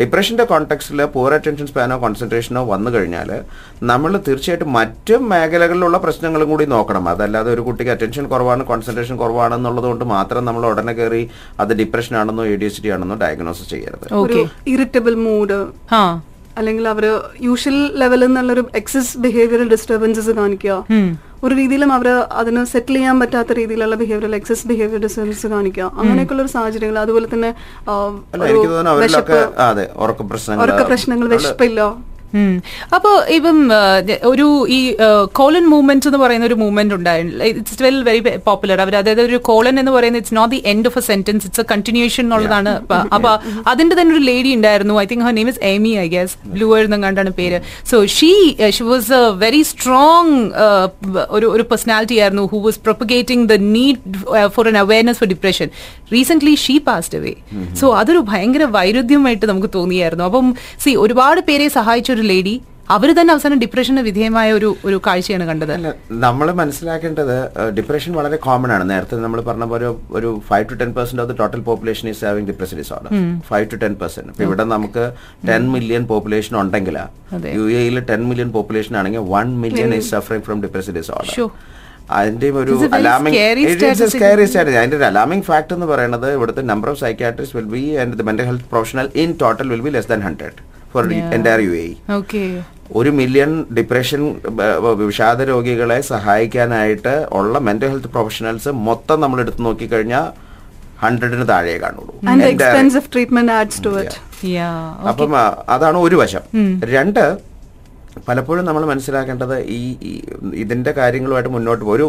ഡിപ്രഷന്റെ 0.00 0.46
കോൺടെക്സ്റ്റിൽ 0.54 1.04
പൂർ 1.14 1.30
അറ്റൻഷൻ 1.38 1.68
സ്പാനോ 1.72 1.98
കോൺസെൻട്രേഷനോ 2.06 2.64
വന്നു 2.72 2.92
കഴിഞ്ഞാൽ 2.96 3.32
നമ്മൾ 3.92 4.12
തീർച്ചയായിട്ടും 4.28 4.72
മറ്റ് 4.80 5.14
മേഖലകളിലുള്ള 5.30 5.96
പ്രശ്നങ്ങളും 6.08 6.50
കൂടി 6.54 6.68
നോക്കണം. 6.74 7.06
അതല്ലാതെ 7.14 7.50
ഒരു 7.54 7.64
കുട്ടിക്ക് 7.70 7.94
അറ്റൻഷൻ 7.96 8.26
കുറവാണ് 8.34 8.62
കോൺസെൻട്രേഷൻ 8.72 9.14
കുറവാണെന്നുള്ളത് 9.24 9.88
കൊണ്ട് 9.92 10.06
മാത്രം 10.16 10.44
നമ്മൾ 10.50 10.62
ഉടനെ 10.74 10.92
കയറി 11.04 11.24
അത് 11.64 11.74
ഡിപ്രഷൻ 11.82 12.14
ആണെന്നോ 12.22 12.44
എ 12.52 12.56
ഡി 12.62 12.68
എച്ച് 12.70 12.84
ഡി 12.86 12.92
ആണെന്നോ 12.98 13.18
ഡയഗ്നോസ് 13.24 13.64
ചെയ്യരുത്. 13.74 14.06
ഒരു 14.24 14.38
ഇറിറ്റബിൾ 14.74 15.16
മൂഡ് 15.26 15.58
അല്ലെങ്കിൽ 16.60 16.84
അവർ 16.90 17.04
യൂഷ്വൽ 17.44 17.78
ലെവലിൽ 18.00 18.26
നിന്നുള്ളൊരു 18.26 18.62
എക്സസ് 18.80 19.12
ബിഹേവിയറൽ 19.22 19.68
ഡിസ്റ്റർബൻസസ് 19.72 20.32
കാണിക്കുക. 20.40 20.74
ഒരു 21.44 21.54
രീതിയിലും 21.60 21.90
അവർ 21.96 22.06
അതിന് 22.40 22.60
സെറ്റിൽ 22.72 22.96
ചെയ്യാൻ 22.96 23.16
പറ്റാത്ത 23.22 23.52
രീതിയിലുള്ള 23.58 23.96
ബിഹേവിയർ 24.02 24.34
എക്സസ് 24.38 24.64
ബിഹേവിയർ 24.70 25.00
ഡിസ്റ്റർബൻസ് 25.04 25.48
കാണിക്കുക. 25.54 25.88
അങ്ങനെയൊക്കെയുള്ള 26.00 26.42
ഒരു 26.46 26.52
സാഹചര്യങ്ങൾ. 26.56 26.98
അതുപോലെ 27.04 27.26
തന്നെ 27.34 27.50
ഉറക്ക 30.04 30.22
പ്രശ്നങ്ങൾ 30.92 31.26
വിശപ്പില്ല. 31.34 31.80
ഉം. 32.40 32.54
അപ്പോ 32.96 33.10
ഇപ്പം 33.36 33.58
ഒരു 34.32 34.46
ഈ 34.76 34.78
കോളൻ 35.40 35.64
മൂവ്മെന്റ് 35.72 36.08
എന്ന് 36.10 36.20
പറയുന്ന 36.24 36.46
ഒരു 36.50 36.56
മൂവ്മെന്റ് 36.62 36.94
ഉണ്ടായിരുന്നു 36.98 37.44
ഇറ്റ്സ് 37.50 37.82
വെൽ 37.86 37.98
വെരി 38.08 38.20
പോപ്പുലർ 38.48 38.78
അവർ 38.84 38.94
അതായത് 39.00 39.22
ഒരു 39.30 39.38
കോളൻ 39.48 39.74
എന്ന് 39.82 39.92
പറയുന്നത് 39.96 40.22
it's 40.22 40.36
not 40.40 40.52
the 40.54 40.60
end 40.72 40.88
of 40.90 40.98
a 41.02 41.04
sentence 41.10 41.46
it's 41.48 41.62
a 41.64 41.66
continuation 41.72 42.24
എന്നുള്ളതാണ്. 42.26 42.72
അപ്പൊ 42.82 42.96
അപ്പൊ 43.16 43.32
അതിന്റെ 43.72 43.96
തന്നെ 44.00 44.14
ഒരു 44.16 44.22
ലേഡി 44.30 44.52
ഉണ്ടായിരുന്നു. 44.58 44.94
I 45.02 45.06
think 45.12 45.24
her 45.26 45.34
name 45.38 45.50
is 45.52 45.60
Amy 45.72 45.92
I 46.04 46.06
guess 46.16 46.36
blue 46.54 46.68
എന്നും 46.78 47.02
കണ്ടാണ് 47.06 47.32
പേര്. 47.40 47.60
So 47.92 47.98
she 48.16 48.32
she 48.78 48.84
was 48.92 49.12
a 49.20 49.22
very 49.44 49.62
strong 49.72 50.34
ഒരു 51.36 51.46
ഒരു 51.54 51.66
പേഴ്സണാലിറ്റി 51.72 52.18
ആയിരുന്നു 52.24 52.46
who 52.54 52.60
was 52.66 52.80
propagating 52.86 53.46
the 53.52 53.58
need 53.76 54.00
for 54.56 54.68
an 54.72 54.78
awareness 54.84 55.20
for 55.22 55.30
depression 55.34 55.68
recent 56.14 56.56
she 56.64 56.74
passed 56.88 57.18
away 57.18 57.34
so 57.80 57.86
അതൊരു 58.00 58.20
ഭയങ്കര 58.30 58.64
വൈരുദ്ധ്യമായിട്ട് 58.76 59.46
നമുക്ക് 59.50 59.70
തോന്നിയായിരുന്നു. 59.78 60.24
അപ്പം 60.28 60.46
സി 60.84 60.90
ഒരുപാട് 61.04 61.40
പേരെ 61.48 61.66
സഹായിച്ച 61.78 62.10
ഒരു 62.12 62.23
ലേഡി 62.30 62.54
അവർ 62.94 63.08
തന്നെ 63.18 63.30
അവസാനം 63.34 63.58
ഡിപ്രഷന് 63.62 64.00
വിധേയമായ 64.06 64.48
ഒരു 64.56 64.68
ഒരു 64.88 64.96
കാഴ്ചയാണ് 65.06 65.44
കണ്ടത്. 65.50 65.72
നമ്മൾ 66.24 66.46
മനസ്സിലാക്കേണ്ടത് 66.58 67.36
ഡിപ്രഷൻ 67.76 68.10
വളരെ 68.18 68.36
കോമൺ 68.46 68.70
ആണ്. 68.74 68.84
നേരത്തെ 68.90 69.20
നമ്മൾ 69.24 69.40
പറഞ്ഞ 69.46 69.66
പോലെ 69.70 69.86
ഒരു 70.18 70.30
five 70.48 70.66
to 70.70 70.76
ten 70.80 70.90
percent 70.96 71.22
of 71.22 71.30
the 71.30 71.36
total 71.40 71.62
population 71.68 72.08
is 72.12 72.22
having 72.28 72.48
depression 72.50 72.76
disorder 72.82 73.10
five 73.50 73.68
to 73.72 73.78
ten 73.84 73.94
percent 74.02 74.32
ഇപ്പൊ 74.32 74.44
ഇവിടെ 74.48 74.66
നമുക്ക് 74.74 75.04
ടെൻ 75.50 75.64
മില്യൺ 75.74 76.04
പോപ്പുലേഷൻ 76.12 76.56
ഉണ്ടെങ്കിൽ. 76.62 76.98
യു 77.58 77.64
എയിൽ 77.82 77.98
ടെൻ 78.10 78.22
മില്യൺ 78.32 78.50
പോപ്പുലേഷൻ 78.58 78.96
ആണെങ്കിൽ 79.02 79.24
one 79.34 79.48
million 79.64 79.94
is 80.00 80.10
suffering 80.14 80.46
from 80.48 80.60
depression 80.66 80.94
disorder 81.00 81.32
Sure. 81.38 81.50
അതിന്റെ 82.16 82.48
ഒരു 82.62 82.72
alarming 82.96 83.36
അതിന്റെ 84.78 84.96
ഒരു 84.98 85.04
അലാമിംഗ് 85.10 85.44
ഫാക്ട് 85.48 85.74
എന്ന് 85.76 85.86
പറയുന്നത് 85.92 86.28
ഇവിടുത്തെ 86.36 86.62
number 86.72 86.88
of 86.92 87.00
psychiatrist 87.04 87.58
will 87.60 87.70
be 87.76 87.84
and 88.02 88.18
the 88.20 88.28
mental 88.28 88.46
health 88.50 88.68
professional 88.72 89.08
in 89.22 89.30
total 89.42 89.68
will 89.74 89.84
be 89.86 89.92
less 89.96 90.10
than 90.12 90.22
hundred 90.28 90.58
for 90.94 91.04
entire 91.36 91.60
U 91.66 91.74
A 91.82 91.86
ഒരു 92.98 93.10
million 93.18 93.52
depression 93.76 94.22
വിഷാദ 95.02 95.42
രോഗികളെ 95.50 95.98
സഹായിക്കാനായിട്ട് 96.12 97.14
ഉള്ള 97.38 97.58
മെന്റൽ 97.68 97.88
ഹെൽത്ത് 97.92 98.10
പ്രൊഫഷണൽസ് 98.16 98.72
മൊത്തം 98.88 99.18
നമ്മൾ 99.24 99.40
എടുത്തു 99.44 99.62
നോക്കിക്കഴിഞ്ഞാൽ 99.68 100.26
ഹൺഡ്രഡിന് 101.04 101.44
താഴെ 101.48 101.72
കാണുള്ളൂ. 101.84 102.12
അപ്പം 105.12 105.32
അതാണ് 105.74 105.98
ഒരു 106.06 106.16
വശം. 106.22 106.42
രണ്ട് 106.94 107.24
പലപ്പോഴും 108.28 108.64
നമ്മൾ 108.64 108.84
മനസ്സിലാക്കേണ്ടത് 108.84 109.60
ഈ 109.60 109.80
ഇതിന്റെ 110.54 110.92
കാര്യങ്ങളുമായിട്ട് 110.92 111.50
മുന്നോട്ട് 111.50 111.84
ഒരു 111.84 112.06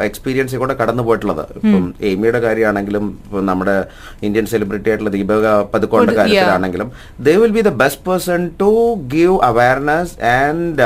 എക്സ്പീരിയൻസിൽ 0.00 0.58
കൂടെ 0.58 0.74
കടന്നു 0.74 1.02
പോയിട്ടുള്ളത്. 1.02 1.40
ഇപ്പം 1.56 1.94
എയ്മിയുടെ 2.02 2.38
കാര്യമാണെങ്കിലും 2.38 3.04
നമ്മുടെ 3.42 3.84
ഇന്ത്യൻ 4.22 4.46
സെലിബ്രിറ്റി 4.46 4.88
ആയിട്ടുള്ള 4.88 5.10
ദീപക 5.10 5.62
പതുക്കോന്റെ 5.74 6.12
ഒരു- 6.12 6.18
കാര്യത്തിലാണെങ്കിലും 6.18 6.92
they 7.20 7.36
will 7.36 7.50
be 7.50 7.60
the 7.60 7.68
best 7.68 8.10
person 8.10 8.50
to 8.60 8.70
give 9.06 9.38
awareness 9.42 10.24
and 10.24 10.82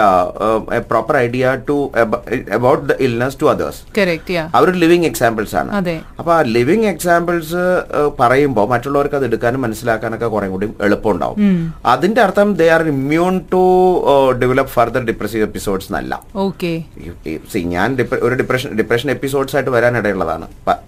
proper 0.80 1.16
idea 1.16 1.58
to 1.68 1.90
about 2.54 2.88
the 2.88 2.92
illness 3.00 3.40
to 3.42 3.46
others 3.46 3.80
our 4.54 4.70
living 4.74 5.04
examples 5.04 5.56
ആണ്. 5.56 5.70
അപ്പൊ 6.18 6.32
ആ 6.32 6.40
ലിവിങ് 6.42 6.84
എക്സാമ്പിൾസ് 6.84 7.62
പറയുമ്പോൾ 8.20 8.68
മറ്റുള്ളവർക്ക് 8.68 9.14
അത് 9.14 9.24
എടുക്കാനും 9.24 9.60
മനസ്സിലാക്കാനൊക്കെ 9.60 10.26
കുറേ 10.26 10.48
കൂടി 10.48 10.68
എളുപ്പമുണ്ടാവും. 10.82 11.36
അതിന്റെ 11.86 12.20
അർത്ഥം 12.20 12.54
they 12.54 12.68
are 12.68 12.82
immune 12.82 13.40
to 13.52 13.62
develop 14.32 14.67
further 14.74 15.02
depressive 15.08 15.42
episodes 15.48 15.88
എന്നല്ല. 15.90 16.12
ഓക്കെ 16.46 16.72
ഞാൻ 17.74 17.88
ഒരു 18.26 18.34
ഡിപ്രഷൻ 18.40 18.70
ഡിപ്രഷൻ 18.80 19.08
എപ്പിസോഡ്സ് 19.16 19.56
ആയിട്ട് 19.56 19.72
വരാനിടയുള്ളതാണ്. 19.76 20.46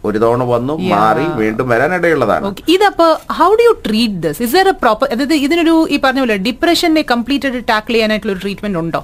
ഒരു 0.09 0.19
തവണ 0.25 0.43
വന്നു 0.55 0.77
മാറി 0.95 1.27
വീണ്ടും 1.43 1.69
വരാനിടയുള്ളതാണ്. 1.75 2.53
ഇതപ്പോ 2.77 3.09
how 3.39 3.51
do 3.61 3.65
you 3.69 3.75
treat 3.89 4.21
this 4.27 4.43
is 4.49 4.57
a 4.63 4.77
proper 4.85 5.09
അതായത് 5.15 5.37
ഇതിനൊരു 5.47 5.75
ഈ 5.95 5.99
പറഞ്ഞ 6.05 6.21
പോലെ 6.25 6.37
ഡിപ്രഷനെ 6.49 7.05
കംപ്ലീറ്റ് 7.15 7.47
ആയിട്ട് 7.49 7.69
ടാക്കിൾ 7.73 7.95
ചെയ്യാനായിട്ടുള്ള 7.97 8.35
ഒരു 8.37 8.43
ട്രീറ്റ്മെന്റ് 8.47 8.81
ഉണ്ടോ? 8.85 9.03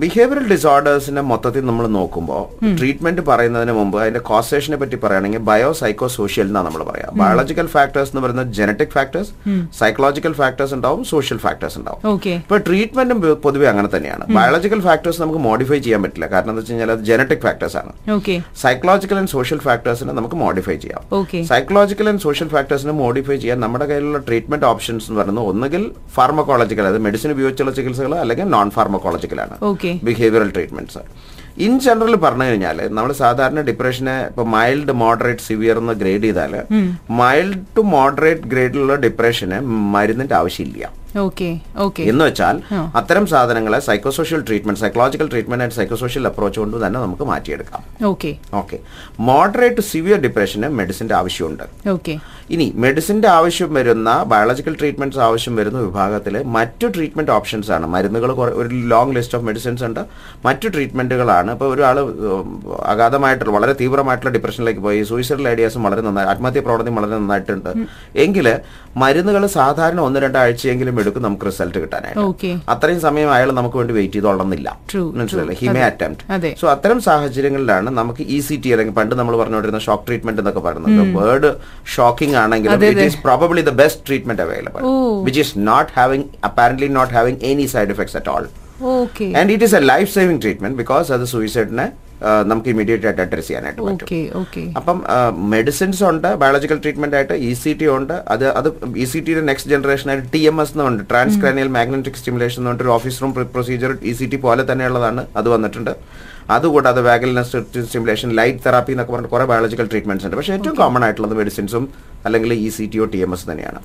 ബിഹേവിയറൽ 0.00 0.46
ഡിസോർഡേഴ്സിനെ 0.52 1.22
മൊത്തത്തിൽ 1.28 1.62
നമ്മൾ 1.68 1.84
നോക്കുമ്പോൾ 1.96 2.42
ട്രീറ്റ്മെന്റ് 2.78 3.22
പറയുന്നതിന് 3.28 3.74
മുമ്പ് 3.78 3.96
അതിന്റെ 4.00 4.20
കോസേഷനെ 4.28 4.76
പറ്റി 4.80 4.96
പറയുകയാണെങ്കിൽ 5.02 5.42
ബയോ 5.48 5.70
സൈക്കോ 5.78 6.06
സോഷ്യൽ 6.16 6.46
എന്നാണ് 6.50 6.66
നമ്മൾ 6.68 6.82
പറയാം. 6.88 7.12
ബയോളജിക്കൽ 7.20 7.68
ഫാക്ടേഴ്സ് 7.74 8.10
എന്ന് 8.12 8.22
പറയുന്നത് 8.24 8.50
ജനറ്റിക് 8.58 8.92
ഫാക്ടേഴ്സ് 8.96 9.30
സൈക്കോളജിക്കൽ 9.78 10.34
ഫാക്ടേഴ്സ് 10.40 10.74
ഉണ്ടാവും 10.78 11.00
സോഷ്യൽ 11.12 11.38
ഫാക്ടേഴ്സ് 11.44 11.78
ഉണ്ടാവും. 11.80 12.02
ഇപ്പൊ 12.40 12.58
ട്രീറ്റ്മെന്റും 12.66 13.20
പൊതുവെ 13.46 13.68
അങ്ങനെ 13.72 13.90
തന്നെയാണ്. 13.94 14.26
ബയോളജിക്കൽ 14.38 14.82
ഫാക്ടേഴ്സ് 14.88 15.22
നമുക്ക് 15.24 15.42
മോഡിഫൈ 15.48 15.78
ചെയ്യാൻ 15.86 16.02
പറ്റില്ല. 16.06 16.28
കാരണം 16.34 16.52
എന്താ 16.52 16.62
വെച്ച് 16.62 16.72
കഴിഞ്ഞാൽ 16.72 16.92
അത് 16.96 17.02
ജനറ്റിക് 17.10 17.42
ഫാക്ടേഴ്സ് 17.46 17.78
ആണ്. 17.82 17.92
സൈക്കോളജിക്കൽ 18.64 19.18
ആൻഡ് 19.22 19.32
സോഷ്യൽ 19.36 19.62
ഫാക്ടേഴ്സിനെ 19.68 20.14
നമുക്ക് 20.20 20.38
മോഡിഫൈ 20.44 20.76
ചെയ്യാം. 20.84 21.02
സൈക്കോളജിക്കൽ 21.52 22.08
ആൻഡ് 22.12 22.24
സോഷ്യൽ 22.26 22.50
ഫാക്ടേഴ്സിനെ 22.56 22.96
മോഡിഫൈ 23.04 23.38
ചെയ്യാൻ 23.44 23.60
നമ്മുടെ 23.66 23.88
കയ്യിലുള്ള 23.92 24.20
ട്രീറ്റ്മെന്റ് 24.28 24.68
ഓപ്ഷൻസ് 24.72 25.08
എന്ന് 25.10 25.20
പറയുന്നത് 25.22 25.48
ഒന്നുകിൽ 25.54 25.82
ഫാർമക്കോളജിക്കൽ 26.18 26.84
അതായത് 26.86 27.04
മെഡിസിൻ 27.08 27.32
ഉപയോഗിച്ചുള്ള 27.38 27.74
ചികിത്സകൾ 27.80 28.14
അല്ലെങ്കിൽ 28.24 28.48
നോൺ 28.56 28.68
ഫാർമക്കോളജിക്കലാണ് 28.78 29.56
ബിഹേവിയറൽ 30.08 30.50
ട്രീറ്റ്മെന്റ്സ് 30.56 31.02
ഇൻ 31.66 31.80
ജനറൽ 31.84 32.14
പറഞ്ഞു 32.24 32.44
കഴിഞ്ഞാൽ 32.44 32.78
നമ്മൾ 32.96 33.12
സാധാരണ 33.12 33.60
ഡിപ്രഷനെ 33.68 34.14
ഇപ്പൊ 34.28 34.42
മൈൽഡ് 34.44 34.94
മോഡറേറ്റ് 35.02 35.44
സിവിയർ 35.46 35.76
എന്ന് 35.78 35.92
ഗ്രേഡ് 35.92 36.22
ചെയ്താൽ 36.22 36.52
മൈൽഡ് 37.20 37.58
ടു 37.76 37.80
മോഡറേറ്റ് 37.80 38.48
ഗ്രേഡിലുള്ള 38.52 38.94
ഡിപ്രഷന് 38.94 39.60
മരുന്നിന്റെ 39.94 40.34
ആവശ്യമില്ല. 40.34 40.84
എന്ന് 42.10 42.24
വെച്ചാൽ 42.24 42.56
അത്തരം 43.00 43.26
സാധനങ്ങളെ 43.26 43.78
psychosocial 43.88 44.40
treatment 44.48 44.80
psychological 44.80 45.28
treatment 45.32 45.64
and 45.64 45.76
psychosocial 45.78 46.26
approach 46.30 46.60
കൊണ്ട് 46.60 46.76
തന്നെ 46.84 46.98
നമുക്ക് 47.04 47.24
മാറ്റിയെടുക്കാം. 47.30 47.82
ഓക്കെ 48.10 48.36
ഓക്കെ 48.60 48.78
മോഡറേറ്റ് 49.30 49.80
സിവിയർ 49.90 50.20
ഡിപ്രഷന് 50.26 50.68
മെഡിസിന്റെ 50.80 51.14
ആവശ്യമുണ്ട്. 51.20 51.64
ഓക്കെ 51.94 52.16
ഇനി 52.54 52.66
മെഡിസിന്റെ 52.84 53.28
ആവശ്യം 53.28 53.70
വരുന്ന 53.78 54.10
ബയോളജിക്കൽ 54.32 54.74
ട്രീറ്റ്മെന്റ്സ് 54.80 55.20
ആവശ്യം 55.26 55.54
വരുന്ന 55.60 55.78
വിഭാഗത്തിൽ 55.86 56.34
മറ്റു 56.56 56.86
ട്രീറ്റ്മെന്റ് 56.94 57.32
ഓപ്ഷൻസ് 57.36 57.70
ആണ്. 57.76 57.86
മരുന്നുകൾ 57.94 58.30
ഒരു 58.60 58.68
ലോങ് 58.92 59.14
ലിസ്റ്റ് 59.16 59.36
ഓഫ് 59.38 59.46
മെഡിസിൻസ് 59.48 59.84
ഉണ്ട്. 59.88 60.00
മറ്റു 60.46 60.68
ട്രീറ്റ്മെന്റുകളാണ് 60.74 61.50
ഇപ്പോൾ 61.56 61.68
ഒരാൾ 61.74 61.98
അഗാധമായിട്ടുള്ള 62.94 63.52
വളരെ 63.56 63.74
തീവ്രമായിട്ടുള്ള 63.80 64.32
ഡിപ്രഷനിലേക്ക് 64.36 64.82
പോയി. 64.86 65.02
സൂയിസൈഡൽ 65.10 65.48
ഐഡിയാസും 65.54 65.82
വളരെ 65.88 66.04
നന്നായി 66.06 66.28
ആത്മഹത്യ 66.34 66.62
പ്രവണതയും 66.68 66.96
വളരെ 67.00 67.14
നന്നായിട്ടുണ്ട്. 67.18 67.70
എങ്കിൽ 68.24 68.48
മരുന്നുകൾ 69.02 69.42
സാധാരണ 69.58 70.00
ഒന്ന് 70.08 70.18
രണ്ടാഴ്ചയെങ്കിലും 70.24 70.96
എടുക്കും 71.00 71.22
നമുക്ക് 71.26 71.46
റിസൾട്ട് 71.50 71.78
കിട്ടാനായിട്ട്. 71.82 72.52
അത്രയും 72.74 73.00
സമയം 73.06 73.30
അയാൾ 73.34 73.48
നമുക്ക് 73.58 73.76
വേണ്ടി 73.80 73.94
വെയിറ്റ് 73.98 74.18
ചെയ്തോളന്നില്ല 74.18 74.68
മനസ്സിലല്ലേ. 75.20 75.56
ഹിമേ. 75.60 75.82
അറ്റംപ്റ്റ് 75.90 76.54
സോ 76.62 76.66
അത്തരം 76.74 76.98
സാഹചര്യങ്ങളിലാണ് 77.08 77.88
നമുക്ക് 78.00 78.22
ഇ 78.36 78.40
സി 78.48 78.56
ടി 78.64 78.72
അല്ലെങ്കിൽ 78.74 78.96
പണ്ട് 79.00 79.14
നമ്മൾ 79.20 79.36
പറഞ്ഞുകൊണ്ടിരുന്ന 79.42 79.82
ഷോക്ക് 79.88 80.06
ട്രീറ്റ്മെന്റ് 80.08 80.42
എന്നൊക്കെ 80.42 80.64
പറയുന്നത്. 80.66 81.14
വേർഡ് 81.20 81.52
ഷോക്കിംഗ് 81.96 82.36
ആണെങ്കിലും 82.44 82.84
it 82.90 83.06
is 83.10 83.20
probably 83.28 83.64
the 83.70 83.74
best 83.82 84.02
treatment 84.08 84.44
available 84.46 84.82
which 85.28 85.40
is 85.44 85.54
not 85.70 85.92
having 86.00 86.26
apparently 86.50 86.90
not 86.98 87.14
having 87.18 87.40
any 87.52 87.68
side 87.76 87.94
effects 87.96 88.18
at 88.20 88.32
all 88.34 88.44
and 89.38 89.50
it 89.54 89.64
is 89.68 89.76
a 89.80 89.84
life 89.92 90.10
saving 90.18 90.40
treatment 90.44 90.78
because 90.82 91.08
അത് 91.16 91.26
സൂയിസൈഡിനെ 91.36 91.88
നമുക്ക് 92.50 92.70
immediate 92.72 93.06
ആയിട്ട് 93.08 93.20
address 93.24 93.46
ചെയ്യാനായിട്ട് 93.48 93.82
പറ്റും. 93.88 94.06
അപ്പം 94.78 94.96
medicines 95.52 96.02
ഉണ്ട് 96.08 96.26
biological 96.42 96.78
treatment 96.84 97.16
ആയിട്ട് 97.18 97.34
E 97.48 97.50
C 97.60 97.72
T 97.80 97.86
ഉണ്ട്. 97.96 98.14
അത് 98.34 98.44
അത് 98.60 98.68
ഇ 99.02 99.04
സി 99.10 99.20
ടിയുടെ 99.26 99.42
നെക്സ്റ്റ് 99.50 99.70
ജനറേഷൻ 99.74 100.08
ആയിട്ട് 100.12 100.26
ടി 100.32 100.40
എം 100.50 100.56
എസ് 100.62 100.74
എന്നുണ്ട് 100.74 101.02
ട്രാൻസ്ക്രാനിയൽ 101.12 101.68
മാഗ്നറ്റിക് 101.76 102.18
സ്റ്റിമുലേഷൻ 102.20 102.58
എന്ന് 102.60 102.70
പറഞ്ഞിട്ട് 102.70 102.94
office 102.96 103.22
room 103.24 103.34
procedure 103.54 103.92
E 104.12 104.14
C 104.20 104.26
T 104.32 104.40
പോലെ 104.46 104.64
തന്നെയുള്ളതാണ്. 104.70 105.24
അത് 105.40 105.50
വന്നിട്ടുണ്ട്. 105.54 105.92
അതുകൂടാതെ 106.56 107.00
വാഗലിനസ് 107.08 107.58
സ്റ്റിമുലേഷൻ 107.88 108.28
ലൈറ്റ് 108.38 108.62
തെറാപ്പി 108.66 108.92
എന്നൊക്കെ 108.94 109.12
പറഞ്ഞിട്ട് 109.14 109.34
കുറെ 109.34 109.46
ബയോളജിക്കൽ 109.50 109.86
ട്രീറ്റ്മെന്റ്സ് 109.92 110.26
ഉണ്ട്. 110.26 110.36
പക്ഷേ 110.38 110.52
ഏറ്റവും 110.56 110.76
കോമൺ 110.82 111.02
ആയിട്ടുള്ളത് 111.06 111.34
മെഡിസിൻസും 111.40 111.84
അല്ലെങ്കിൽ 112.26 112.52
ഇ 112.64 112.68
സി 112.76 112.84
ടി 112.92 112.98
ഒ 113.04 113.06
ടി 113.14 113.20
എം 113.26 113.32
എസ് 113.36 113.46
തന്നെയാണ്. 113.50 113.80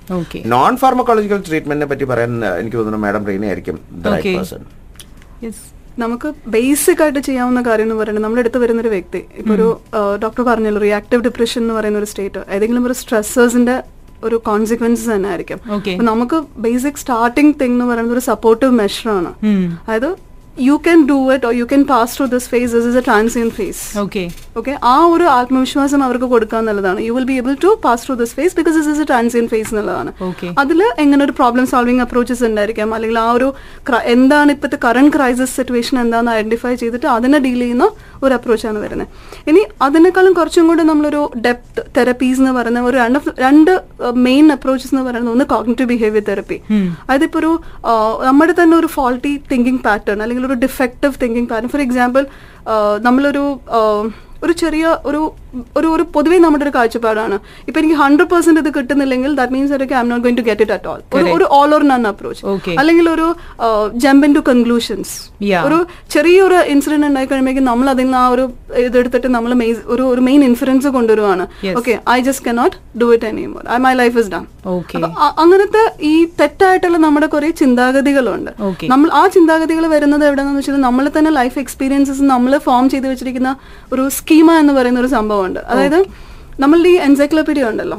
നോൺ 0.56 0.74
ഫാർമക്കോളജിക്കൽ 0.84 1.42
ട്രീറ്റ്മെന്റിനെ 1.50 1.90
പറ്റി 1.92 2.08
പറയാൻ 2.12 2.32
എനിക്ക് 2.62 2.78
തോന്നുന്നു 2.80 3.02
മാഡം 3.06 3.26
റീന 3.32 3.46
ആയിരിക്കും 3.52 3.78
ദ 4.04 4.16
റൈറ്റ്. 4.16 4.36
പേഴ്സൺ 4.38 4.64
നമുക്ക് 6.04 6.28
ബേസിക് 6.54 7.02
ആയിട്ട് 7.04 7.22
ചെയ്യാവുന്ന 7.28 7.60
കാര്യം 7.66 7.86
എന്ന് 7.88 7.98
പറയുന്നത് 8.00 8.24
നമ്മുടെ 8.26 8.42
അടുത്ത് 8.44 8.60
വരുന്ന 8.62 8.80
ഒരു 8.84 8.92
വ്യക്തി. 8.94 9.20
ഇപ്പൊ 9.40 9.52
ഒരു 9.58 9.68
ഡോക്ടർ 10.24 10.44
പറഞ്ഞല്ലോ 10.48 10.82
റിയാക്റ്റീവ് 10.86 11.24
ഡിപ്രഷൻ 11.28 11.60
എന്ന് 11.64 11.76
പറയുന്ന 11.80 12.00
ഒരു 12.02 12.10
സ്റ്റേറ്റ് 12.12 12.42
ഏതെങ്കിലും 12.56 12.86
ഒരു 12.90 12.96
സ്ട്രെസ്സേഴ്സിന്റെ 13.02 13.76
ഒരു 14.28 14.38
കോൺസിക്വൻസസ് 14.48 15.10
തന്നെ 15.14 15.30
ആയിരിക്കും. 15.32 15.60
നമുക്ക് 16.10 16.38
ബേസിക് 16.66 17.00
സ്റ്റാർട്ടിംഗ് 17.02 17.54
തിങ് 17.62 17.76
എന്ന് 17.78 17.88
പറയുന്നത് 17.90 18.16
ഒരു 18.18 18.24
സപ്പോർട്ടീവ് 18.32 18.74
മെഷറാണ് 18.82 19.32
അതായത് 19.86 20.10
you 20.54 20.76
can 20.84 21.00
do 21.08 21.18
it 21.34 21.46
or 21.48 21.54
you 21.56 21.66
can 21.66 21.84
pass 21.90 22.14
through 22.16 22.26
this 22.32 22.48
phase 22.50 22.72
this 22.76 22.88
is 22.90 22.98
a 22.98 23.06
transient 23.08 23.48
phase 23.56 23.82
okay 24.00 24.24
okay 24.56 24.74
ആ 24.86 24.98
ഒരു 25.14 25.26
ആത്മവിശ്വാസം 25.34 26.02
അവർക്ക് 26.06 26.28
കൊടുക്കുക 26.34 26.58
എന്നുള്ളതാണ്. 26.60 27.00
You 27.06 27.14
will 27.16 27.26
be 27.26 27.36
able 27.40 27.54
to 27.64 27.70
pass 27.84 28.04
through 28.06 28.16
this 28.16 28.34
phase 28.38 28.54
because 28.58 28.76
this 28.80 28.90
is 28.92 29.02
a 29.02 29.08
transient 29.10 29.46
phase 29.54 29.70
എന്നുള്ളതാണ്. 29.74 30.12
അതിൽ 30.58 30.80
എങ്ങനെ 31.04 31.22
ഒരു 31.24 31.34
പ്രോബ്ലം 31.40 31.66
സോൾവിംഗ് 31.72 32.04
അപ്രോച്ചസ് 32.06 32.44
ഉണ്ടായിരിക്കാം? 32.50 32.90
അല്ലെങ്കിൽ 32.96 33.18
ആ 33.20 33.30
ഒരു 33.38 33.48
എന്താണ് 34.14 34.52
ഇപ്പോഴത്തെ 34.56 34.80
കറണ്ട് 34.86 35.12
ക്രൈസിസ് 35.16 35.54
സിറ്റുവേഷൻ 35.58 35.96
എന്താണെന്ന് 36.04 36.34
ഐഡന്റിഫൈ 36.38 36.74
ചെയ്തിട്ട് 36.82 37.08
അതിനെ 37.14 37.40
ഡീൽ 37.46 37.60
ചെയ്യുന്ന 37.62 37.88
ഒരു 38.24 38.34
അപ്രോച്ചാണ് 38.38 38.78
വരുന്നത്. 38.84 39.10
ഇനി 39.50 39.64
അതിനേക്കാളും 39.82 40.34
കുറച്ചും 40.36 40.68
കൂടെ 40.70 40.84
നമ്മളൊരു 40.84 41.24
ഡെപ്ത് 41.46 41.62
തെറപ്പീസ് 41.98 42.40
എന്ന് 42.42 42.54
പറയുന്ന 42.58 42.84
ഒരു 42.90 42.98
രണ്ട് 43.00 43.18
രണ്ട് 43.44 43.74
മെയിൻ 44.26 44.46
അപ്രോച്ചസ് 44.54 44.94
എന്ന് 44.94 45.06
പറയുന്നത് 45.08 45.34
ഒന്ന് 45.34 45.48
കോഗ്നറ്റീവ് 45.52 45.90
ബിഹേവിയർ 45.92 46.26
തെറപ്പി 46.30 46.60
അതിപ്പോ 47.10 47.40
ഒരു 47.42 47.52
ആ, 47.86 47.94
നമ്മുടെ 48.28 48.56
തന്നെ 48.60 48.78
ഒരു 48.78 48.90
ഫോൾട്ടി 48.96 49.34
തിങ്കിങ് 49.52 49.84
പാറ്റേൺ 49.86 50.20
അല്ലെങ്കിൽ 50.24 50.43
ഒരു 50.48 50.54
ഡിഫക്റ്റീവ് 50.54 51.14
തിങ്കിങ് 51.24 51.50
കാരണം 51.50 51.70
ഫോർ 51.70 51.82
എക്സാമ്പിൾ 51.82 52.24
നമ്മളൊരു 53.00 53.44
ആ, 53.72 53.80
ഒരു 54.44 54.54
ചെറിയ 54.62 54.86
ഒരു 55.10 55.22
ഒരു 55.78 55.88
ഒരു 55.96 56.04
പൊതുവേ 56.14 56.38
നമ്മുടെ 56.44 56.64
ഒരു 56.66 56.72
കാഴ്ചപ്പാടാണ്. 56.76 57.36
ഇപ്പൊ 57.68 57.78
എനിക്ക് 57.82 57.98
ഹൺഡ്രഡ് 58.02 58.30
പെർസെന്റ് 58.32 58.62
ഇത് 58.64 58.70
കിട്ടുന്നില്ലെങ്കിൽ 58.78 59.32
that 59.40 59.54
means 59.56 59.74
I'm 60.00 60.08
not 60.12 60.24
going 60.26 60.40
to 60.40 60.46
get 60.48 60.64
it 60.66 60.76
at 60.78 60.90
all 60.92 61.00
ഒരു 61.36 61.46
ഓൾ 61.58 61.70
ഓർ 61.76 61.84
നൺ 61.92 62.08
അപ്രോച്ച് 62.12 62.44
അല്ലെങ്കിൽ 62.82 63.08
ഒരു 63.16 63.28
ജമ്പ് 64.06 64.26
ഇൻ 64.28 64.34
ടു 64.38 64.42
കൺക്ലൂഷൻസ് 64.50 65.14
ഒരു 65.68 65.78
ചെറിയൊരു 66.16 66.58
ഇൻസിഡന്റ് 66.74 67.08
ഉണ്ടായി 67.10 67.30
കഴിയുമ്പോഴേക്കും 67.32 67.68
നമ്മൾ 67.72 67.90
അതിൽ 67.94 68.08
നിന്ന് 68.08 68.20
ആ 68.24 68.26
ഒരു 68.36 68.46
ഇതെടുത്തിട്ട് 68.86 69.32
നമ്മൾ 69.38 69.54
ഒരു 69.94 70.04
ഒരു 70.14 70.24
main 70.30 70.42
inference 70.50 70.92
കൊണ്ടുവരുവാണ്. 70.98 71.46
Okay 71.82 71.96
I 72.16 72.18
just 72.30 72.46
cannot 72.50 72.76
do 73.04 73.10
it 73.16 73.28
any 73.32 73.46
more 73.54 73.64
I 73.76 73.80
my 73.86 73.94
life 74.02 74.18
is 74.24 74.32
done 74.36 74.46
അങ്ങനത്തെ 75.44 75.84
ഈ 76.12 76.14
തെറ്റായിട്ടുള്ള 76.40 76.98
നമ്മുടെ 77.06 77.28
കുറെ 77.34 77.50
ചിന്താഗതികളുണ്ട്. 77.62 78.52
നമ്മൾ 78.94 79.08
ആ 79.22 79.24
ചിന്താഗതികൾ 79.36 79.84
വരുന്നത് 79.96 80.24
എവിടെയാണെന്ന് 80.28 80.62
വെച്ചാൽ 80.62 80.84
നമ്മൾ 80.88 81.06
തന്നെ 81.18 81.32
ലൈഫ് 81.40 81.58
എക്സ്പീരിയൻസസ് 81.64 82.24
നമ്മൾ 82.34 82.54
ഫോം 82.68 82.86
ചെയ്ത് 82.94 83.08
വെച്ചിരിക്കുന്ന 83.12 83.52
ഒരു 83.94 84.04
സ്കീമ 84.34 84.52
എന്ന് 84.62 84.74
പറയുന്ന 84.76 85.00
ഒരു 85.06 85.10
സംഭവമുണ്ട്. 85.18 85.60
അതായത് 85.72 86.00
നമ്മളുടെ 86.62 86.90
ഈ 86.94 86.96
എൻസൈക്ലോപീഡിയ 87.08 87.64
ഉണ്ടല്ലോ. 87.72 87.98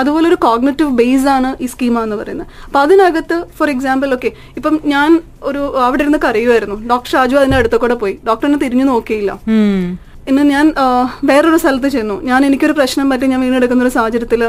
അതുപോലെ 0.00 0.26
ഒരു 0.30 0.36
കോഗ്നറ്റീവ് 0.44 0.90
ബേസ് 0.98 1.26
ആണ് 1.34 1.48
ഈ 1.64 1.66
സ്കീമ 1.72 1.96
എന്ന് 2.06 2.16
പറയുന്നത്. 2.20 2.48
അപ്പൊ 2.66 2.78
അതിനകത്ത് 2.84 3.36
ഫോർ 3.58 3.68
എക്സാമ്പിൾ 3.74 4.08
ഓക്കെ 4.16 4.30
ഇപ്പം 4.58 4.74
ഞാൻ 4.92 5.10
ഒരു 5.48 5.60
അവിടെ 5.86 6.02
ഇരുന്ന് 6.04 6.20
കരയുമായിരുന്നു 6.24 6.76
ഡോക്ടർ 6.90 7.10
ഷാജു 7.12 7.36
അതിന്റെ 7.40 7.58
അടുത്ത 7.60 7.76
കൂടെ 7.82 7.96
പോയി. 8.02 8.14
ഡോക്ടറിനെ 8.28 8.58
തിരിഞ്ഞു 8.64 8.86
നോക്കിയില്ല. 8.92 9.32
ഇന്ന് 10.30 10.42
ഞാൻ 10.54 10.66
വേറൊരു 11.30 11.60
സ്ഥലത്ത് 11.62 11.90
ചെന്നു. 11.96 12.16
ഞാൻ 12.30 12.40
എനിക്കൊരു 12.48 12.74
പ്രശ്നം 12.80 13.08
പറ്റി 13.12 13.28
ഞാൻ 13.34 13.40
വീണെടുക്കുന്ന 13.46 13.86
ഒരു 13.86 13.92
സാഹചര്യത്തിൽ 13.98 14.42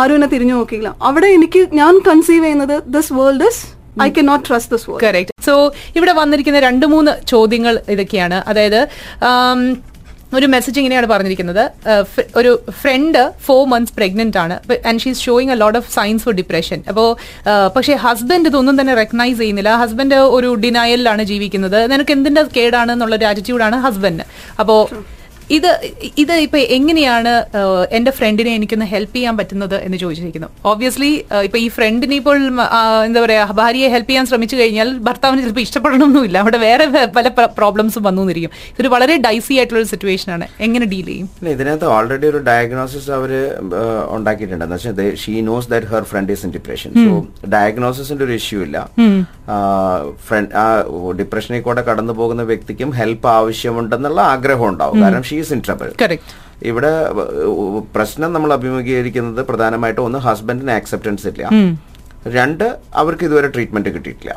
ആരും 0.00 0.16
എന്നെ 0.18 0.28
തിരിഞ്ഞു 0.34 0.56
നോക്കിയില്ല. 0.60 0.90
അവിടെ 1.10 1.30
എനിക്ക് 1.36 1.62
ഞാൻ 1.80 2.00
കൺസീവ് 2.08 2.42
ചെയ്യുന്നത് 2.46 2.74
this 2.96 3.12
world 3.18 3.50
is 3.50 3.62
I 4.06 4.08
can 4.16 4.24
not 4.30 4.44
trust 4.48 4.72
this 4.74 4.88
world 4.90 5.02
correct 5.06 5.36
so 5.48 5.54
ഇവിടെ 6.00 6.14
വന്നിരിക്കുന്ന 6.22 6.64
രണ്ട് 6.68 6.88
മൂന്ന് 6.94 7.14
ചോദ്യങ്ങൾ 7.34 7.76
ഇതൊക്കെയാണ്. 7.94 8.40
അതായത് 8.50 8.80
ഒരു 10.38 10.46
മെസ്സേജ് 10.54 10.78
ഇങ്ങനെയാണ് 10.80 11.08
പറഞ്ഞിരിക്കുന്നത്. 11.12 11.62
ഒരു 12.40 12.50
ഫ്രണ്ട് 12.82 13.20
ഫോർ 13.46 13.62
മന്ത്സ് 13.72 13.94
പ്രഗ്നന്റ് 13.98 14.38
ആണ്. 14.42 14.56
And 14.88 15.00
she's 15.04 15.22
showing 15.26 15.52
a 15.54 15.58
lot 15.62 15.78
of 15.80 15.88
signs 15.98 16.22
for 16.26 16.34
depression 16.40 16.80
അപ്പോൾ 16.90 17.08
പക്ഷേ 17.76 17.94
ഹസ്ബൻഡ് 18.06 18.48
ഇതൊന്നും 18.52 18.76
തന്നെ 18.80 18.94
റെക്കഗ്നൈസ് 19.02 19.38
ചെയ്യുന്നില്ല. 19.42 19.72
ഹസ്ബൻഡ് 19.84 20.18
ഒരു 20.36 20.50
ഡിനയലിലാണ് 20.64 21.24
ജീവിക്കുന്നത്. 21.32 21.80
നിനക്ക് 21.94 22.14
എന്തിന്റെ 22.18 22.44
കേടാണ് 22.58 22.92
എന്നുള്ളൊരു 22.96 23.26
ആറ്റിറ്റ്യൂഡാണ് 23.30 23.78
ഹസ്ബൻഡ് 23.86 24.26
അപ്പോൾ 24.62 24.80
ഇത് 25.56 25.68
ഇത് 26.22 26.32
ഇപ്പൊ 26.46 26.58
എങ്ങനെയാണ് 26.76 27.32
എന്റെ 27.96 28.12
ഫ്രണ്ടിനെ 28.18 28.50
എനിക്കൊന്ന് 28.58 28.86
ഹെൽപ്പ് 28.92 29.14
ചെയ്യാൻ 29.16 29.34
പറ്റുന്നത് 29.38 29.74
എന്ന് 29.86 29.98
ചോദിച്ചിരിക്കുന്നു. 30.02 30.48
ഓബ്വിയസ്ലി 30.70 31.10
ഇപ്പൊ 31.46 31.58
ഈ 31.64 31.68
ഫ്രണ്ടിനെ 31.76 32.16
ഇപ്പോൾ 32.20 32.36
എന്താ 33.06 33.20
പറയാ 33.24 33.44
ഭാര്യയെ 33.60 33.88
ഹെൽപ്പ് 33.94 34.10
ചെയ്യാൻ 34.10 34.26
ശ്രമിച്ചു 34.30 34.56
കഴിഞ്ഞാൽ 34.60 34.90
ഭർത്താവിന് 35.08 35.42
ചിലപ്പോൾ 35.44 35.64
ഇഷ്ടപ്പെടണമെന്നില്ല 35.66 36.38
അവിടെ 36.44 36.58
വേറെ 36.66 36.86
പല 37.16 37.28
പ്രോബ്ലംസും 37.58 38.04
വന്നു 38.08 38.22
എന്നിരിക്കും 38.24 38.52
ഇതൊരു 38.72 38.90
വളരെ 38.94 39.16
ഡൈസി 39.26 39.54
ആയിട്ടുള്ള 39.58 39.80
ഒരു 39.82 39.90
സിറ്റുവേഷൻ 39.94 40.30
ആണ്. 40.36 40.48
എങ്ങനെ 40.68 40.88
ഡീൽ 40.92 41.08
ചെയ്യും? 41.10 41.28
ഇതിനകത്ത് 41.54 41.88
ഓൾറെഡി 41.96 42.28
ഒരു 42.32 42.42
ഡയഗ്നോസിസ് 42.50 43.10
അവർ 43.18 43.32
ഉണ്ടാക്കിയിട്ടുണ്ട് 44.16 44.64
എന്ന് 44.66 44.78
വെച്ചാൽ 44.78 45.10
she 45.24 45.34
knows 45.50 45.68
that 45.74 45.90
her 45.94 46.06
friend 46.12 46.32
is 46.36 46.44
in 46.46 46.52
depression 46.58 46.90
so 47.02 47.12
ഡയഗ്നോസിന്റെ 47.56 48.24
ഒരു 48.28 48.36
ഇഷ്യൂ 48.40 48.60
ഇല്ല. 48.68 48.78
ഫ്രണ്ട് 50.28 50.54
ആ 50.62 50.66
ഡിപ്രഷനിൽ 51.20 51.62
കൂടെ 51.68 51.84
കടന്നു 51.90 52.16
പോകുന്ന 52.20 52.42
വ്യക്തിക്കും 52.52 52.90
ഹെൽപ്പ് 53.00 53.28
ആവശ്യമുണ്ടെന്നുള്ള 53.36 54.20
ആഗ്രഹം 54.34 54.68
ഉണ്ടാവും. 54.72 54.98
കാരണം 55.04 55.24
ഷീ 55.30 55.38
ഈസ് 55.42 55.52
ഇൻ 55.56 55.62
ട്രബിൾ 55.66 55.90
ഇവിടെ 56.70 56.92
പ്രശ്നം 57.96 58.30
നമ്മൾ 58.36 58.50
അഭിമുഖീകരിക്കുന്നത് 58.58 59.42
പ്രധാനമായിട്ടും 59.52 60.04
ഒന്ന് 60.08 60.18
ഹസ്ബൻഡിന് 60.26 60.74
ആക്സെപ്റ്റൻസ് 60.80 61.26
ഇല്ല. 61.32 61.44
രണ്ട് 62.34 62.64
അവർക്ക് 63.00 63.24
ഇതുവരെ 63.26 63.48
ട്രീറ്റ്മെന്റ് 63.52 63.90
കിട്ടിയിട്ടില്ല. 63.92 64.32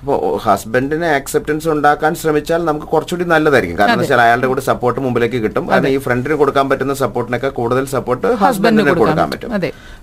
അപ്പോൾ 0.00 0.16
ഹസ്ബൻഡിന് 0.44 1.08
ആക്സെപ്റ്റൻസ് 1.16 1.66
ഉണ്ടാക്കാൻ 1.72 2.12
ശ്രമിച്ചാൽ 2.20 2.60
നമുക്ക് 2.68 2.86
കുറച്ചുകൂടി 2.92 3.24
നല്ലതായിരിക്കും. 3.32 3.78
കാരണം 3.80 4.00
വെച്ചാൽ 4.02 4.20
അയാളുടെ 4.24 4.48
കൂടെ 4.50 4.62
സപ്പോർട്ട് 4.68 5.00
മുമ്പിലേക്ക് 5.04 5.38
കിട്ടും. 5.44 5.64
കാരണം 5.70 5.90
ഈ 5.96 5.98
ഫ്രണ്ടിന് 6.06 6.36
കൊടുക്കാൻ 6.42 6.66
പറ്റുന്ന 6.70 6.94
സപ്പോർട്ടിനൊക്കെ 7.02 7.50
കൂടുതൽ 7.58 7.84
സപ്പോർട്ട് 7.96 8.30
ഹസ്ബൻഡിന് 8.44 8.94
കൊടുക്കാൻ 9.00 9.28
പറ്റും. 9.32 9.52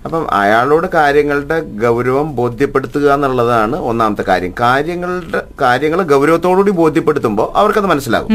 അപ്പം 0.06 0.22
അയാളോട് 0.42 0.86
കാര്യങ്ങളുടെ 0.98 1.58
ഗൗരവം 1.84 2.30
ബോധ്യപ്പെടുത്തുക 2.40 3.10
എന്നുള്ളതാണ് 3.16 3.78
ഒന്നാമത്തെ 3.90 4.26
കാര്യം. 4.30 4.54
കാര്യങ്ങളുടെ 4.64 5.42
കാര്യങ്ങൾ 5.64 6.02
ഗൗരവത്തോടുകൂടി 6.14 6.74
ബോധ്യപ്പെടുത്തുമ്പോൾ 6.82 7.50
അവർക്കത് 7.60 7.90
മനസ്സിലാകും. 7.94 8.30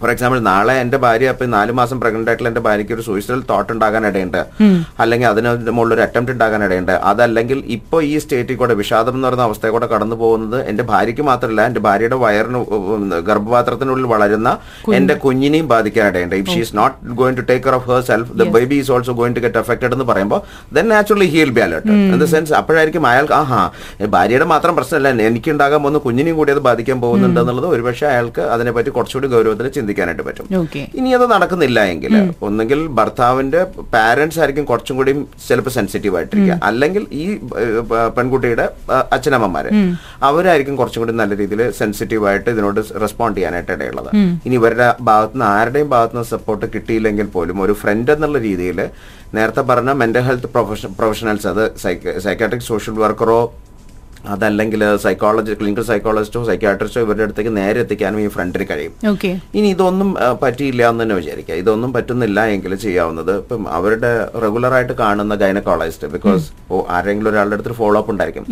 ഫോർ 0.00 0.10
എക്സാമ്പിൾ 0.12 0.38
നാളെ 0.46 0.74
എന്റെ 0.80 0.98
ഭാര്യ 1.02 1.32
ഇപ്പൊ 1.34 1.46
നാല് 1.52 1.72
മാസം 1.78 1.96
പ്രഗ്നന്റ് 2.00 2.30
ആയിട്ടുള്ള 2.30 2.50
എന്റെ 2.50 2.62
ഭാര്യയ്ക്ക് 2.66 2.94
ഒരു 2.96 3.04
സൂയിസൈഡൽ 3.06 3.40
തോട്ട് 3.50 3.70
ഉണ്ടാകാൻ 3.74 4.02
ഇടയുണ്ട് 4.08 4.40
അല്ലെങ്കിൽ 5.00 5.28
അതിന് 5.28 5.50
മുകളിൽ 5.76 5.92
ഒരു 5.96 6.02
അറ്റംപ്റ്റ് 6.06 6.34
ഉണ്ടാകാൻ 6.34 6.62
ഇടയുണ്ട് 6.66 6.92
അതല്ലെങ്കിൽ 7.10 7.58
ഇപ്പൊ 7.76 7.98
ഈ 8.08 8.14
സ്റ്റേറ്റിൽ 8.24 8.56
കൂടെ 8.56 8.74
വിഷാദം 8.80 9.14
എന്ന് 9.16 9.26
പറയുന്ന 9.26 9.46
അവസ്ഥയെ 9.46 9.72
കൂടെ 9.72 9.88
കടന്നു 9.92 10.18
പോകുന്നത് 10.22 10.58
എന്റെ 10.70 10.86
ഭാര്യയ്ക്ക് 10.90 11.24
മാത്രമല്ല 11.30 11.62
എന്റെ 11.66 11.82
ഭാര്യയുടെ 11.86 12.18
വയറിന് 12.24 12.60
ഗർഭപാത്രത്തിനുള്ളിൽ 13.28 14.08
വളരുന്ന 14.14 14.50
എന്റെ 14.96 15.16
കുഞ്ഞിനെയും 15.24 15.68
ബാധിക്കാൻ 15.72 16.06
ഇടയുണ്ട് 16.08 16.36
if 16.36 16.50
she 16.50 16.60
is 16.60 16.76
not 16.80 16.96
going 17.20 17.38
to 17.40 17.46
take 17.50 17.64
care 17.64 17.76
of 17.76 17.88
herself 18.10 18.30
the 18.38 18.48
baby 18.56 18.76
is 18.76 18.92
also 18.96 19.14
going 19.20 19.36
to 19.36 19.44
get 19.46 19.60
affected 19.62 19.92
എന്ന് 19.96 20.08
പറയുമ്പോൾ 20.10 20.42
then 20.76 20.88
naturally 20.92 21.30
he'll 21.34 21.52
be 21.52 21.64
alert 21.66 21.96
in 22.06 22.18
the 22.18 22.28
sense 22.32 22.54
അപ്പോഴായിരിക്കും 22.60 23.06
അയാൾക്ക് 23.06 23.36
ആഹാ 23.40 23.62
ഭാര്യയുടെ 24.10 24.48
മാത്രം 24.52 24.74
പ്രശ്നമല്ല 24.76 25.24
എനിക്ക് 25.28 25.50
ഉണ്ടാകാൻ 25.50 25.80
പോകുന്ന 25.80 26.00
കുഞ്ഞിനെയും 26.06 26.36
കൂടി 26.36 26.52
അത് 26.52 26.62
ബാധിക്കാൻ 26.66 26.98
പോകുന്നുണ്ടെന്നുള്ളത് 27.00 27.68
ഒരുപക്ഷെ 27.68 28.06
അയാൾക്ക് 28.06 28.44
അതിനെപ്പറ്റി 28.54 28.92
കുറച്ചുകൂടി 28.96 29.30
ഗൗരവത്തിൽ 29.34 29.72
ചിന്തിക്കാനായിട്ട് 29.86 30.24
പറ്റും. 30.26 30.46
ഇനി 30.98 31.10
അത് 31.16 31.24
നടക്കുന്നില്ല 31.32 31.78
എങ്കിൽ 31.92 32.14
ഒന്നുകിൽ 32.46 32.80
ഭർത്താവിന്റെ 32.98 33.60
പാരന്റ്സ് 33.94 34.38
ആയിരിക്കും 34.40 34.64
കുറച്ചും 34.70 34.94
കൂടി 34.98 35.12
ചിലപ്പോൾ 35.48 35.72
സെൻസിറ്റീവ് 35.76 36.16
ആയിട്ടിരിക്കുക. 36.18 36.54
അല്ലെങ്കിൽ 36.68 37.02
ഈ 37.22 37.24
പെൺകുട്ടിയുടെ 38.16 38.66
അച്ഛനമ്മമാര് 39.16 39.70
അവരായിരിക്കും 40.28 40.76
കുറച്ചും 40.80 41.02
കൂടി 41.02 41.14
നല്ല 41.20 41.34
രീതിയിൽ 41.42 41.62
സെൻസിറ്റീവ് 41.80 42.26
ആയിട്ട് 42.30 42.48
ഇതിനോട് 42.54 42.80
റെസ്പോണ്ട് 43.04 43.36
ചെയ്യാനായിട്ട് 43.38 43.72
ഇടയുള്ളത്. 43.76 44.10
ഇനി 44.46 44.56
ഇവരുടെ 44.60 44.88
ഭാഗത്തുനിന്ന് 45.10 45.46
ആരുടെയും 45.56 45.90
ഭാഗത്തുനിന്ന് 45.94 46.30
സപ്പോർട്ട് 46.34 46.66
കിട്ടിയില്ലെങ്കിൽ 46.74 47.28
പോലും 47.36 47.62
ഒരു 47.66 47.76
ഫ്രണ്ട് 47.82 48.12
എന്നുള്ള 48.16 48.40
രീതിയിൽ 48.48 48.80
നേരത്തെ 49.36 49.62
പറഞ്ഞ 49.70 49.90
മെന്റൽ 50.02 50.24
ഹെൽത്ത് 50.30 50.50
പ്രൊഫഷൻ 50.56 50.90
പ്രൊഫഷണൽസ് 50.98 51.48
അത് 51.52 51.64
സൈക്കാട്രിക് 52.26 52.68
സോഷ്യൽ 52.72 52.96
വർക്കറോ 53.04 53.40
അതല്ലെങ്കിൽ 54.34 54.82
സൈക്കോളജി 55.04 55.52
ക്ലിനിക്കൽ 55.60 55.84
സൈക്കോളജിസ്റ്റോ 55.90 56.40
സൈക്കാട്രിസ്റ്റോ 56.48 57.00
ഇവരുടെ 57.04 57.24
അടുത്തേക്ക് 57.26 57.52
നേരെ 57.60 57.78
എത്തിക്കാനും 57.84 58.20
ഈ 58.24 58.26
ഫ്രണ്ടിന് 58.36 58.66
കഴിയും. 58.70 58.92
ഓക്കെ 59.12 59.30
ഇനി 59.58 59.68
ഇതൊന്നും 59.76 60.08
പറ്റിയില്ല 60.42 60.82
എന്ന് 60.90 61.02
തന്നെ 61.02 61.16
വിചാരിക്കുക. 61.20 61.56
ഇതൊന്നും 61.62 61.90
പറ്റുന്നില്ല 61.96 62.38
എങ്കിൽ 62.54 62.74
ചെയ്യാവുന്നത് 62.84 63.32
ഇപ്പം 63.42 63.62
അവരുടെ 63.78 64.12
റെഗുലറായിട്ട് 64.44 64.96
കാണുന്ന 65.02 65.36
ഗൈനക്കോളജിസ്റ്റ് 65.44 66.10
ബിക്കോസ് 66.14 66.44
ആരെങ്കിലും 66.96 67.30
ഒരാളുടെ 67.32 67.56
അടുത്ത് 67.58 67.76
ഫോളോ 67.80 67.98
അപ്പ് 68.00 68.12
ഉണ്ടായിരിക്കും 68.14 68.46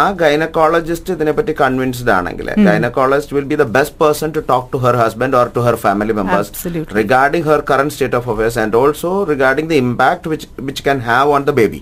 ആ 0.00 0.04
ഗൈനക്കോളജിസ്റ്റ് 0.22 1.14
ഇതിനെപ്പറ്റി 1.16 1.54
കൺവിൻസ്ഡ് 1.62 2.12
ആണെങ്കിൽ 2.18 2.48
gynaecologist 2.68 3.36
will 3.38 3.48
be 3.52 3.58
the 3.62 3.66
best 3.76 3.98
person 4.02 4.30
to 4.36 4.42
talk 4.52 4.68
to 4.74 4.80
her 4.84 4.96
husband 5.04 5.36
or 5.40 5.48
to 5.56 5.62
her 5.66 5.78
family 5.86 6.16
members. 6.20 6.52
Regarding 7.00 7.46
her 7.50 7.62
current 7.70 7.94
state 7.96 8.18
of 8.20 8.28
affairs 8.34 8.58
and 8.64 8.76
also 8.82 9.12
regarding 9.32 9.70
the 9.72 9.76
impact 9.84 10.28
which 10.32 10.48
which 10.68 10.84
can 10.88 11.00
have 11.08 11.28
on 11.36 11.44
the 11.50 11.54
baby 11.60 11.80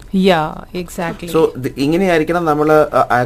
so 1.34 1.40
ഇങ്ങനെയായിരിക്കണം 1.86 2.44
നമ്മൾ 2.52 2.68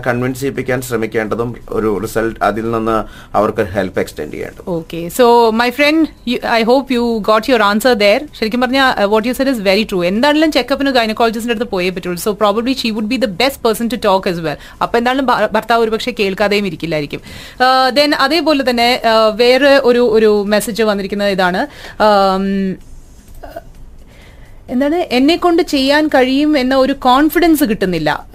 convince 0.08 0.40
ചെയ്യിപ്പിക്കാൻ 0.42 0.78
ശ്രമിക്കേണ്ടതും 0.88 1.50
ഒരു 1.78 1.90
result 2.04 2.36
അതിൽ 2.48 2.66
നിന്ന് 2.76 2.96
അവർക്ക് 3.40 3.64
help 3.74 4.00
extend 4.04 4.34
ചെയ്യേണ്ടത്. 4.36 4.64
Okay 4.76 5.00
so 5.18 5.26
my 5.60 5.68
friend 5.78 6.34
I 6.58 6.60
hope 6.72 6.96
you 6.96 7.04
got 7.30 7.46
your 7.50 7.64
answer 7.70 7.94
there 8.04 8.22
ശരിക്കും 8.40 8.62
പറഞ്ഞാൽ 8.66 9.06
what 9.14 9.26
you 9.30 9.34
said 9.40 9.54
is 9.54 9.64
very 9.70 9.86
true 9.92 10.00
എന്താണെങ്കിലും 10.12 10.52
ചെക്കപ്പിന് 10.58 10.92
ഗൈനക്കോളജിസ്റ്റിന്റെ 10.98 11.56
അടുത്ത് 11.56 11.70
പോയേ 11.74 11.90
പറ്റുള്ളൂ. 11.96 12.20
So 12.26 12.32
probably 12.42 12.74
she 12.82 12.90
would 12.98 13.10
be 13.14 13.20
the 13.26 13.30
best 13.42 13.62
person 13.66 13.88
to 13.94 14.00
talk 14.08 14.28
as 14.32 14.44
well 14.48 14.58
അപ്പൊ 14.84 14.94
എന്താണെങ്കിലും 15.02 15.50
ഭർത്താവ് 15.58 15.82
ഒരുപക്ഷെ 15.86 16.14
കേൾക്കാതെയും 16.22 16.68
ഇരിക്കില്ലായിരിക്കും. 16.72 17.22
ദെൻ 17.98 18.10
അതേപോലെ 18.26 18.62
തന്നെ 18.70 18.90
uh, 19.12 19.28
വേറെ 19.42 19.74
ഒരു 19.90 20.04
ഒരു 20.18 20.32
മെസ്സേജ് 20.54 20.90
വന്നിരിക്കുന്നത് 20.92 21.32
ഇതാണ്. 21.38 21.62
Um, 22.06 22.44
എന്താണ്? 24.68 24.94
എന്നെ 24.94 25.36
കൊണ്ട് 25.36 25.62
ചെയ്യാൻ 25.62 26.08
കഴിയും 26.08 26.58
എന്ന 26.58 26.74
ഒരു 26.76 26.92
കോൺഫിഡൻസ് 26.92 27.64
കിട്ടുന്നില്ല. 27.64 28.26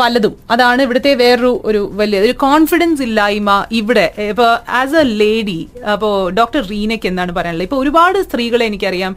പലതും. 0.00 0.36
അതാണ് 0.50 0.82
ഇവിടുത്തെ 0.82 1.14
വേറൊരു 1.14 1.62
ഒരു 1.64 1.90
വലിയ 1.94 2.20
ഒരു 2.20 2.32
കോൺഫിഡൻസ് 2.32 3.02
ഇല്ലായ്മ 3.02 3.64
ഇവിടെ. 3.72 4.14
ഇപ്പൊ 4.18 4.44
ആസ് 4.68 4.94
എ 4.94 5.02
ലേഡി 5.02 5.68
അപ്പോ 5.92 6.28
ഡോക്ടർ 6.28 6.66
റീനയ്ക്ക് 6.66 7.06
എന്താണ് 7.06 7.32
പറയാനുള്ളത്? 7.32 7.64
ഇപ്പൊ 7.64 7.82
ഒരുപാട് 7.82 8.22
സ്ത്രീകളെ 8.22 8.66
എനിക്കറിയാം 8.66 9.16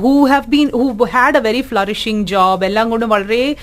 who 0.00 0.26
have 0.26 0.42
been 0.48 0.70
who 0.70 1.04
had 1.04 1.36
a 1.36 1.40
very 1.40 1.60
flourishing 1.60 2.26
job 2.26 2.64
എല്ലാം 2.64 2.90
കൊണ്ടും 2.90 3.08
വളരെ 3.08 3.56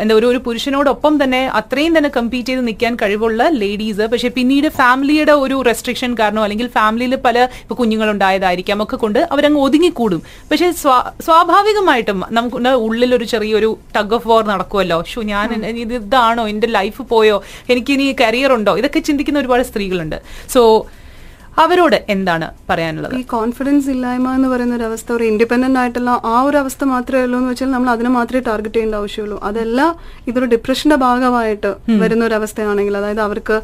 എന്താ 0.00 0.14
ഒരു 0.14 0.26
ഒരു 0.26 0.38
പുരുഷനോടൊപ്പം 0.38 1.24
തന്നെ 1.24 1.46
അത്രയും 1.46 1.98
തന്നെ 1.98 2.10
കമ്പീറ്റ് 2.16 2.48
ചെയ്ത് 2.48 2.66
നിൽക്കാൻ 2.66 2.96
കഴിവുള്ള 3.02 3.48
ലേഡീസ് 3.48 4.00
പക്ഷെ 4.00 4.28
പിന്നീട് 4.28 4.68
ഫാമിലിയുടെ 4.68 5.32
ഒരു 5.32 5.62
റെസ്ട്രിക്ഷൻ 5.66 6.14
കാരണം 6.18 6.42
അല്ലെങ്കിൽ 6.42 6.66
ഫാമിലിയിൽ 6.66 7.16
പല 7.16 7.38
ഇപ്പൊ 7.44 7.74
കുഞ്ഞുങ്ങളുണ്ടായതായിരിക്കാം 7.74 8.82
ഒക്കെ 8.82 8.96
കൊണ്ട് 8.96 9.18
അവരങ്ങ് 9.32 9.60
ഒതുങ്ങിക്കൂടും. 9.60 10.22
പക്ഷെ 10.50 10.72
സ്വാ- 10.72 11.22
സ്വാഭാവികമായിട്ടും 11.92 12.18
നമുക്ക് 12.36 12.56
ഉള്ളിലൊരു 12.86 13.26
ചെറിയൊരു 13.32 13.70
ടഗ് 13.96 14.14
ഓഫ് 14.16 14.26
വാർ 14.30 14.42
നടക്കുമല്ലോ 14.52 14.98
ഷു 15.10 15.20
ഞാൻ 15.32 15.48
ഇത് 15.84 15.94
ഇതാണോ? 16.00 16.44
എന്റെ 16.52 16.68
ലൈഫ് 16.78 17.02
പോയോ? 17.12 17.36
എനിക്കിനി 17.72 18.06
കരിയർ 18.22 18.50
ഉണ്ടോ? 18.56 18.72
ഇതൊക്കെ 18.80 19.00
ചിന്തിക്കുന്ന 19.08 19.38
ഒരുപാട് 19.44 19.64
സ്ത്രീകളുണ്ട്. 19.70 20.18
സോ 20.54 20.60
അവരോട് 21.62 21.96
എന്താണ് 22.14 22.46
പറയാനുള്ളത്? 22.68 23.14
ഈ 23.18 23.22
കോൺഫിഡൻസ് 23.32 23.88
ഇല്ലായ്മ 23.94 24.28
എന്ന് 24.36 24.48
പറയുന്ന 24.52 24.74
ഒരു 24.78 24.86
അവസ്ഥ 24.90 25.08
ഒരു 25.16 25.24
ഇൻഡിപെൻഡന്റ് 25.30 25.78
ആയിട്ടുള്ള 25.80 26.12
ആ 26.34 26.36
ഒരു 26.48 26.56
അവസ്ഥ 26.62 26.84
മാത്രമേ 26.92 27.24
ഉള്ളൂ 27.26 27.36
എന്ന് 27.40 27.50
വെച്ചാൽ 27.50 27.70
നമ്മൾ 27.74 27.88
അതിനെ 27.94 28.10
മാത്രമേ 28.18 28.42
ടാർഗറ്റ് 28.46 28.76
ചെയ്യേണ്ട 28.76 28.96
ആവശ്യമുള്ളൂ. 29.00 29.38
അതല്ല 29.48 29.80
ഇതൊരു 30.30 30.48
ഡിപ്രഷന്റെ 30.54 30.98
ഭാഗമായിട്ട് 31.06 31.72
വരുന്ന 32.04 32.22
ഒരു 32.28 32.36
അവസ്ഥയാണെങ്കിൽ 32.40 32.96
അതായത് 33.00 33.22
അവർക്ക് 33.28 33.58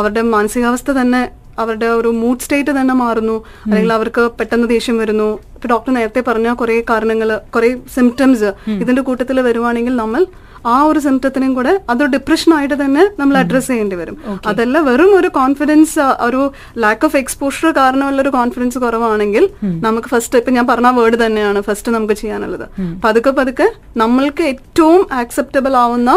അവരുടെ 0.00 0.24
മാനസികാവസ്ഥ 0.36 0.90
തന്നെ 1.00 1.22
അവരുടെ 1.62 1.88
ഒരു 1.98 2.10
മൂഡ് 2.20 2.44
സ്റ്റേറ്റ് 2.44 2.72
തന്നെ 2.80 2.94
മാറുന്നു. 3.02 3.36
അല്ലെങ്കിൽ 3.66 3.92
അവർക്ക് 3.98 4.24
പെട്ടെന്ന് 4.38 4.68
ദേഷ്യം 4.74 4.98
വരുന്നു. 5.02 5.28
ഇപ്പൊ 5.56 5.68
ഡോക്ടർ 5.74 5.92
നേരത്തെ 5.98 6.22
പറഞ്ഞ 6.30 6.48
കുറെ 6.62 6.78
കാരണങ്ങൾ 6.90 7.28
കുറെ 7.56 7.70
സിംറ്റംസ് 7.98 8.50
ഇതിന്റെ 8.82 9.04
കൂട്ടത്തിൽ 9.10 9.38
വരുവാണെങ്കിൽ 9.48 9.96
നമ്മൾ 10.02 10.24
ആ 10.72 10.74
ഒരു 10.90 11.00
സിംറ്റത്തിനും 11.04 11.50
കൂടെ 11.56 11.72
അതൊരു 11.92 12.10
ഡിപ്രഷനായിട്ട് 12.12 12.76
തന്നെ 12.82 13.02
നമ്മൾ 13.18 13.34
അഡ്രസ് 13.40 13.68
ചെയ്യേണ്ടി 13.70 13.96
വരും. 14.00 14.16
അതല്ല 14.50 14.80
വെറും 14.86 15.10
ഒരു 15.18 15.28
കോൺഫിഡൻസ് 15.38 16.04
ഒരു 16.26 16.40
ലാക്ക് 16.84 17.04
ഓഫ് 17.08 17.18
എക്സ്പോഷർ 17.22 17.70
കാരണമുള്ള 17.80 18.20
ഒരു 18.24 18.32
കോൺഫിഡൻസ് 18.38 18.78
കുറവാണെങ്കിൽ 18.84 19.44
നമുക്ക് 19.86 20.08
ഫസ്റ്റ് 20.12 20.38
ഇപ്പൊ 20.42 20.52
ഞാൻ 20.58 20.66
പറഞ്ഞ 20.70 20.92
വേർഡ് 21.00 21.18
തന്നെയാണ് 21.24 21.60
ഫസ്റ്റ് 21.68 21.92
നമുക്ക് 21.96 22.16
ചെയ്യാനുള്ളത്. 22.22 22.66
പതുക്കെ 23.04 23.32
പതുക്കെ 23.40 23.68
നമ്മൾക്ക് 24.02 24.44
ഏറ്റവും 24.52 25.02
ആക്സെപ്റ്റബിൾ 25.22 25.74
ആവുന്ന 25.84 26.14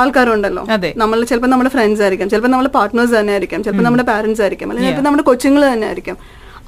ആൾക്കാരുണ്ടല്ലോ. 0.00 0.62
നമ്മൾ 1.02 1.18
ചിലപ്പോൾ 1.30 1.50
നമ്മുടെ 1.52 1.70
ഫ്രണ്ട്സ് 1.74 2.02
ആയിരിക്കാം 2.04 2.28
ചിലപ്പോൾ 2.32 2.52
നമ്മുടെ 2.54 2.70
പാർട്ട്നേഴ്സ് 2.76 3.14
തന്നെ 3.18 3.32
ആയിരിക്കാം 3.36 3.60
ചിലപ്പോൾ 3.64 3.84
നമ്മുടെ 3.86 4.04
പാരന്റ്സ് 4.12 4.42
ആയിരിക്കാം 4.44 4.68
അല്ലെങ്കിൽ 4.70 4.90
ചിലപ്പോൾ 4.90 5.06
നമ്മുടെ 5.08 5.24
കൊച്ചുങ്ങൾ 5.30 5.62
തന്നെ 5.72 5.86
ആയിരിക്കും. 5.90 6.16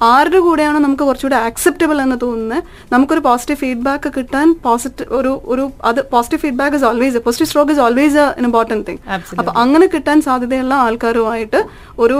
ആരുടെ 0.07 0.39
കൂടെയാണ് 0.39 0.79
നമുക്ക് 0.79 1.03
കുറച്ചുകൂടെ 1.03 1.37
ആക്സെപ്റ്റബിൾ 1.43 1.97
എന്ന് 2.01 2.17
തോന്നുന്നത് 2.21 2.61
നമുക്കൊരു 2.91 3.21
പോസിറ്റീവ് 3.21 3.59
ഫീഡ്ബാക്ക് 3.59 4.09
കിട്ടാൻ 4.15 4.47
പോസിറ്റീവ് 4.63 5.09
ഒരു 5.15 5.31
ഒരു 5.47 5.65
അത് 5.83 6.01
positive 6.11 6.41
feedback 6.41 6.75
is 6.75 6.85
always 6.85 7.19
positive 7.19 7.49
stroke 7.49 7.71
is 7.71 7.81
always 7.81 8.23
important 8.43 8.85
thing. 8.87 8.99
അപ്പൊ 9.39 9.51
അങ്ങനെ 9.61 9.87
കിട്ടാൻ 9.87 10.17
സാധ്യതയുള്ള 10.21 10.73
ആൾക്കാരുമായിട്ട് 10.85 11.61
ഒരു 11.99 12.19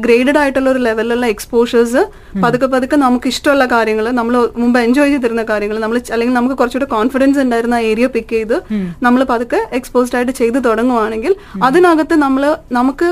ഗ്രേഡഡ് 0.00 0.38
ആയിട്ടുള്ള 0.38 0.68
ഒരു 0.70 0.80
ലെവലിലുള്ള 0.80 1.26
എക്സ്പോഷേഴ്സ് 1.26 2.02
പതുക്കെ 2.42 2.66
പതുക്കെ 2.66 2.96
നമുക്ക് 2.98 3.28
ഇഷ്ടമുള്ള 3.28 3.64
കാര്യങ്ങൾ 3.72 4.06
നമ്മൾ 4.12 4.34
മുമ്പ് 4.56 4.78
എൻജോയ് 4.80 5.10
ചെയ്തിരുന്ന 5.10 5.44
കാര്യങ്ങൾ 5.48 5.78
നമ്മൾ 5.78 5.98
അല്ലെങ്കിൽ 6.12 6.34
നമുക്ക് 6.34 6.56
കുറച്ചുകൂടെ 6.56 6.88
കോൺഫിഡൻസ് 6.92 7.40
ഉണ്ടായിരുന്ന 7.40 7.76
ഏരിയ 7.88 8.06
പിക്ക് 8.08 8.34
ചെയ്ത് 8.34 8.56
നമ്മൾ 9.02 9.20
പതുക്കെ 9.24 9.60
എക്സ്പോസ്ഡ് 9.72 10.16
ആയിട്ട് 10.16 10.34
ചെയ്തു 10.34 10.58
തുടങ്ങുവാണെങ്കിൽ 10.66 11.34
അതിനകത്ത് 11.62 12.16
നമ്മൾ 12.22 12.42
നമുക്ക് 12.72 13.08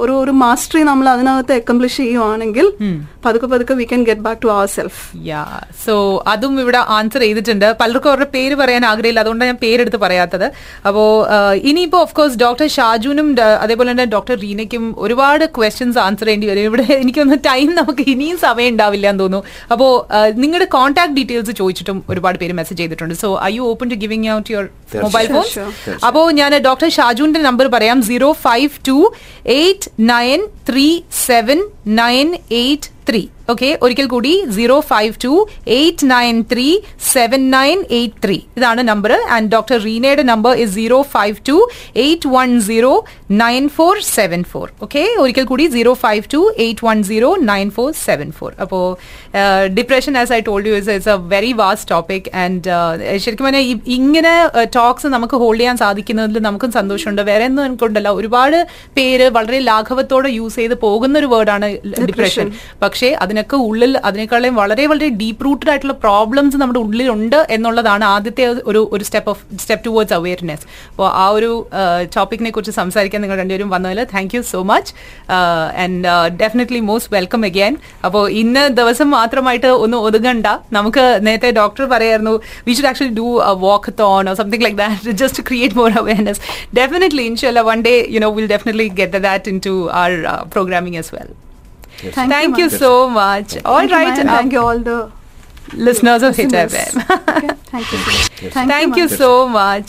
ഒരു 0.00 0.12
ഒരു 0.18 0.32
മാസ്റ്ററി 0.42 0.82
നമ്മൾ 0.84 1.06
അതിനകത്ത് 1.08 1.52
അക്കംപ്ലിഷ് 1.58 2.00
ചെയ്യുവാണെങ്കിൽ 2.02 2.66
പതുക്കെ 3.38 3.48
പതുക്കെ 3.54 3.74
we 3.80 3.84
can 3.90 4.02
get 4.08 4.22
back 4.26 4.40
to 4.44 4.48
our 4.54 4.68
self 4.76 5.00
yeah 5.26 5.42
so 5.84 5.94
അതും 6.32 6.54
ഇവിടെ 6.62 6.80
ആൻസർ 6.96 7.20
ചെയ്തിട്ടുണ്ട്. 7.26 7.66
പലർക്കും 7.80 8.10
അവരുടെ 8.12 8.28
പേര് 8.36 8.54
പറയാൻ 8.60 8.82
ആഗ്രഹമില്ല. 8.90 9.20
അതുകൊണ്ടാണ് 9.24 9.50
ഞാൻ 9.50 9.58
പേരെടുത്ത് 9.64 9.98
പറയാത്തത്. 10.04 10.46
അപ്പോ 10.88 11.04
ഇനിയിപ്പോ 11.70 11.98
ഓഫ് 12.06 12.14
കോഴ്സ് 12.18 12.38
ഡോക്ടർ 12.44 12.66
ഷാജുനും 12.76 13.28
അതേപോലെ 13.64 13.88
തന്നെ 13.92 14.06
ഡോക്ടർ 14.16 14.36
റീനയ്ക്കും 14.46 14.84
ഒരുപാട് 15.04 15.44
ക്വസ്റ്റ്യൻസ് 15.58 16.00
ആൻസർ 16.06 16.26
ചെയ്യേണ്ടി 16.26 16.50
വരും. 16.50 16.66
ഇവിടെ 16.70 16.86
എനിക്കൊന്ന് 17.02 17.38
ടൈം 17.50 17.68
നമുക്ക് 17.80 18.06
ഇനിയും 18.14 18.38
സമയം 18.46 18.70
ഉണ്ടാവില്ല 18.74 19.08
എന്ന് 19.12 19.24
തോന്നുന്നു. 19.24 19.50
അപ്പോ 19.72 19.88
നിങ്ങളുടെ 20.44 20.68
കോൺടാക്ട് 20.76 21.16
ഡീറ്റെയിൽസ് 21.20 21.54
ചോദിച്ചിട്ടും 21.62 22.00
ഒരുപാട് 22.14 22.38
പേര് 22.44 22.56
മെസ്സേജ് 22.60 22.80
ചെയ്തിട്ടുണ്ട്. 22.82 23.16
So 23.24 23.30
I 23.50 23.52
you 23.58 23.62
open 23.72 23.88
to 23.94 23.98
giving 24.04 24.30
out 24.36 24.50
your 24.54 24.68
mobile 25.06 25.26
phone 25.36 25.46
അപ്പോൾ 26.08 26.18
അപ്പോ 26.18 26.30
ഞാൻ 26.38 26.52
ഡോക്ടർ 26.68 26.88
ഷാജുവിന്റെ 26.98 27.40
നമ്പർ 27.48 27.66
പറയാം. 27.74 27.98
Zero 28.10 28.28
five 28.46 28.70
two 28.88 28.96
eight 29.60 29.90
nine 30.12 30.40
three 30.68 30.86
seven 31.26 31.58
nine 32.00 32.28
eight 32.62 32.88
three 33.08 33.20
okay 33.48 33.68
ഒരിക്കൽ 33.84 34.06
കൂടി 34.06 34.32
zero 34.56 34.74
five 34.88 35.12
two 35.22 35.30
eight 35.76 36.06
nine 36.10 36.36
three 36.50 36.66
seven 37.12 37.42
nine 37.54 37.78
eight 37.98 38.18
three 38.24 38.36
ഇതാണ് 38.58 38.82
number 38.90 39.12
and 39.36 39.48
doctor 39.54 39.78
റീനയുടെ 39.86 40.24
number 40.30 40.52
is 40.64 40.72
zero 40.74 40.98
five 41.14 41.36
two 41.48 41.56
eight 42.04 42.30
one 42.34 42.50
zero 42.66 42.90
nine 43.42 43.66
four 43.76 43.94
seven 44.10 44.42
four 44.50 44.66
okay 44.86 45.04
ഒരിക്കൽ 45.22 45.46
കൂടി 45.52 45.66
zero 45.76 45.94
five 46.02 46.24
two 46.34 46.40
eight 46.64 46.84
one 46.88 46.98
zero 47.10 47.30
nine 47.52 47.70
four 47.76 47.88
seven 48.02 48.28
four 48.38 48.50
അപ്പോൾ 48.64 48.84
depression 49.78 50.12
as 50.22 50.32
I 50.32 50.40
told 50.48 50.68
you 50.70 50.76
is 50.80 50.90
it's 50.96 51.12
a 51.14 51.18
very 51.34 51.52
vast 51.62 51.88
topic 51.90 52.28
and 52.42 52.68
ശരിക്കും 53.24 53.46
പറഞ്ഞാൽ 53.48 53.66
ഇങ്ങനെ 53.98 54.34
talks 54.76 55.14
നമുക്ക് 55.16 55.36
hold 55.36 55.60
ചെയ്യാൻ 55.60 55.76
സാധിക്കുന്നതിൽ 55.84 56.42
നമുക്കും 56.42 56.70
സന്തോഷമുണ്ട്. 56.72 56.96
വേറെ 57.30 57.46
ഒന്നും 57.50 57.76
കൊണ്ടല്ല 57.76 58.08
ഒരുപാട് 58.18 58.58
പേര് 58.96 59.28
വളരെ 59.30 59.58
ലാഘവത്തോടെ 59.66 60.28
യൂസ് 60.36 60.56
ചെയ്ത് 60.56 60.76
പോകുന്ന 60.84 61.18
ഒരു 61.18 61.30
വേർഡാണ് 61.34 61.66
ഡിപ്രഷൻ 62.02 62.46
പക്ഷേ 62.80 63.08
അതിനൊക്കെ 63.38 63.56
ഉള്ളിൽ 63.68 63.92
അതിനേക്കാളും 63.98 64.54
വളരെ 64.54 64.86
വളരെ 64.86 65.08
ഡീപ്പ് 65.18 65.44
റൂട്ടഡ് 65.44 65.70
ആയിട്ടുള്ള 65.70 65.94
പ്രോബ്ലംസ് 66.04 66.56
നമ്മുടെ 66.56 66.80
ഉള്ളിലുണ്ട് 66.80 67.36
എന്നുള്ളതാണ് 67.50 68.04
ആദ്യത്തെ 68.04 68.44
ഒരു 68.70 68.88
ഒരു 68.92 69.04
step 69.04 69.30
of 69.30 69.42
step 69.58 69.84
towards 69.84 70.14
awareness 70.14 70.64
അപ്പോൾ 70.90 71.06
ആ 71.14 71.26
ഒരു 71.28 71.50
ടോപ്പിക്കിനെ 72.14 72.50
കുറിച്ച് 72.50 72.72
സംസാരിക്കാൻ 72.72 73.22
നിങ്ങൾ 73.22 73.36
രണ്ടുപേരും 73.36 73.70
വന്നതിൽ 73.70 74.00
thank 74.04 74.34
you 74.36 74.40
so 74.50 74.62
much 74.62 74.92
and 75.76 76.08
definitely 76.42 76.80
most 76.80 77.12
welcome 77.14 77.44
again 77.44 77.76
അപ്പോൾ 78.04 78.30
ഇന്ന് 78.42 78.64
ദിവസം 78.76 79.10
മാത്രമായിട്ട് 79.10 79.66
ഒന്ന് 79.66 79.96
ഒതുങ്ങണ്ട. 79.96 80.46
നമുക്ക് 80.72 81.20
നേരത്തെ 81.26 81.50
ഡോക്ടർ 81.50 81.84
പറയായിരുന്നു 81.84 82.34
we 82.66 82.74
should 82.74 82.86
actually 82.86 83.14
do 83.14 83.28
a 83.42 83.54
walkathon 84.00 84.28
or 84.28 84.36
something 84.36 84.64
like 84.64 84.78
that 84.78 85.16
just 85.22 85.42
create 85.42 85.74
more 85.74 85.90
awareness 85.98 86.42
definitely 86.76 87.26
ഇൻഷല്ല 87.32 87.62
one 87.62 87.80
day 87.82 87.94
you 88.10 88.20
know 88.20 88.30
will 88.30 88.46
definitely 88.46 88.88
get 89.02 89.22
that 89.22 89.50
into 89.68 89.76
our 90.02 90.10
programming 90.54 90.98
as 90.98 91.10
Yes. 92.02 92.14
Thank, 92.14 92.30
thank, 92.30 92.56
you, 92.58 92.64
you 92.64 92.70
so 92.70 93.10
much. 93.10 93.52
Thank 93.52 93.66
all 93.66 93.86
right, 93.88 94.18
um, 94.18 94.26
thank 94.26 94.52
you 94.52 94.60
all 94.60 94.78
the 94.78 95.10
listeners 95.74 96.22
of 96.22 96.36
HFM. 96.36 96.94
okay, 97.36 97.48
thank 97.64 97.92
you. 97.92 97.98
Yes. 97.98 98.52
Thank, 98.54 98.96
you 98.96 99.08
so 99.08 99.48
much. 99.48 99.86